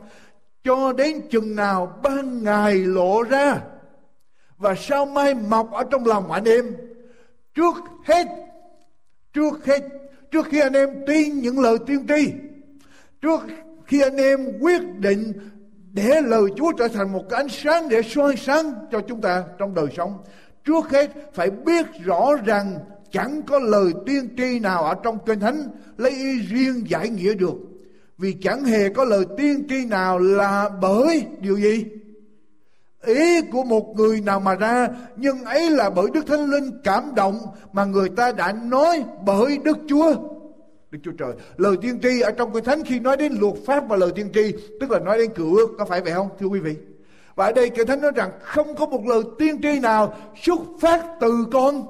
Cho 0.64 0.94
đến 0.94 1.22
chừng 1.30 1.56
nào 1.56 2.00
ban 2.04 2.44
ngày 2.44 2.76
lộ 2.76 3.24
ra 3.24 3.62
và 4.58 4.76
sao 4.76 5.06
mai 5.06 5.34
mọc 5.34 5.72
ở 5.72 5.84
trong 5.92 6.06
lòng 6.06 6.32
anh 6.32 6.46
em. 6.46 6.76
Trước 7.54 7.76
hết 8.06 8.28
trước 9.36 9.66
hết, 9.66 9.82
trước 10.32 10.46
khi 10.52 10.60
anh 10.60 10.74
em 10.74 10.90
tin 11.08 11.40
những 11.40 11.60
lời 11.60 11.78
tiên 11.88 12.06
tri 12.08 12.34
trước 13.22 13.40
khi 13.86 14.02
anh 14.02 14.18
em 14.18 14.40
quyết 14.60 14.82
định 15.00 15.34
để 15.94 16.22
lời 16.22 16.44
Chúa 16.56 16.72
trở 16.72 16.88
thành 16.88 17.14
một 17.14 17.24
cái 17.30 17.42
ánh 17.42 17.50
sáng 17.50 17.90
để 17.90 18.02
soi 18.02 18.36
sáng 18.38 18.74
cho 18.92 19.02
chúng 19.08 19.22
ta 19.22 19.44
trong 19.58 19.74
đời 19.74 19.88
sống, 19.98 20.18
trước 20.66 20.90
hết 20.90 21.12
phải 21.34 21.50
biết 21.50 21.86
rõ 22.04 22.36
rằng 22.46 22.80
chẳng 23.12 23.42
có 23.42 23.60
lời 23.60 23.94
tiên 24.06 24.30
tri 24.38 24.60
nào 24.60 24.84
ở 24.84 24.96
trong 25.04 25.18
kinh 25.26 25.40
thánh 25.40 25.68
lấy 25.98 26.12
ý 26.12 26.40
riêng 26.40 26.84
giải 26.90 27.10
nghĩa 27.10 27.34
được. 27.34 27.56
Vì 28.18 28.34
chẳng 28.34 28.64
hề 28.64 28.90
có 28.90 29.04
lời 29.04 29.26
tiên 29.38 29.68
tri 29.70 29.86
nào 29.86 30.20
là 30.20 30.70
bởi 30.82 31.26
điều 31.40 31.58
gì? 31.58 31.86
Ý 33.06 33.42
của 33.42 33.64
một 33.64 33.94
người 33.96 34.22
nào 34.22 34.40
mà 34.40 34.56
ra, 34.56 34.88
nhưng 35.16 35.44
ấy 35.44 35.70
là 35.70 35.90
bởi 35.90 36.08
đức 36.14 36.28
thánh 36.28 36.46
linh 36.46 36.72
cảm 36.84 37.16
động 37.16 37.38
mà 37.74 37.86
người 37.86 38.10
ta 38.10 38.32
đã 38.32 38.52
nói 38.52 39.04
bởi 39.26 39.58
đức 39.64 39.78
chúa 39.88 40.16
đức 40.96 41.02
chúa 41.04 41.12
trời. 41.12 41.34
Lời 41.58 41.78
tiên 41.82 42.00
tri 42.02 42.22
ở 42.22 42.32
trong 42.32 42.54
kinh 42.54 42.64
thánh 42.64 42.84
khi 42.84 43.00
nói 43.00 43.18
đến 43.18 43.34
luật 43.40 43.54
pháp 43.66 43.88
và 43.88 43.96
lời 43.96 44.12
tiên 44.16 44.30
tri, 44.34 44.52
tức 44.80 44.92
là 44.92 45.00
nói 45.00 45.18
đến 45.18 45.34
cựu 45.34 45.56
ước, 45.56 45.70
có 45.78 45.86
phải 45.86 46.02
vậy 46.02 46.14
không, 46.14 46.30
thưa 46.40 46.48
quý 46.48 46.60
vị? 46.60 46.76
Và 47.36 47.46
ở 47.46 47.52
đây 47.52 47.70
kinh 47.70 47.88
thánh 47.88 48.02
nói 48.02 48.12
rằng 48.16 48.32
không 48.42 48.76
có 48.76 48.86
một 48.86 49.06
lời 49.06 49.22
tiên 49.40 49.62
tri 49.62 49.80
nào 49.80 50.14
xuất 50.44 50.60
phát 50.82 51.06
từ 51.22 51.46
con 51.52 51.86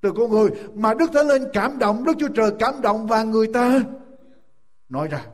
từ 0.00 0.12
con 0.16 0.30
người, 0.30 0.50
mà 0.74 0.94
đức 0.94 1.10
thánh 1.14 1.28
linh 1.28 1.42
cảm 1.52 1.78
động, 1.78 2.04
đức 2.04 2.12
chúa 2.18 2.28
trời 2.28 2.50
cảm 2.58 2.74
động 2.82 3.06
và 3.06 3.22
người 3.22 3.46
ta 3.46 3.80
nói 4.88 5.08
ra 5.08 5.26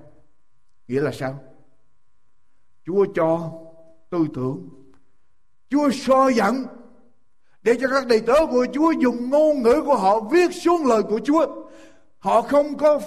nghĩa 0.88 1.00
là 1.00 1.12
sao? 1.12 1.38
Chúa 2.86 3.06
cho 3.14 3.52
tư 4.10 4.18
tưởng, 4.34 4.68
chúa 5.70 5.90
soi 5.90 6.34
dẫn, 6.34 6.64
để 7.62 7.74
cho 7.80 7.88
các 7.88 8.06
đầy 8.06 8.20
tớ 8.20 8.46
của 8.50 8.66
chúa 8.72 8.90
dùng 8.90 9.30
ngôn 9.30 9.62
ngữ 9.62 9.82
của 9.86 9.96
họ 9.96 10.20
viết 10.20 10.54
xuống 10.54 10.86
lời 10.86 11.02
của 11.02 11.20
chúa 11.24 11.46
họ 12.18 12.42
không 12.42 12.76
có 12.76 13.00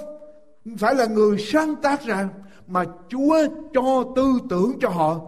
phải 0.78 0.96
là 0.96 1.06
người 1.06 1.38
sáng 1.40 1.76
tác 1.76 2.02
ra 2.02 2.30
mà 2.68 2.84
chúa 3.10 3.38
cho 3.74 4.04
tư 4.16 4.40
tưởng 4.50 4.78
cho 4.82 4.90
họ 4.90 5.22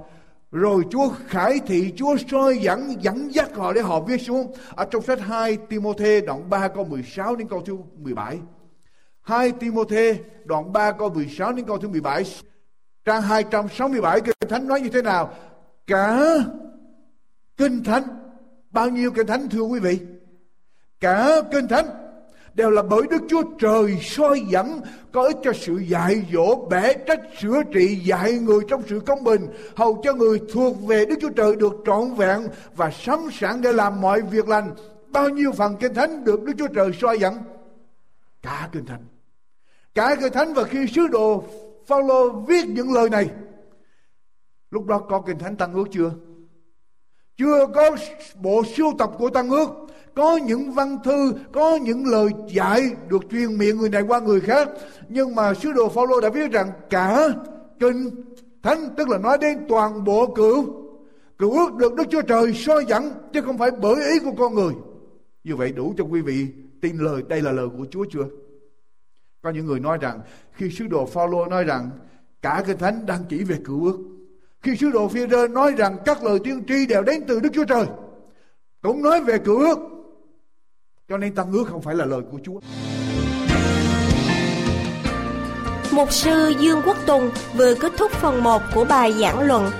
rồi 0.53 0.83
Chúa 0.89 1.09
khải 1.27 1.59
thị, 1.67 1.93
Chúa 1.95 2.15
soi 2.31 2.57
dẫn, 2.57 2.93
dẫn 2.99 3.33
dắt 3.33 3.55
họ 3.55 3.73
để 3.73 3.81
họ 3.81 3.99
viết 3.99 4.21
xuống. 4.21 4.53
Ở 4.75 4.85
trong 4.85 5.01
sách 5.01 5.19
2 5.21 5.57
Timothée 5.57 6.21
đoạn 6.21 6.49
3 6.49 6.67
câu 6.67 6.85
16 6.85 7.35
đến 7.35 7.47
câu 7.47 7.61
thứ 7.61 7.77
17. 7.97 8.39
2 9.21 9.51
Timothée 9.51 10.19
đoạn 10.45 10.73
3 10.73 10.91
câu 10.91 11.09
16 11.09 11.53
đến 11.53 11.65
câu 11.65 11.77
thứ 11.77 11.87
17. 11.87 12.23
Trang 13.05 13.21
267 13.21 14.21
Kinh 14.21 14.49
Thánh 14.49 14.67
nói 14.67 14.81
như 14.81 14.89
thế 14.89 15.01
nào? 15.01 15.33
Cả 15.87 16.19
Kinh 17.57 17.83
Thánh, 17.83 18.03
bao 18.69 18.89
nhiêu 18.89 19.11
Kinh 19.11 19.27
Thánh 19.27 19.49
thưa 19.49 19.61
quý 19.61 19.79
vị? 19.79 19.99
Cả 20.99 21.41
Kinh 21.51 21.67
Thánh 21.67 21.85
đều 22.53 22.69
là 22.69 22.81
bởi 22.81 23.01
Đức 23.09 23.21
Chúa 23.29 23.43
Trời 23.59 23.97
soi 24.01 24.41
dẫn, 24.49 24.81
có 25.11 25.23
ích 25.23 25.37
cho 25.43 25.53
sự 25.53 25.77
dạy 25.87 26.25
dỗ, 26.33 26.55
bẻ 26.69 26.93
trách, 26.93 27.19
sửa 27.41 27.63
trị, 27.73 27.95
dạy 28.05 28.33
người 28.33 28.59
trong 28.67 28.83
sự 28.87 28.99
công 28.99 29.23
bình, 29.23 29.47
hầu 29.75 30.01
cho 30.03 30.13
người 30.13 30.41
thuộc 30.53 30.83
về 30.87 31.05
Đức 31.05 31.15
Chúa 31.21 31.29
Trời 31.29 31.55
được 31.55 31.73
trọn 31.85 32.13
vẹn 32.13 32.47
và 32.75 32.91
sẵn 32.91 33.19
sàng 33.31 33.61
để 33.61 33.73
làm 33.73 34.01
mọi 34.01 34.21
việc 34.21 34.47
lành. 34.47 34.71
Bao 35.07 35.29
nhiêu 35.29 35.51
phần 35.51 35.75
kinh 35.79 35.93
thánh 35.93 36.23
được 36.23 36.43
Đức 36.43 36.53
Chúa 36.57 36.67
Trời 36.67 36.91
soi 37.01 37.19
dẫn? 37.19 37.37
Cả 38.41 38.69
kinh 38.71 38.85
thánh. 38.85 39.05
Cả 39.95 40.15
kinh 40.21 40.33
thánh 40.33 40.53
và 40.53 40.63
khi 40.63 40.87
sứ 40.87 41.07
đồ 41.07 41.43
Phaolô 41.87 42.29
viết 42.29 42.65
những 42.67 42.93
lời 42.93 43.09
này, 43.09 43.29
lúc 44.71 44.85
đó 44.85 44.99
có 44.99 45.21
kinh 45.21 45.39
thánh 45.39 45.55
tăng 45.55 45.73
ước 45.73 45.87
chưa? 45.91 46.11
Chưa 47.37 47.67
có 47.75 47.95
bộ 48.35 48.63
sưu 48.75 48.93
tập 48.97 49.11
của 49.17 49.29
tăng 49.29 49.49
ước 49.49 49.69
có 50.15 50.37
những 50.37 50.71
văn 50.71 50.97
thư, 51.03 51.33
có 51.51 51.75
những 51.75 52.05
lời 52.05 52.29
dạy 52.47 52.91
được 53.09 53.23
truyền 53.31 53.57
miệng 53.57 53.77
người 53.77 53.89
này 53.89 54.01
qua 54.01 54.19
người 54.19 54.41
khác. 54.41 54.69
Nhưng 55.09 55.35
mà 55.35 55.53
sứ 55.53 55.73
đồ 55.73 55.89
Phaolô 55.89 56.21
đã 56.21 56.29
viết 56.29 56.51
rằng 56.51 56.71
cả 56.89 57.29
kinh 57.79 58.09
thánh, 58.63 58.89
tức 58.97 59.09
là 59.09 59.17
nói 59.17 59.37
đến 59.37 59.65
toàn 59.69 60.03
bộ 60.03 60.33
cựu 60.35 60.83
cựu 61.37 61.51
ước 61.51 61.75
được 61.75 61.95
Đức 61.95 62.03
Chúa 62.09 62.21
Trời 62.21 62.53
soi 62.53 62.85
dẫn, 62.87 63.11
chứ 63.33 63.41
không 63.41 63.57
phải 63.57 63.71
bởi 63.71 63.95
ý 63.95 64.19
của 64.19 64.33
con 64.37 64.55
người. 64.55 64.73
Như 65.43 65.55
vậy 65.55 65.71
đủ 65.71 65.93
cho 65.97 66.03
quý 66.03 66.21
vị 66.21 66.47
tin 66.81 66.97
lời, 66.97 67.23
đây 67.27 67.41
là 67.41 67.51
lời 67.51 67.67
của 67.77 67.85
Chúa 67.91 68.05
chưa? 68.11 68.25
Có 69.41 69.49
những 69.49 69.65
người 69.65 69.79
nói 69.79 69.97
rằng, 70.01 70.19
khi 70.51 70.69
sứ 70.69 70.87
đồ 70.87 71.05
Phaolô 71.05 71.45
nói 71.45 71.63
rằng 71.63 71.89
cả 72.41 72.63
kinh 72.67 72.77
thánh 72.77 73.05
đang 73.05 73.23
chỉ 73.29 73.43
về 73.43 73.57
cựu 73.65 73.85
ước, 73.85 73.97
khi 74.61 74.75
sứ 74.75 74.91
đồ 74.91 75.07
phi 75.07 75.27
rơ 75.27 75.47
nói 75.47 75.73
rằng 75.77 75.97
các 76.05 76.23
lời 76.23 76.39
tiên 76.43 76.63
tri 76.67 76.85
đều 76.85 77.03
đến 77.03 77.23
từ 77.27 77.39
Đức 77.39 77.49
Chúa 77.53 77.65
Trời, 77.65 77.85
cũng 78.81 79.01
nói 79.01 79.23
về 79.23 79.37
cựu 79.37 79.59
ước 79.59 79.77
cho 81.09 81.17
nên 81.17 81.35
tăng 81.35 81.51
ước 81.51 81.63
không 81.67 81.81
phải 81.81 81.95
là 81.95 82.05
lời 82.05 82.21
của 82.31 82.39
Chúa. 82.43 82.59
Mục 85.91 86.11
sư 86.11 86.53
Dương 86.59 86.81
Quốc 86.85 86.97
Tùng 87.05 87.29
vừa 87.57 87.75
kết 87.75 87.91
thúc 87.97 88.11
phần 88.11 88.43
1 88.43 88.61
của 88.75 88.85
bài 88.85 89.13
giảng 89.13 89.39
luận. 89.39 89.71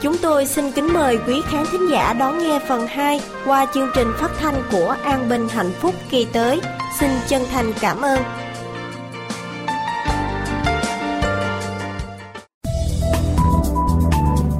Chúng 0.00 0.16
tôi 0.22 0.46
xin 0.46 0.72
kính 0.72 0.92
mời 0.92 1.18
quý 1.26 1.42
khán 1.44 1.64
thính 1.72 1.90
giả 1.90 2.12
đón 2.12 2.38
nghe 2.38 2.60
phần 2.68 2.86
2 2.86 3.20
qua 3.46 3.66
chương 3.74 3.88
trình 3.94 4.08
phát 4.18 4.30
thanh 4.38 4.62
của 4.72 4.96
An 5.02 5.28
Bình 5.28 5.48
Hạnh 5.48 5.70
Phúc 5.80 5.94
kỳ 6.10 6.26
tới. 6.32 6.60
Xin 7.00 7.10
chân 7.28 7.42
thành 7.52 7.72
cảm 7.80 8.00
ơn. 8.00 8.22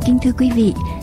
Kính 0.07 0.19
thưa 0.23 0.33
quý 0.39 0.51
vị, 0.55 0.75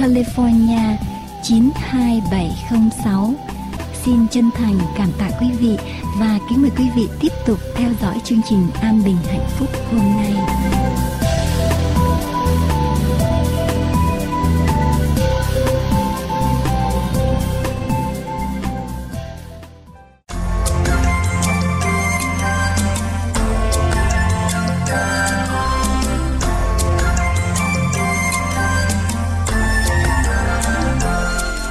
California 0.00 0.96
92706. 1.42 3.34
Xin 4.04 4.28
chân 4.30 4.50
thành 4.54 4.78
cảm 4.96 5.08
tạ 5.18 5.30
quý 5.40 5.46
vị 5.60 5.76
và 6.20 6.38
kính 6.50 6.62
mời 6.62 6.70
quý 6.78 6.84
vị 6.96 7.08
tiếp 7.20 7.32
tục 7.46 7.58
theo 7.74 7.90
dõi 8.02 8.20
chương 8.24 8.40
trình 8.48 8.66
An 8.80 9.02
Bình 9.04 9.16
Hạnh 9.26 9.46
Phúc 9.58 9.68
hôm 9.92 10.00
nay. 10.16 10.34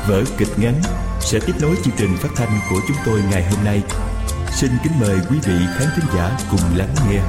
Vở 0.10 0.24
kịch 0.38 0.60
ngắn 0.60 0.82
sẽ 1.20 1.40
tiếp 1.46 1.54
nối 1.62 1.76
chương 1.84 1.94
trình 1.98 2.18
phát 2.18 2.30
thanh 2.36 2.60
của 2.70 2.80
chúng 2.88 2.98
tôi 3.06 3.22
ngày 3.32 3.44
hôm 3.52 3.66
nay. 3.66 3.82
Xin 4.52 4.72
kính 4.84 4.94
mời 5.00 5.18
quý 5.30 5.38
vị 5.44 5.54
khán 5.78 5.88
thính 5.96 6.06
giả 6.16 6.38
cùng 6.52 6.78
lắng 6.78 6.96
nghe. 7.10 7.20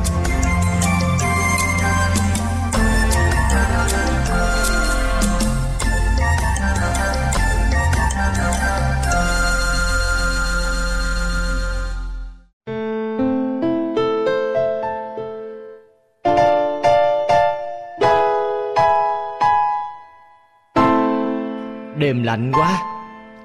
Lạnh 22.30 22.52
quá. 22.52 22.82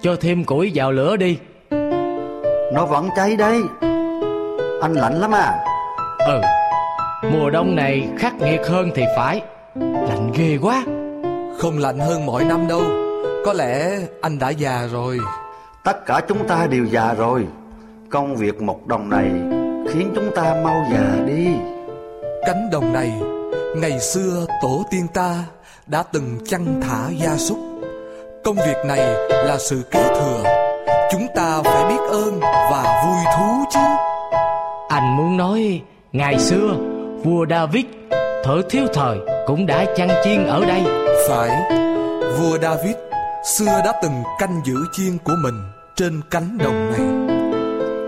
Cho 0.01 0.15
thêm 0.21 0.43
củi 0.43 0.71
vào 0.75 0.91
lửa 0.91 1.17
đi. 1.17 1.37
Nó 2.73 2.85
vẫn 2.85 3.09
cháy 3.15 3.35
đấy. 3.35 3.61
Anh 4.81 4.93
lạnh 4.93 5.13
lắm 5.13 5.31
à. 5.31 5.65
Ừ 6.27 6.41
Mùa 7.31 7.49
đông 7.49 7.75
này 7.75 8.09
khắc 8.17 8.33
nghiệt 8.41 8.61
hơn 8.67 8.89
thì 8.95 9.03
phải. 9.17 9.41
Lạnh 9.79 10.31
ghê 10.37 10.57
quá. 10.61 10.83
Không 11.59 11.77
lạnh 11.77 11.99
hơn 11.99 12.25
mỗi 12.25 12.43
năm 12.43 12.67
đâu. 12.67 12.81
Có 13.45 13.53
lẽ 13.53 13.97
anh 14.21 14.39
đã 14.39 14.49
già 14.49 14.87
rồi. 14.91 15.19
Tất 15.83 16.05
cả 16.05 16.21
chúng 16.27 16.47
ta 16.47 16.67
đều 16.69 16.85
già 16.85 17.13
rồi. 17.13 17.47
Công 18.09 18.35
việc 18.35 18.61
một 18.61 18.87
đồng 18.87 19.09
này 19.09 19.29
Khiến 19.93 20.11
chúng 20.15 20.31
ta 20.35 20.55
mau 20.63 20.85
già 20.91 21.25
đi. 21.27 21.47
Cánh 22.45 22.69
đồng 22.71 22.93
này 22.93 23.13
Ngày 23.75 23.99
xưa 23.99 24.45
tổ 24.61 24.83
tiên 24.91 25.07
ta 25.13 25.43
Đã 25.87 26.03
từng 26.03 26.37
chăn 26.45 26.81
thả 26.81 27.09
gia 27.09 27.37
súc 27.37 27.74
Công 28.45 28.55
việc 28.55 28.77
này 28.85 28.99
là 29.29 29.57
sự 29.57 29.81
kế 29.91 30.07
thừa. 30.07 30.43
Chúng 31.11 31.27
ta 31.35 31.61
phải 31.63 31.85
biết 31.89 32.01
ơn 32.09 32.39
và 32.41 33.03
vui 33.05 33.33
thú 33.37 33.63
chứ. 33.73 33.79
Anh 34.89 35.17
muốn 35.17 35.37
nói 35.37 35.81
Ngày 36.11 36.39
xưa 36.39 36.77
Vua 37.23 37.45
David 37.49 37.85
Thở 38.43 38.61
thiếu 38.69 38.87
thời 38.93 39.17
Cũng 39.47 39.65
đã 39.65 39.85
chăn 39.97 40.09
chiên 40.23 40.47
ở 40.47 40.65
đây. 40.65 40.83
Phải 41.29 41.71
Vua 42.39 42.57
David 42.61 42.95
Xưa 43.45 43.81
đã 43.85 43.99
từng 44.03 44.23
canh 44.39 44.61
giữ 44.65 44.75
chiên 44.93 45.17
của 45.23 45.35
mình 45.43 45.55
Trên 45.95 46.21
cánh 46.31 46.57
đồng 46.57 46.91
này. 46.91 47.35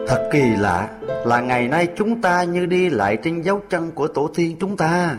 Thật 0.07 0.29
kỳ 0.31 0.43
lạ 0.59 0.89
Là 1.25 1.41
ngày 1.41 1.67
nay 1.67 1.88
chúng 1.97 2.21
ta 2.21 2.43
như 2.43 2.65
đi 2.65 2.89
lại 2.89 3.17
trên 3.23 3.41
dấu 3.41 3.61
chân 3.69 3.91
của 3.91 4.07
tổ 4.07 4.29
tiên 4.35 4.57
chúng 4.59 4.77
ta. 4.77 5.17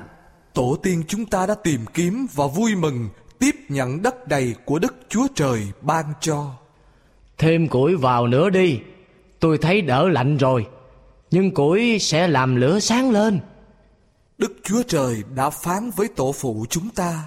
Tổ 0.55 0.77
tiên 0.83 1.03
chúng 1.09 1.27
ta 1.27 1.47
đã 1.47 1.55
tìm 1.55 1.81
kiếm 1.95 2.27
và 2.35 2.47
vui 2.47 2.75
mừng 2.75 3.09
tiếp 3.39 3.57
nhận 3.69 4.03
đất 4.03 4.29
đầy 4.29 4.55
của 4.65 4.79
Đức 4.79 4.97
Chúa 5.09 5.27
Trời 5.35 5.67
ban 5.81 6.05
cho. 6.21 6.51
Thêm 7.39 7.69
củi 7.69 7.97
vào 7.97 8.27
nữa 8.27 8.51
đi, 8.51 8.81
tôi 9.41 9.59
thấy 9.59 9.81
đỡ 9.81 10.09
lạnh 10.09 10.37
rồi, 10.37 10.67
nhưng 11.31 11.55
củi 11.55 11.99
sẽ 12.01 12.29
làm 12.29 12.57
lửa 12.57 12.81
sáng 12.81 13.11
lên. 13.11 13.41
Đức 14.39 14.53
Chúa 14.63 14.83
Trời 14.83 15.23
đã 15.35 15.51
phán 15.51 15.91
với 15.91 16.09
tổ 16.09 16.33
phụ 16.33 16.67
chúng 16.71 16.91
ta, 16.91 17.23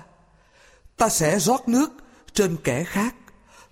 ta 0.97 1.09
sẽ 1.09 1.39
rót 1.39 1.67
nước 1.67 1.91
trên 2.33 2.55
kẻ 2.63 2.83
khác 2.83 3.15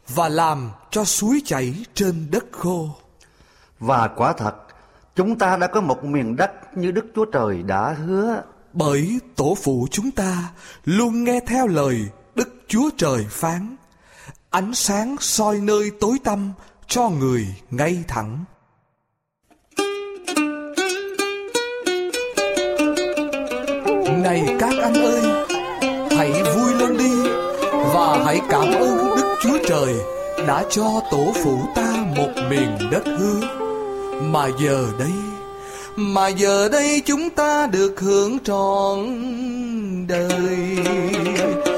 và 0.07 0.29
làm 0.29 0.71
cho 0.91 1.03
suối 1.03 1.41
chảy 1.45 1.73
trên 1.93 2.27
đất 2.31 2.45
khô. 2.51 2.89
Và 3.79 4.07
quả 4.07 4.33
thật, 4.33 4.55
chúng 5.15 5.37
ta 5.37 5.57
đã 5.57 5.67
có 5.67 5.81
một 5.81 6.03
miền 6.03 6.35
đất 6.35 6.77
như 6.77 6.91
Đức 6.91 7.05
Chúa 7.15 7.25
Trời 7.25 7.63
đã 7.63 7.95
hứa. 8.05 8.43
Bởi 8.73 9.19
tổ 9.35 9.57
phụ 9.63 9.87
chúng 9.91 10.11
ta 10.11 10.51
luôn 10.85 11.23
nghe 11.23 11.39
theo 11.47 11.67
lời 11.67 12.09
Chúa 12.69 12.89
Trời 12.97 13.25
phán, 13.29 13.75
Ánh 14.49 14.73
sáng 14.73 15.15
soi 15.19 15.57
nơi 15.57 15.91
tối 15.99 16.17
tăm 16.23 16.51
cho 16.87 17.09
người 17.09 17.47
ngay 17.71 18.03
thẳng. 18.07 18.43
Này 24.23 24.55
các 24.59 24.73
anh 24.81 24.93
ơi, 24.93 25.21
Hãy 26.17 26.31
vui 26.31 26.73
lên 26.73 26.97
đi 26.97 27.29
Và 27.71 28.23
hãy 28.25 28.39
cảm 28.49 28.73
ơn 28.73 29.15
Đức 29.15 29.35
Chúa 29.41 29.57
Trời 29.67 29.95
Đã 30.47 30.65
cho 30.69 31.01
tổ 31.11 31.33
phụ 31.43 31.59
ta 31.75 32.05
một 32.17 32.31
miền 32.49 32.77
đất 32.91 33.03
hứa. 33.05 33.41
Mà 34.21 34.47
giờ 34.61 34.87
đây, 34.99 35.13
Mà 35.95 36.27
giờ 36.27 36.69
đây 36.71 37.01
chúng 37.05 37.29
ta 37.29 37.67
được 37.67 37.99
hưởng 37.99 38.39
trọn 38.39 38.97
đời. 40.07 41.68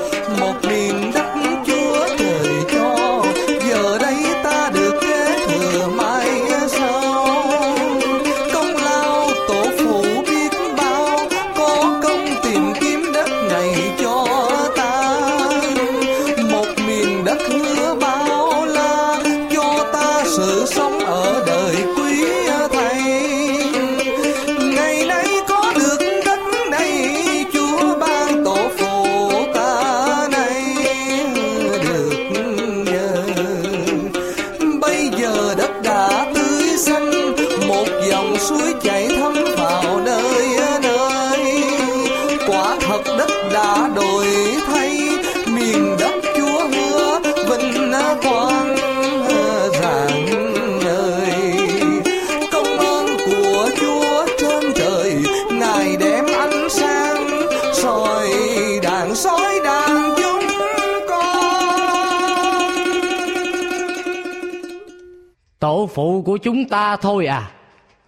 Thôi 67.02 67.26
à. 67.26 67.52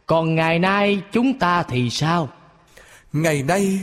Còn 0.06 0.36
ngày 0.36 0.60
nay 0.60 1.02
chúng 1.12 1.40
ta 1.40 1.64
thì 1.64 1.90
sao? 1.90 2.30
Ngày 3.14 3.44
nay, 3.44 3.80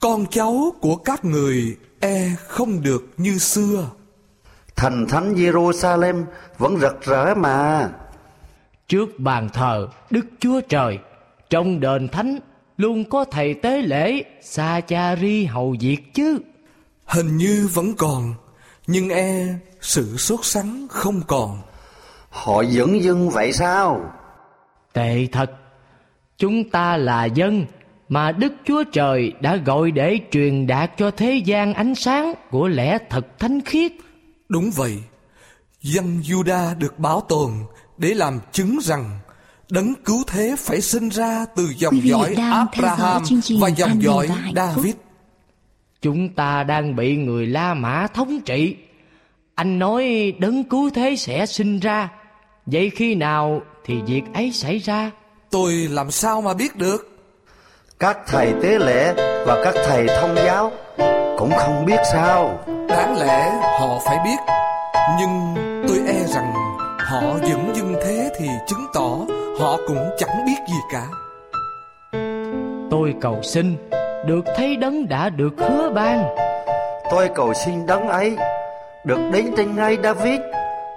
con 0.00 0.26
cháu 0.26 0.74
của 0.80 0.96
các 0.96 1.24
người 1.24 1.76
e 2.00 2.30
không 2.48 2.82
được 2.82 3.04
như 3.16 3.38
xưa. 3.38 3.90
Thành 4.76 5.06
thánh 5.08 5.34
Jerusalem 5.34 6.24
vẫn 6.58 6.78
rực 6.80 7.02
rỡ 7.02 7.34
mà. 7.34 7.90
Trước 8.88 9.18
bàn 9.18 9.48
thờ 9.52 9.88
Đức 10.10 10.26
Chúa 10.40 10.60
Trời 10.60 10.98
Trong 11.50 11.80
đền 11.80 12.08
thánh 12.08 12.38
Luôn 12.76 13.04
có 13.10 13.24
thầy 13.24 13.54
tế 13.54 13.82
lễ 13.82 14.22
Sa 14.42 14.80
cha 14.80 15.16
ri 15.16 15.44
hầu 15.44 15.76
việc 15.80 16.14
chứ. 16.14 16.38
Hình 17.04 17.36
như 17.36 17.68
vẫn 17.74 17.94
còn, 17.94 18.34
nhưng 18.86 19.08
e 19.08 19.46
sự 19.80 20.16
sốt 20.16 20.40
sắng 20.42 20.86
không 20.90 21.22
còn. 21.26 21.58
Họ 22.30 22.64
dửng 22.64 23.02
dưng 23.02 23.30
vậy 23.30 23.52
sao 23.52 24.12
Tệ 24.96 25.26
thật. 25.32 25.52
Chúng 26.38 26.70
ta 26.70 26.96
là 26.96 27.24
dân 27.24 27.66
Mà 28.08 28.32
Đức 28.32 28.52
Chúa 28.64 28.84
Trời 28.92 29.32
đã 29.40 29.56
gọi 29.56 29.90
để 29.90 30.18
truyền 30.30 30.66
đạt 30.66 30.90
cho 30.96 31.10
thế 31.10 31.42
gian 31.44 31.74
ánh 31.74 31.94
sáng 31.94 32.34
Của 32.50 32.68
lẽ 32.68 32.98
thật 33.10 33.38
thánh 33.38 33.60
khiết. 33.60 33.92
Đúng 34.48 34.70
vậy, 34.76 34.96
dân 35.80 36.20
Juda 36.22 36.78
được 36.78 36.98
bảo 36.98 37.20
tồn 37.20 37.50
để 37.98 38.14
làm 38.14 38.40
chứng 38.52 38.78
rằng 38.82 39.18
đấng 39.70 39.94
cứu 40.04 40.22
thế 40.26 40.54
phải 40.58 40.80
sinh 40.80 41.08
ra 41.08 41.46
từ 41.56 41.68
dòng 41.76 42.00
dõi 42.02 42.34
Abraham 42.34 43.22
và 43.60 43.68
dòng 43.68 44.02
dõi 44.02 44.28
David. 44.56 44.94
Chúng 46.02 46.28
ta 46.28 46.62
đang 46.62 46.96
bị 46.96 47.16
người 47.16 47.46
La 47.46 47.74
Mã 47.74 48.06
thống 48.06 48.40
trị. 48.40 48.76
Anh 49.54 49.78
nói 49.78 50.34
đấng 50.38 50.64
cứu 50.64 50.90
thế 50.90 51.16
sẽ 51.16 51.46
sinh 51.46 51.80
ra. 51.80 52.08
Vậy 52.66 52.90
khi 52.90 53.14
nào 53.14 53.62
thì 53.86 54.02
việc 54.06 54.22
ấy 54.34 54.52
xảy 54.52 54.78
ra. 54.78 55.10
Tôi 55.50 55.72
làm 55.72 56.10
sao 56.10 56.40
mà 56.42 56.54
biết 56.54 56.76
được? 56.76 57.18
Các 57.98 58.18
thầy 58.26 58.52
tế 58.62 58.78
lễ 58.78 59.12
và 59.46 59.64
các 59.64 59.74
thầy 59.86 60.06
thông 60.20 60.36
giáo 60.36 60.72
Cũng 61.38 61.50
không 61.58 61.84
biết 61.86 62.00
sao. 62.12 62.58
Đáng 62.88 63.18
lẽ 63.18 63.50
họ 63.80 63.98
phải 64.06 64.18
biết, 64.24 64.36
nhưng 65.18 65.54
tôi 65.88 65.98
e 66.06 66.24
rằng 66.26 66.52
họ 66.98 67.20
vẫn 67.20 67.72
dưng 67.74 67.94
thế 68.04 68.30
thì 68.38 68.48
chứng 68.68 68.86
tỏ 68.94 69.16
họ 69.60 69.76
cũng 69.88 70.10
chẳng 70.18 70.44
biết 70.46 70.58
gì 70.68 70.78
cả. 70.92 71.06
Tôi 72.90 73.14
cầu 73.20 73.42
xin 73.42 73.76
được 74.26 74.44
thấy 74.56 74.76
đấng 74.76 75.08
đã 75.08 75.28
được 75.28 75.52
hứa 75.58 75.90
ban. 75.94 76.36
Tôi 77.10 77.30
cầu 77.34 77.54
xin 77.54 77.86
đấng 77.86 78.08
ấy 78.08 78.36
Được 79.04 79.18
đến 79.32 79.54
trên 79.56 79.76
ngay 79.76 79.96
David. 80.02 80.40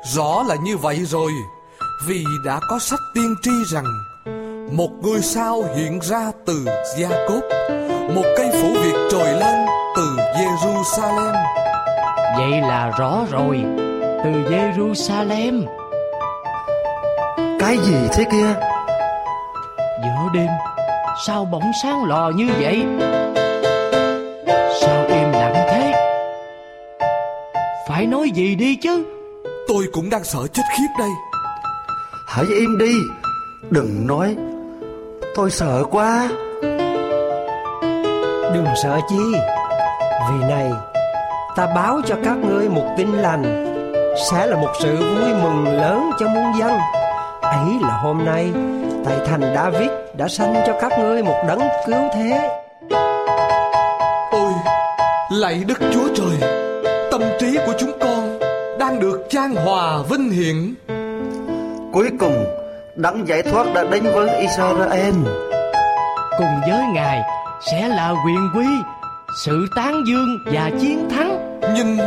Rõ 0.04 0.44
là 0.48 0.56
như 0.64 0.78
vậy 0.78 0.96
rồi 0.96 1.32
Vì 2.06 2.26
đã 2.43 2.60
có 2.68 2.80
sách 2.80 3.00
tiên 3.14 3.36
tri 3.41 3.52
rằng 3.66 3.86
Một 4.72 4.89
ngôi 5.02 5.22
sao 5.22 5.64
hiện 5.76 6.00
ra 6.02 6.32
từ 6.45 6.66
Gia 6.97 7.10
Cốp 7.28 7.43
Một 8.16 8.26
cây 8.38 8.50
phủ 8.52 8.74
Việt 8.74 8.95
trồi 9.12 9.28
lên 9.28 9.66
từ 9.95 10.18
Jerusalem 10.36 11.34
Vậy 12.38 12.62
là 12.62 12.91
rõ 12.97 13.26
rồi 13.32 13.64
Từ 14.24 14.30
Jerusalem 14.30 15.66
Cái 17.60 17.78
gì 17.78 17.95
thế 18.14 18.24
kia? 18.32 18.56
Giữa 20.04 20.30
đêm 20.34 20.50
Sao 21.28 21.45
bỗng 21.45 21.72
sáng 21.84 22.04
lò 22.04 22.32
như 22.36 22.47
vậy? 22.60 22.86
Sao 24.82 25.06
im 25.08 25.32
lặng 25.32 25.54
thế? 25.70 25.93
Phải 27.88 28.06
nói 28.06 28.32
gì 28.36 28.56
đi 28.56 28.76
chứ? 28.76 29.06
Tôi 29.68 29.86
cũng 29.91 30.10
đang 30.10 30.24
sợ 30.24 30.47
chết 30.54 30.64
khiếp 30.78 30.88
đây 31.00 31.10
Hãy 32.32 32.46
im 32.46 32.78
đi. 32.78 32.94
Đừng 33.70 34.08
nói 34.08 34.36
Tôi 35.36 35.52
sợ 35.52 35.84
quá. 35.92 36.30
Đừng 38.54 38.66
sợ 38.84 39.00
chi. 39.10 39.24
Vì 40.30 40.48
này 40.50 40.72
Ta 41.56 41.66
báo 41.76 42.02
cho 42.06 42.16
các 42.24 42.38
ngươi 42.38 42.70
một 42.70 42.94
tin 42.98 43.12
lành. 43.12 43.66
Sẽ 44.32 44.48
là 44.48 44.58
một 44.58 44.74
sự 44.82 44.96
vui 44.96 45.34
mừng 45.44 45.66
lớn 45.66 46.12
cho 46.20 46.28
muôn 46.28 46.60
dân. 46.60 46.72
Ấy 47.42 47.80
là 47.82 48.00
hôm 48.02 48.26
nay 48.26 48.52
Tại 49.06 49.18
thành 49.26 49.42
David 49.56 49.90
đã 50.18 50.28
sanh 50.28 50.54
cho 50.68 50.78
các 50.82 50.92
ngươi 51.00 51.24
một 51.24 51.44
đấng 51.48 51.62
cứu 51.86 52.02
thế. 52.14 52.60
Ôi 54.32 54.54
Lạy 55.32 55.64
Đức 55.68 55.80
Chúa 55.94 56.08
Trời 56.16 56.50
Tâm 57.12 57.22
trí 57.40 57.58
của 57.66 57.74
chúng 57.80 57.92
con 58.00 58.40
Đang 58.80 59.00
được 59.00 59.28
trang 59.30 59.56
hòa 59.56 59.98
vinh 60.10 60.30
hiển 60.30 60.76
Cuối 61.92 62.10
cùng 62.20 62.46
Đấng 62.96 63.28
giải 63.28 63.44
thoát 63.44 63.66
đã 63.76 63.84
đến 63.84 64.04
với 64.04 64.40
Israel. 64.40 65.14
Cùng 66.38 66.62
với 66.70 66.84
Ngài 66.94 67.22
Sẽ 67.72 67.88
là 67.88 68.14
quyền 68.26 68.50
quy 68.56 68.68
Sự 69.46 69.68
tán 69.76 70.04
dương 70.08 70.38
và 70.46 70.72
chiến 70.80 71.10
thắng. 71.10 71.60
Nhưng 71.76 71.98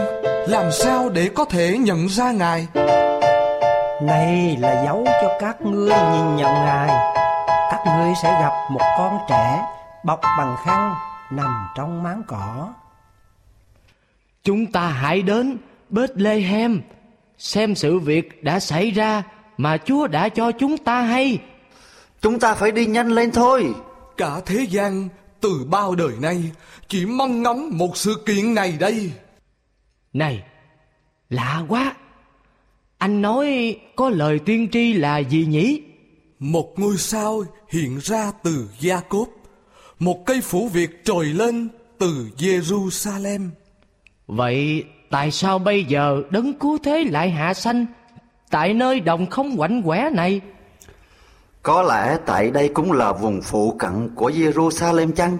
làm 0.49 0.72
sao 0.72 1.09
để 1.09 1.30
có 1.35 1.45
thể 1.45 1.78
nhận 1.78 2.07
ra 2.09 2.33
Ngài? 2.33 2.66
Này 4.03 4.57
là 4.61 4.85
dấu 4.85 5.05
cho 5.22 5.39
các 5.41 5.61
ngươi 5.61 5.95
nhìn 6.12 6.37
nhận 6.37 6.55
Ngài. 6.55 6.89
Các 7.70 7.85
ngươi 7.87 8.12
sẽ 8.22 8.33
gặp 8.41 8.53
một 8.70 8.83
con 8.99 9.18
trẻ 9.28 9.62
Bọc 10.05 10.20
bằng 10.39 10.57
khăn 10.64 10.95
Nằm 11.30 11.68
trong 11.76 12.03
máng 12.03 12.22
cỏ. 12.26 12.68
Chúng 14.45 14.72
ta 14.72 14.80
hãy 14.80 15.22
đến 15.22 15.59
Bethlehem 15.89 16.80
Xem 17.39 17.74
sự 17.74 17.99
việc 17.99 18.45
đã 18.45 18.61
xảy 18.61 18.91
ra 18.91 19.22
Mà 19.57 19.76
Chúa 19.76 20.07
đã 20.07 20.28
cho 20.28 20.53
chúng 20.53 20.78
ta 20.78 21.03
hay. 21.03 21.38
Chúng 22.20 22.40
ta 22.40 22.55
phải 22.55 22.72
đi 22.72 22.86
nhanh 22.86 23.09
lên 23.12 23.30
thôi. 23.30 23.74
Cả 24.16 24.40
thế 24.46 24.66
gian 24.70 25.09
từ 25.40 25.64
bao 25.70 25.94
đời 25.94 26.12
nay 26.20 26.50
Chỉ 26.88 27.07
mong 27.07 27.42
ngóng 27.42 27.78
một 27.78 27.96
sự 27.96 28.14
kiện 28.26 28.55
này 28.55 28.76
đây. 28.80 29.12
Này 30.12 30.42
Lạ 31.30 31.62
quá. 31.68 31.94
Anh 32.98 33.22
nói 33.22 33.76
có 33.96 34.11
lời 34.11 34.38
tiên 34.38 34.68
tri 34.72 34.92
là 34.92 35.18
gì 35.18 35.46
nhỉ? 35.46 35.82
Một 36.38 36.78
ngôi 36.78 36.96
sao 36.96 37.44
hiện 37.68 37.98
ra 38.03 38.32
từ 38.42 38.68
Gia 38.80 39.00
Cốp 39.00 39.28
Một 39.98 40.26
cây 40.26 40.40
phủ 40.40 40.68
Việt 40.68 41.05
trồi 41.05 41.26
lên 41.26 41.68
từ 41.98 42.28
Jerusalem 42.38 43.48
Vậy 44.26 44.84
tại 45.11 45.30
sao 45.30 45.59
bây 45.59 45.84
giờ 45.84 46.22
đấng 46.30 46.55
cứu 46.55 46.78
thế 46.82 47.05
lại 47.05 47.30
hạ 47.30 47.55
sanh 47.55 47.86
Tại 48.53 48.74
nơi 48.74 49.00
đồng 49.00 49.26
không 49.30 49.57
quạnh 49.57 49.82
quẻ 49.82 50.11
này. 50.11 50.40
Có 51.62 51.82
lẽ 51.82 52.18
tại 52.26 52.50
đây 52.50 52.70
cũng 52.74 52.92
là 52.92 53.12
vùng 53.12 53.42
phụ 53.42 53.76
cận 53.78 54.14
của 54.14 54.30
Jerusalem 54.30 55.12
chăng? 55.12 55.38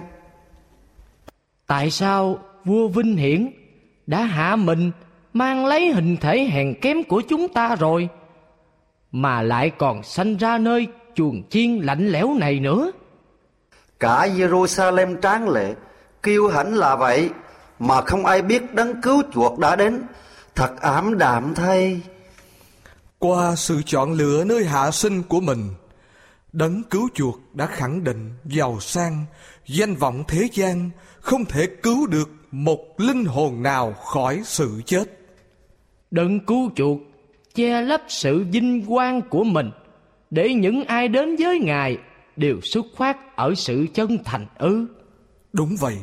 Tại 1.67 1.91
sao 1.91 2.37
vua 2.65 2.87
Vinh 2.87 3.17
Hiển 3.17 3.51
đã 4.07 4.23
hạ 4.23 4.55
mình 4.55 4.91
mang 5.33 5.65
lấy 5.65 5.91
hình 5.91 6.17
thể 6.17 6.43
hèn 6.43 6.73
kém 6.81 7.03
của 7.03 7.21
chúng 7.29 7.47
ta 7.47 7.75
rồi 7.75 8.09
mà 9.11 9.41
lại 9.41 9.69
còn 9.69 10.03
sanh 10.03 10.37
ra 10.37 10.57
nơi 10.57 10.87
chuồng 11.15 11.43
chiên 11.49 11.79
lạnh 11.79 12.07
lẽo 12.07 12.33
này 12.33 12.59
nữa? 12.59 12.91
Cả 13.99 14.27
Jerusalem 14.27 15.21
tráng 15.21 15.49
lệ 15.49 15.73
Kiêu 16.23 16.47
hãnh 16.47 16.73
là 16.73 16.95
vậy 16.95 17.29
Mà 17.79 18.01
không 18.01 18.25
ai 18.25 18.41
biết 18.41 18.73
đấng 18.73 19.01
cứu 19.01 19.23
chuộc 19.33 19.59
đã 19.59 19.75
đến. 19.75 20.01
Thật 20.55 20.81
ảm 20.81 21.17
đạm 21.17 21.53
thay 21.55 22.01
Qua 23.23 23.55
sự 23.55 23.81
chọn 23.85 24.13
lựa 24.13 24.43
nơi 24.43 24.65
hạ 24.65 24.91
sinh 24.91 25.23
của 25.23 25.39
mình 25.39 25.69
Đấng 26.53 26.83
cứu 26.83 27.09
chuộc 27.13 27.39
đã 27.53 27.65
khẳng 27.65 28.03
định 28.03 28.31
giàu 28.45 28.79
sang 28.79 29.25
Danh 29.65 29.95
vọng 29.95 30.23
thế 30.27 30.47
gian 30.53 30.89
không 31.19 31.45
thể 31.45 31.67
cứu 31.83 32.07
được 32.07 32.29
một 32.51 32.79
linh 32.97 33.25
hồn 33.25 33.63
nào 33.63 33.93
khỏi 33.93 34.41
sự 34.45 34.81
chết. 34.85 35.03
Đấng 36.11 36.39
cứu 36.39 36.71
chuộc 36.75 36.99
che 37.53 37.81
lấp 37.81 38.01
sự 38.07 38.45
vinh 38.51 38.85
quang 38.85 39.21
của 39.29 39.43
mình 39.43 39.71
để 40.29 40.53
những 40.53 40.83
ai 40.83 41.07
đến 41.07 41.35
với 41.35 41.59
ngài 41.59 41.97
đều 42.35 42.61
xuất 42.61 42.85
phát 42.97 43.35
ở 43.35 43.53
sự 43.55 43.87
chân 43.93 44.17
thành 44.25 44.47
ư. 44.57 44.85
Đúng 45.53 45.75
vậy 45.79 45.97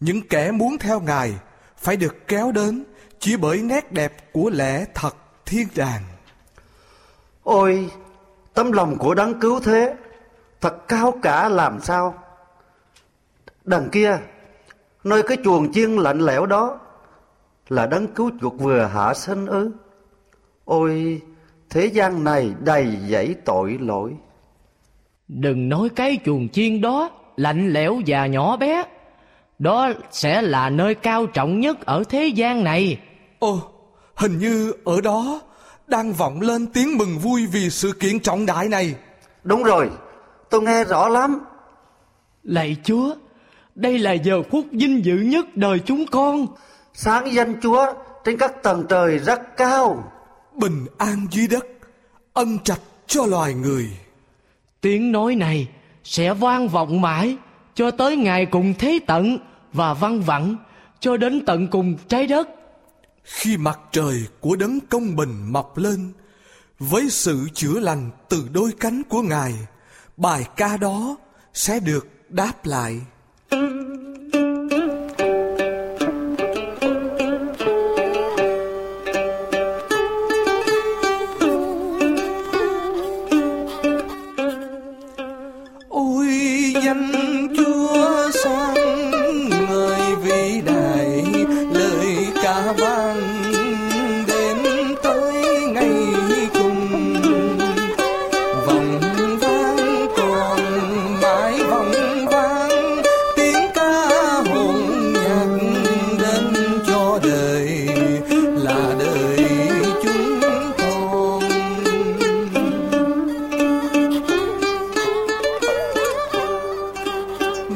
Những 0.00 0.28
kẻ 0.28 0.50
muốn 0.50 0.78
theo 0.78 1.00
Ngài 1.00 1.32
Phải 1.78 1.96
được 1.96 2.16
kéo 2.28 2.52
đến 2.52 2.84
Chỉ 3.20 3.36
bởi 3.36 3.62
nét 3.62 3.92
đẹp 3.92 4.32
của 4.32 4.50
lẽ 4.50 4.84
thật 4.94 5.16
thiên 5.46 5.68
đàng 5.74 6.02
Ôi 7.46 7.90
Tấm 8.54 8.72
lòng 8.72 8.98
của 8.98 9.14
đấng 9.14 9.40
cứu 9.40 9.60
thế 9.60 9.94
Thật 10.60 10.88
cao 10.88 11.18
cả 11.22 11.48
làm 11.48 11.80
sao? 11.80 12.14
Đằng 13.64 13.88
kia 13.92 14.18
Nơi 15.04 15.22
cái 15.22 15.36
chuồng 15.44 15.72
chiên 15.72 15.96
lạnh 15.96 16.20
lẽo 16.20 16.46
đó 16.46 16.78
Là 17.68 17.86
đấng 17.86 18.06
cứu 18.06 18.30
chuộc 18.40 18.58
vừa 18.58 18.82
hạ 18.84 19.14
sinh 19.14 19.46
ư? 19.46 19.70
Ôi 20.64 21.22
Thế 21.70 21.86
gian 21.86 22.24
này 22.24 22.54
đầy 22.60 22.96
dẫy 23.08 23.34
tội 23.44 23.78
lỗi. 23.80 24.16
Đừng 25.28 25.68
nói 25.68 25.88
cái 25.88 26.18
chuồng 26.24 26.48
chiên 26.48 26.80
đó 26.80 27.10
lạnh 27.36 27.72
lẽo 27.72 28.00
và 28.06 28.26
nhỏ 28.26 28.56
bé. 28.56 28.84
Đó 29.58 29.92
sẽ 30.10 30.42
là 30.42 30.70
nơi 30.70 30.94
cao 30.94 31.26
trọng 31.26 31.60
nhất 31.60 31.86
ở 31.86 32.04
thế 32.08 32.26
gian 32.26 32.64
này. 32.64 33.00
Ồ 33.38 33.60
Hình 34.14 34.38
như 34.38 34.72
ở 34.84 35.00
đó 35.00 35.40
Đang 35.88 36.12
vọng 36.12 36.40
lên 36.40 36.66
tiếng 36.66 36.98
mừng 36.98 37.18
vui 37.18 37.46
Vì 37.46 37.70
sự 37.70 37.92
kiện 37.92 38.20
trọng 38.20 38.46
đại 38.46 38.68
này. 38.68 38.94
Đúng 39.44 39.62
rồi 39.62 39.90
Tôi 40.50 40.62
nghe 40.62 40.84
rõ 40.84 41.08
lắm. 41.08 41.40
Lạy 42.42 42.76
chúa 42.84 43.14
đây 43.74 43.98
là 43.98 44.12
giờ 44.12 44.42
phút 44.50 44.66
vinh 44.72 45.04
dự 45.04 45.16
nhất 45.16 45.56
đời 45.56 45.78
chúng 45.78 46.06
con. 46.06 46.46
Sáng 46.94 47.32
danh 47.32 47.60
Chúa 47.60 47.86
trên 48.24 48.38
các 48.38 48.62
tầng 48.62 48.84
trời 48.88 49.18
rất 49.18 49.56
cao. 49.56 50.12
Bình 50.54 50.86
an 50.98 51.26
dưới 51.30 51.48
đất 51.48 51.66
Ân 52.32 52.58
trạch 52.58 52.80
cho 53.06 53.26
loài 53.26 53.54
người. 53.54 53.90
Tiếng 54.80 55.12
nói 55.12 55.34
này 55.34 55.68
sẽ 56.04 56.34
vang 56.34 56.68
vọng 56.68 57.00
mãi 57.00 57.36
cho 57.74 57.90
tới 57.90 58.16
ngày 58.16 58.46
cùng 58.46 58.74
thế 58.78 58.98
tận 59.06 59.38
và 59.72 59.94
văng 59.94 60.20
vẳng 60.20 60.56
cho 61.00 61.16
đến 61.16 61.44
tận 61.46 61.68
cùng 61.68 61.96
trái 62.08 62.26
đất 62.26 62.48
khi 63.26 63.56
mặt 63.56 63.78
trời 63.92 64.26
của 64.40 64.56
đấng 64.56 64.80
công 64.80 65.16
bình 65.16 65.52
mọc 65.52 65.78
lên, 65.78 66.12
Với 66.78 67.10
sự 67.10 67.48
chữa 67.54 67.80
lành 67.80 68.10
từ 68.28 68.48
đôi 68.52 68.70
cánh 68.80 69.02
của 69.08 69.22
Ngài, 69.22 69.54
Bài 70.16 70.48
ca 70.56 70.76
đó 70.76 71.16
sẽ 71.54 71.80
được 71.80 72.06
đáp 72.28 72.52
lại. 72.64 73.00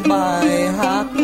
My 0.06 0.66
heart. 0.78 1.19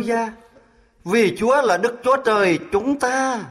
Hallelujah 0.00 0.30
Vì 1.04 1.36
Chúa 1.36 1.62
là 1.62 1.76
Đức 1.76 2.00
Chúa 2.04 2.16
Trời 2.24 2.58
chúng 2.72 2.98
ta 2.98 3.44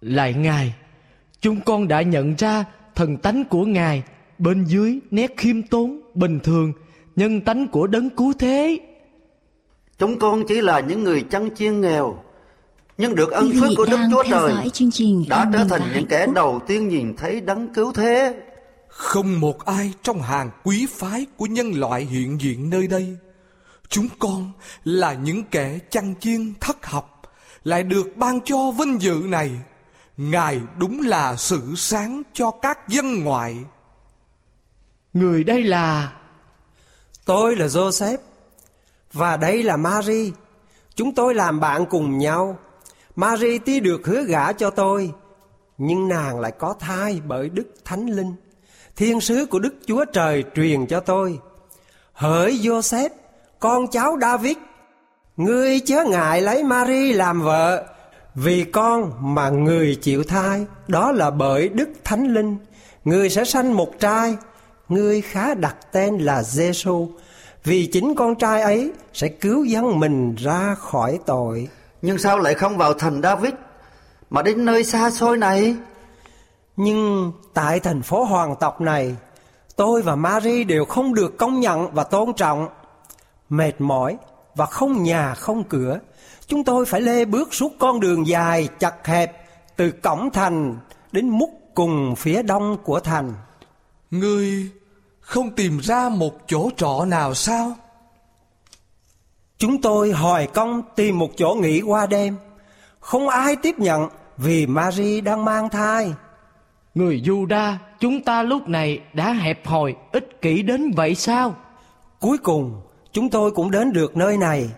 Lại 0.00 0.34
Ngài 0.34 0.74
Chúng 1.40 1.60
con 1.60 1.88
đã 1.88 2.02
nhận 2.02 2.34
ra 2.38 2.64
thần 2.94 3.16
tánh 3.16 3.44
của 3.44 3.64
Ngài 3.64 4.02
Bên 4.38 4.64
dưới 4.64 4.98
nét 5.10 5.34
khiêm 5.36 5.62
tốn, 5.62 6.00
bình 6.14 6.40
thường 6.40 6.72
Nhân 7.16 7.40
tánh 7.40 7.68
của 7.68 7.86
đấng 7.86 8.10
cứu 8.10 8.32
thế 8.38 8.78
Chúng 9.98 10.18
con 10.18 10.44
chỉ 10.48 10.60
là 10.60 10.80
những 10.80 11.04
người 11.04 11.24
chăn 11.30 11.54
chiên 11.54 11.80
nghèo 11.80 12.22
nhưng 12.98 13.14
được 13.14 13.30
ân 13.30 13.52
phước 13.60 13.70
của 13.76 13.84
Đức 13.84 13.98
Chúa 14.10 14.22
Trời 14.22 14.52
dõi 14.52 14.70
chương 14.72 14.90
trình 14.90 15.24
đã 15.28 15.50
trở 15.52 15.64
thành 15.64 15.80
những 15.94 16.06
kẻ 16.06 16.26
đầu 16.34 16.60
tiên 16.66 16.88
nhìn 16.88 17.16
thấy 17.16 17.40
đấng 17.40 17.74
cứu 17.74 17.92
thế. 17.92 18.34
Không 18.88 19.40
một 19.40 19.64
ai 19.64 19.92
trong 20.02 20.22
hàng 20.22 20.50
quý 20.64 20.86
phái 20.90 21.26
của 21.36 21.46
nhân 21.46 21.72
loại 21.72 22.04
hiện 22.04 22.40
diện 22.40 22.70
nơi 22.70 22.86
đây. 22.86 23.16
Chúng 23.88 24.08
con 24.18 24.52
là 24.84 25.12
những 25.14 25.44
kẻ 25.44 25.78
chăn 25.90 26.14
chiên 26.20 26.54
thất 26.60 26.86
học, 26.86 27.22
lại 27.64 27.82
được 27.82 28.16
ban 28.16 28.40
cho 28.40 28.70
vinh 28.70 29.02
dự 29.02 29.22
này. 29.24 29.50
Ngài 30.16 30.60
đúng 30.78 31.00
là 31.00 31.36
sự 31.36 31.74
sáng 31.76 32.22
cho 32.32 32.50
các 32.50 32.88
dân 32.88 33.24
ngoại. 33.24 33.56
Người 35.12 35.44
đây 35.44 35.62
là 35.62 36.12
Tôi 37.26 37.56
là 37.56 37.66
Joseph 37.66 38.18
và 39.12 39.36
đây 39.36 39.62
là 39.62 39.76
Mary. 39.76 40.32
Chúng 40.94 41.14
tôi 41.14 41.34
làm 41.34 41.60
bạn 41.60 41.86
cùng 41.86 42.18
nhau. 42.18 42.58
Mary 43.16 43.58
tuy 43.58 43.80
được 43.80 44.06
hứa 44.06 44.24
gả 44.24 44.52
cho 44.52 44.70
tôi, 44.70 45.12
nhưng 45.78 46.08
nàng 46.08 46.40
lại 46.40 46.52
có 46.58 46.74
thai 46.80 47.20
bởi 47.26 47.48
Đức 47.48 47.74
Thánh 47.84 48.06
Linh. 48.06 48.34
Thiên 48.96 49.20
sứ 49.20 49.46
của 49.46 49.58
Đức 49.58 49.74
Chúa 49.86 50.04
Trời 50.04 50.44
truyền 50.54 50.86
cho 50.86 51.00
tôi. 51.00 51.38
Hỡi 52.12 52.52
Joseph, 52.52 53.08
con 53.58 53.88
cháu 53.88 54.18
David, 54.20 54.56
ngươi 55.36 55.80
chớ 55.80 56.04
ngại 56.04 56.42
lấy 56.42 56.64
Mary 56.64 57.12
làm 57.12 57.42
vợ, 57.42 57.84
vì 58.34 58.64
con 58.64 59.12
mà 59.20 59.48
người 59.48 59.98
chịu 60.02 60.24
thai, 60.24 60.66
đó 60.88 61.12
là 61.12 61.30
bởi 61.30 61.68
Đức 61.68 61.88
Thánh 62.04 62.26
Linh. 62.34 62.56
Ngươi 63.04 63.30
sẽ 63.30 63.44
sanh 63.44 63.76
một 63.76 64.00
trai, 64.00 64.36
ngươi 64.88 65.20
khá 65.20 65.54
đặt 65.54 65.76
tên 65.92 66.18
là 66.18 66.42
Giêsu, 66.42 67.08
vì 67.64 67.86
chính 67.86 68.14
con 68.14 68.34
trai 68.34 68.62
ấy 68.62 68.92
sẽ 69.12 69.28
cứu 69.28 69.64
dân 69.64 70.00
mình 70.00 70.34
ra 70.34 70.74
khỏi 70.74 71.18
tội. 71.26 71.68
Nhưng 72.02 72.18
sao 72.18 72.38
lại 72.38 72.54
không 72.54 72.76
vào 72.76 72.94
thành 72.94 73.22
David 73.22 73.52
mà 74.30 74.42
đến 74.42 74.64
nơi 74.64 74.84
xa 74.84 75.10
xôi 75.10 75.36
này? 75.36 75.76
Nhưng 76.76 77.32
tại 77.54 77.80
thành 77.80 78.02
phố 78.02 78.24
hoàng 78.24 78.54
tộc 78.60 78.80
này, 78.80 79.16
tôi 79.76 80.02
và 80.02 80.16
Mary 80.16 80.64
đều 80.64 80.84
không 80.84 81.14
được 81.14 81.38
công 81.38 81.60
nhận 81.60 81.94
và 81.94 82.04
tôn 82.04 82.34
trọng. 82.34 82.68
Mệt 83.48 83.80
mỏi 83.80 84.16
và 84.54 84.66
không 84.66 85.02
nhà 85.02 85.34
không 85.34 85.64
cửa, 85.64 85.98
chúng 86.46 86.64
tôi 86.64 86.86
phải 86.86 87.00
lê 87.00 87.24
bước 87.24 87.54
suốt 87.54 87.72
con 87.78 88.00
đường 88.00 88.26
dài 88.26 88.68
chặt 88.78 89.06
hẹp 89.06 89.48
từ 89.76 89.90
cổng 89.90 90.30
thành 90.30 90.78
đến 91.12 91.28
mút 91.28 91.50
cùng 91.74 92.14
phía 92.16 92.42
đông 92.42 92.76
của 92.84 93.00
thành. 93.00 93.32
Ngươi 94.10 94.70
không 95.20 95.50
tìm 95.50 95.78
ra 95.78 96.08
một 96.08 96.38
chỗ 96.46 96.70
trọ 96.76 97.04
nào 97.04 97.34
sao? 97.34 97.72
Chúng 99.58 99.82
tôi 99.82 100.12
hỏi 100.12 100.48
công 100.54 100.82
tìm 100.96 101.18
một 101.18 101.30
chỗ 101.36 101.54
nghỉ 101.54 101.80
qua 101.80 102.06
đêm. 102.06 102.36
Không 103.00 103.28
ai 103.28 103.56
tiếp 103.56 103.78
nhận 103.78 104.08
vì 104.36 104.66
Mary 104.66 105.20
đang 105.20 105.44
mang 105.44 105.68
thai. 105.68 106.12
Người 106.94 107.22
Juda 107.24 107.74
chúng 108.00 108.22
ta 108.22 108.42
lúc 108.42 108.68
này 108.68 109.00
đã 109.12 109.32
hẹp 109.32 109.66
hòi 109.66 109.94
ích 110.12 110.42
kỷ 110.42 110.62
đến 110.62 110.90
vậy 110.96 111.14
sao? 111.14 111.54
Cuối 112.20 112.38
cùng, 112.38 112.80
chúng 113.16 113.30
tôi 113.30 113.50
cũng 113.50 113.70
đến 113.70 113.92
được 113.92 114.16
nơi 114.16 114.36
này. 114.36 114.70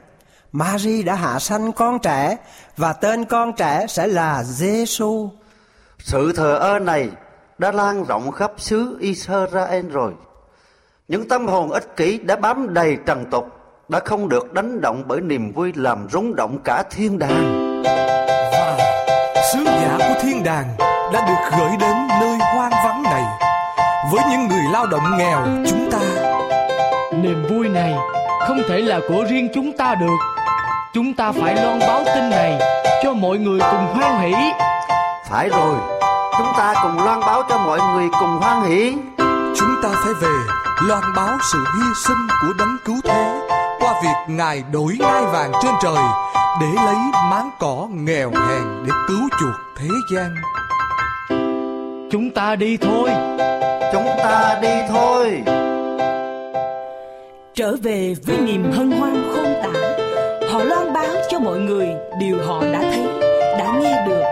Mary 0.52 1.02
đã 1.02 1.14
hạ 1.14 1.38
sanh 1.38 1.72
con 1.72 1.98
trẻ 1.98 2.36
và 2.76 2.92
tên 2.92 3.24
con 3.24 3.52
trẻ 3.52 3.86
sẽ 3.88 4.06
là 4.06 4.42
Giêsu. 4.42 5.30
Sự 5.98 6.32
thờ 6.32 6.54
ơ 6.54 6.78
này 6.78 7.10
đã 7.58 7.72
lan 7.72 8.04
rộng 8.04 8.32
khắp 8.32 8.52
xứ 8.56 8.96
Israel 9.00 9.88
rồi. 9.90 10.12
Những 11.08 11.28
tâm 11.28 11.46
hồn 11.46 11.70
ích 11.70 11.96
kỷ 11.96 12.18
đã 12.18 12.36
bám 12.36 12.74
đầy 12.74 12.96
trần 13.06 13.24
tục, 13.30 13.46
đã 13.88 14.00
không 14.04 14.28
được 14.28 14.52
đánh 14.52 14.80
động 14.80 15.02
bởi 15.06 15.20
niềm 15.20 15.52
vui 15.52 15.72
làm 15.74 16.08
rung 16.12 16.36
động 16.36 16.58
cả 16.64 16.82
thiên 16.90 17.18
đàng. 17.18 17.82
Và 18.52 18.78
sứ 19.52 19.64
giả 19.64 19.96
của 19.98 20.20
thiên 20.22 20.44
đàng 20.44 20.66
đã 21.12 21.26
được 21.28 21.58
gửi 21.58 21.70
đến 21.80 21.96
nơi 22.20 22.38
hoang 22.38 22.72
vắng 22.84 23.02
này 23.02 23.24
với 24.12 24.22
những 24.30 24.48
người 24.48 24.72
lao 24.72 24.86
động 24.86 25.18
nghèo 25.18 25.46
chúng 25.70 25.90
ta. 25.92 25.98
Niềm 27.22 27.46
vui 27.50 27.68
này 27.68 27.94
không 28.58 28.68
thể 28.68 28.80
là 28.80 29.00
của 29.08 29.24
riêng 29.30 29.48
chúng 29.54 29.72
ta 29.76 29.94
được. 29.94 30.16
Chúng 30.94 31.14
ta 31.14 31.32
phải 31.32 31.54
loan 31.54 31.78
báo 31.78 32.02
tin 32.04 32.30
này 32.30 32.58
cho 33.02 33.12
mọi 33.12 33.38
người 33.38 33.60
cùng 33.60 33.86
hoan 33.94 34.20
hỷ. 34.20 34.34
Phải 35.30 35.48
rồi, 35.48 35.76
chúng 36.38 36.46
ta 36.56 36.74
cùng 36.82 37.04
loan 37.04 37.20
báo 37.20 37.42
cho 37.48 37.58
mọi 37.58 37.80
người 37.92 38.08
cùng 38.20 38.38
hoan 38.40 38.62
hỷ. 38.62 38.94
Chúng 39.58 39.74
ta 39.82 39.88
phải 40.04 40.14
về 40.20 40.34
loan 40.88 41.02
báo 41.16 41.38
sự 41.52 41.58
hy 41.58 41.88
sinh 42.06 42.26
của 42.40 42.52
đấng 42.58 42.76
cứu 42.84 42.96
thế 43.04 43.40
qua 43.80 43.94
việc 44.02 44.34
Ngài 44.34 44.62
đổi 44.72 44.96
ngai 44.98 45.24
vàng 45.24 45.52
trên 45.62 45.72
trời 45.82 46.04
để 46.60 46.66
lấy 46.84 46.96
máng 47.30 47.50
cỏ 47.58 47.86
nghèo 47.90 48.30
hèn 48.30 48.62
để 48.86 48.92
cứu 49.08 49.28
chuộc 49.40 49.54
thế 49.76 49.88
gian. 50.14 50.34
Chúng 52.10 52.30
ta 52.30 52.56
đi 52.56 52.76
thôi. 52.76 53.10
Chúng 53.92 54.08
ta 54.18 54.58
đi 54.62 54.74
thôi 54.88 55.42
trở 57.58 57.76
về 57.82 58.14
với 58.26 58.38
niềm 58.38 58.72
hân 58.72 58.90
hoan 58.90 59.22
khôn 59.34 59.54
tả. 59.62 59.80
Họ 60.52 60.64
loan 60.64 60.92
báo 60.92 61.14
cho 61.30 61.38
mọi 61.38 61.58
người 61.58 61.88
điều 62.20 62.36
họ 62.46 62.62
đã 62.72 62.80
thấy, 62.80 63.06
đã 63.58 63.72
nghe 63.80 64.06
được. 64.08 64.22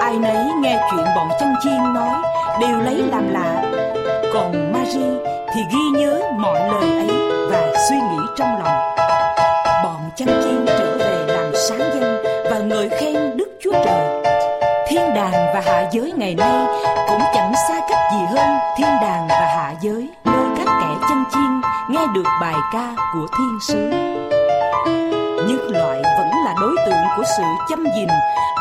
Ai 0.00 0.18
nấy 0.18 0.46
nghe 0.60 0.80
chuyện 0.90 1.06
bọn 1.16 1.28
chăn 1.40 1.54
chiên 1.64 1.94
nói, 1.94 2.14
đều 2.60 2.80
lấy 2.80 3.02
làm 3.10 3.32
lạ. 3.32 3.62
Còn 4.34 4.72
Marie 4.72 5.32
thì 5.54 5.60
ghi 5.72 6.00
nhớ 6.00 6.22
mọi 6.38 6.60
lời 6.60 7.06
ấy 7.06 7.10
và 7.50 7.72
suy 7.88 7.96
nghĩ 7.96 8.18
trong 8.36 8.48
lòng. 8.48 8.96
Bọn 9.84 10.10
chăn 10.16 10.28
chiên 10.44 10.66
trở 10.66 10.98
về 10.98 11.34
làm 11.34 11.54
sáng 11.54 11.90
danh 11.94 12.22
và 12.50 12.58
ngợi 12.58 12.88
khen 12.88 13.36
đức 13.36 13.58
chúa 13.60 13.72
trời. 13.84 14.22
Thiên 14.88 15.14
đàng 15.14 15.32
và 15.54 15.62
hạ 15.66 15.88
giới 15.92 16.12
ngày 16.16 16.34
nay 16.34 16.66
cũng 17.08 17.20
chẳng 17.34 17.37
được 22.14 22.24
bài 22.40 22.54
ca 22.72 22.94
của 23.12 23.26
thiên 23.38 23.58
sứ. 23.60 23.90
Nhân 25.46 25.70
loại 25.70 26.02
vẫn 26.18 26.30
là 26.44 26.54
đối 26.60 26.76
tượng 26.86 27.04
của 27.16 27.22
sự 27.36 27.42
chăm 27.68 27.84
gìn 27.96 28.08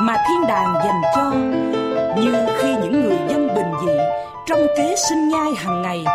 mà 0.01 0.17
thiên 0.29 0.47
đàng 0.47 0.73
dành 0.85 1.01
cho. 1.15 1.31
Như 2.21 2.33
khi 2.57 2.75
những 2.75 3.01
người 3.01 3.17
dân 3.29 3.47
bình 3.55 3.71
dị 3.81 3.93
trong 4.45 4.59
kế 4.77 4.95
sinh 5.09 5.29
nhai 5.29 5.53
hàng 5.57 5.81
ngày 5.81 6.05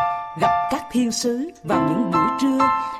gặp 0.41 0.51
các 0.71 0.83
thiên 0.93 1.13
sứ 1.13 1.51
vào 1.65 1.81
những 1.89 2.11
buổi 2.11 2.27
trưa 2.41 2.59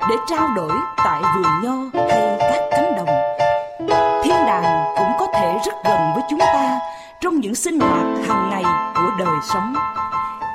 để 0.09 0.15
trao 0.29 0.47
đổi 0.55 0.71
tại 0.97 1.21
vườn 1.35 1.51
nho 1.63 1.99
hay 2.09 2.37
các 2.39 2.61
cánh 2.71 2.95
đồng. 2.97 3.09
Thiên 4.23 4.45
đàng 4.47 4.95
cũng 4.97 5.11
có 5.19 5.27
thể 5.33 5.59
rất 5.65 5.73
gần 5.85 5.99
với 6.13 6.23
chúng 6.29 6.39
ta 6.39 6.79
trong 7.21 7.39
những 7.39 7.55
sinh 7.55 7.79
hoạt 7.79 8.05
hàng 8.27 8.49
ngày 8.49 8.63
của 8.95 9.11
đời 9.19 9.35
sống 9.53 9.75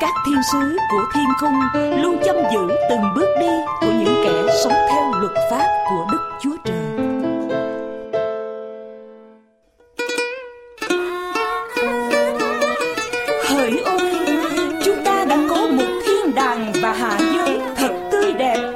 các 0.01 0.15
thiên 0.27 0.43
sứ 0.53 0.77
của 0.91 1.05
thiên 1.15 1.29
cung 1.41 1.61
luôn 2.03 2.19
chăm 2.25 2.37
giữ 2.53 2.69
từng 2.91 3.03
bước 3.15 3.29
đi 3.41 3.49
của 3.81 3.93
những 3.93 4.23
kẻ 4.25 4.53
sống 4.65 4.73
theo 4.91 5.13
luật 5.21 5.33
pháp 5.51 5.67
của 5.91 6.07
đức 6.13 6.19
chúa 6.41 6.57
trời. 6.65 6.77
Hỡi 13.45 13.81
ôi 13.85 14.11
chúng 14.85 15.05
ta 15.05 15.25
đã 15.25 15.37
có 15.51 15.57
một 15.57 16.01
thiên 16.07 16.35
đàng 16.35 16.73
và 16.83 16.93
hạ 16.93 17.19
giới 17.35 17.61
thật 17.77 18.09
tươi 18.13 18.33
đẹp 18.33 18.73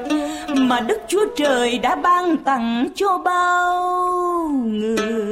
mà 0.49 0.81
đức 0.81 0.99
chúa 1.09 1.27
trời 1.37 1.79
đã 1.79 1.95
ban 1.95 2.37
tặng 2.37 2.89
cho 2.95 3.18
bao 3.18 4.49
người. 4.64 5.32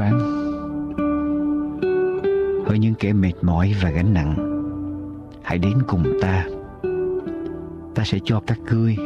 Phán. 0.00 0.18
Hỡi 2.66 2.78
những 2.78 2.94
kẻ 2.94 3.12
mệt 3.12 3.32
mỏi 3.42 3.74
và 3.82 3.90
gánh 3.90 4.14
nặng, 4.14 4.34
Hãy 5.42 5.58
đến 5.58 5.82
cùng 5.88 6.04
ta. 6.22 6.44
Ta 7.94 8.04
sẽ 8.04 8.18
cho 8.24 8.40
các 8.46 8.58
ngươi 8.70 8.96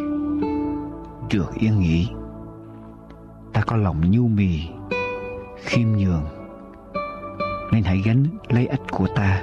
Được 1.32 1.54
yên 1.54 1.78
nghỉ. 1.78 2.08
Ta 3.52 3.62
có 3.66 3.76
lòng 3.76 4.10
nhu 4.10 4.28
mì, 4.28 4.60
Khiêm 5.56 5.88
nhường, 5.88 6.24
Nên 7.72 7.82
hãy 7.84 8.02
gánh 8.04 8.26
lấy 8.48 8.66
ích 8.66 8.82
của 8.90 9.06
ta 9.16 9.42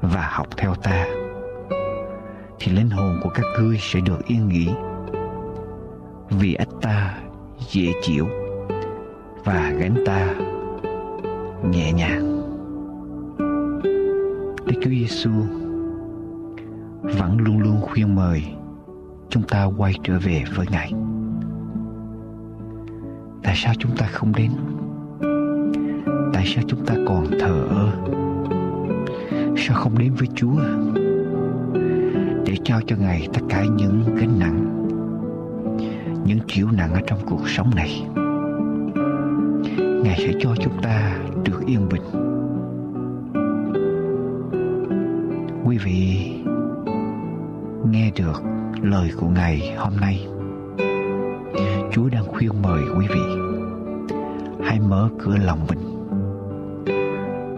Và 0.00 0.28
học 0.32 0.46
theo 0.56 0.74
ta. 0.74 1.06
Thì 2.58 2.72
linh 2.72 2.90
hồn 2.90 3.20
của 3.22 3.30
các 3.34 3.44
ngươi 3.60 3.78
sẽ 3.80 4.00
được 4.00 4.26
yên 4.26 4.48
nghỉ, 4.48 4.68
Vì 6.30 6.54
ích 6.54 6.68
ta 6.80 7.18
dễ 7.58 7.92
chịu 8.02 8.39
và 9.44 9.72
gánh 9.78 9.94
ta 10.06 10.34
nhẹ 11.70 11.92
nhàng. 11.92 12.40
Đức 14.66 14.74
Chúa 14.82 14.90
Giêsu 14.90 15.30
vẫn 17.02 17.38
luôn 17.38 17.58
luôn 17.58 17.80
khuyên 17.80 18.14
mời 18.14 18.44
chúng 19.28 19.42
ta 19.42 19.64
quay 19.64 19.92
trở 20.04 20.18
về 20.18 20.44
với 20.56 20.66
Ngài. 20.70 20.92
Tại 23.42 23.54
sao 23.56 23.74
chúng 23.78 23.96
ta 23.96 24.06
không 24.06 24.32
đến? 24.36 24.50
Tại 26.32 26.44
sao 26.46 26.64
chúng 26.68 26.86
ta 26.86 26.94
còn 27.08 27.26
thờ 27.40 27.66
ơ? 27.70 27.88
Sao 29.56 29.76
không 29.76 29.98
đến 29.98 30.12
với 30.14 30.28
Chúa? 30.34 30.60
Để 32.46 32.54
trao 32.64 32.80
cho 32.86 32.96
Ngài 32.96 33.28
tất 33.32 33.40
cả 33.48 33.64
những 33.76 34.16
gánh 34.16 34.38
nặng, 34.38 34.86
những 36.24 36.38
chịu 36.46 36.68
nặng 36.70 36.92
ở 36.92 37.00
trong 37.06 37.18
cuộc 37.26 37.48
sống 37.48 37.70
này. 37.74 38.06
Ngài 40.02 40.16
sẽ 40.18 40.32
cho 40.40 40.54
chúng 40.60 40.82
ta 40.82 41.18
được 41.44 41.66
yên 41.66 41.88
bình. 41.88 42.02
Quý 45.64 45.78
vị 45.78 46.32
nghe 47.90 48.10
được 48.16 48.42
lời 48.82 49.10
của 49.16 49.28
Ngài 49.28 49.74
hôm 49.78 49.92
nay. 50.00 50.26
Chúa 51.92 52.08
đang 52.12 52.24
khuyên 52.26 52.50
mời 52.62 52.82
quý 52.98 53.06
vị 53.08 53.20
hãy 54.64 54.80
mở 54.80 55.08
cửa 55.18 55.36
lòng 55.44 55.58
mình. 55.68 55.78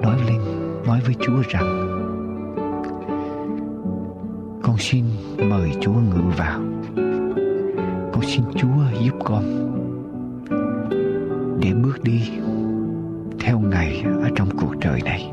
Nói 0.02 0.16
lên, 0.26 0.40
nói 0.86 1.00
với 1.04 1.14
Chúa 1.20 1.42
rằng 1.48 1.88
con 4.62 4.78
xin 4.78 5.04
mời 5.48 5.70
Chúa 5.80 5.92
ngự 5.92 6.22
vào. 6.36 6.60
Con 8.12 8.22
xin 8.22 8.44
Chúa 8.54 9.00
giúp 9.04 9.14
con 9.24 9.71
để 11.62 11.72
bước 11.72 12.02
đi 12.02 12.30
theo 13.40 13.58
Ngài 13.58 14.02
ở 14.22 14.28
trong 14.36 14.48
cuộc 14.56 14.76
đời 14.80 15.00
này. 15.02 15.31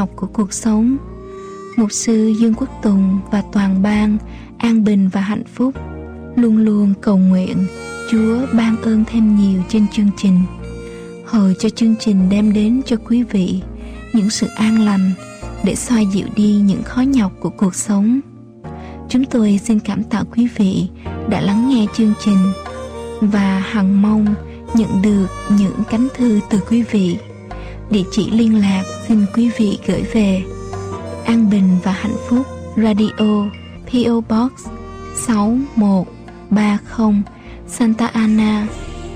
Nhọc 0.00 0.10
của 0.16 0.26
cuộc 0.26 0.52
sống. 0.52 0.96
Mục 1.76 1.92
sư 1.92 2.34
dương 2.38 2.54
quốc 2.54 2.68
tùng 2.82 3.18
và 3.30 3.42
toàn 3.52 3.82
ban 3.82 4.18
an 4.58 4.84
bình 4.84 5.08
và 5.08 5.20
hạnh 5.20 5.44
phúc 5.54 5.74
luôn 6.36 6.56
luôn 6.56 6.94
cầu 7.00 7.16
nguyện 7.16 7.66
chúa 8.10 8.38
ban 8.52 8.82
ơn 8.82 9.04
thêm 9.06 9.36
nhiều 9.36 9.62
trên 9.68 9.86
chương 9.88 10.10
trình. 10.16 10.40
Hầu 11.26 11.52
cho 11.58 11.68
chương 11.68 11.94
trình 12.00 12.28
đem 12.30 12.52
đến 12.52 12.82
cho 12.86 12.96
quý 13.08 13.22
vị 13.22 13.62
những 14.12 14.30
sự 14.30 14.46
an 14.46 14.84
lành 14.84 15.10
để 15.64 15.74
xoa 15.74 16.00
dịu 16.00 16.26
đi 16.36 16.52
những 16.54 16.82
khó 16.82 17.00
nhọc 17.00 17.32
của 17.40 17.50
cuộc 17.50 17.74
sống. 17.74 18.20
Chúng 19.08 19.24
tôi 19.24 19.60
xin 19.64 19.80
cảm 19.80 20.04
tạ 20.04 20.22
quý 20.36 20.48
vị 20.56 20.88
đã 21.28 21.40
lắng 21.40 21.68
nghe 21.68 21.86
chương 21.94 22.12
trình 22.24 22.52
và 23.20 23.58
hằng 23.58 24.02
mong 24.02 24.34
nhận 24.74 25.02
được 25.02 25.26
những 25.58 25.76
cánh 25.90 26.08
thư 26.16 26.40
từ 26.50 26.60
quý 26.70 26.82
vị. 26.90 27.16
Địa 27.90 28.04
chỉ 28.12 28.30
liên 28.30 28.60
lạc 28.60 28.82
xin 29.10 29.26
quý 29.34 29.50
vị 29.58 29.78
gửi 29.86 30.02
về 30.02 30.42
An 31.24 31.50
Bình 31.50 31.78
và 31.84 31.92
Hạnh 31.92 32.16
Phúc 32.28 32.46
Radio 32.76 33.50
PO 33.86 34.20
Box 34.28 34.52
6130 35.26 37.22
Santa 37.66 38.06
Ana, 38.06 38.66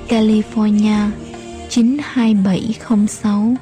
California 0.09 1.11
92706 1.71 3.57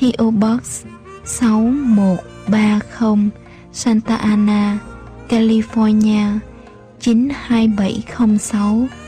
PO 0.00 0.30
Box 0.30 0.84
6130 1.24 3.30
Santa 3.72 4.16
Ana, 4.16 4.78
California 5.28 6.38
92706 7.00 9.01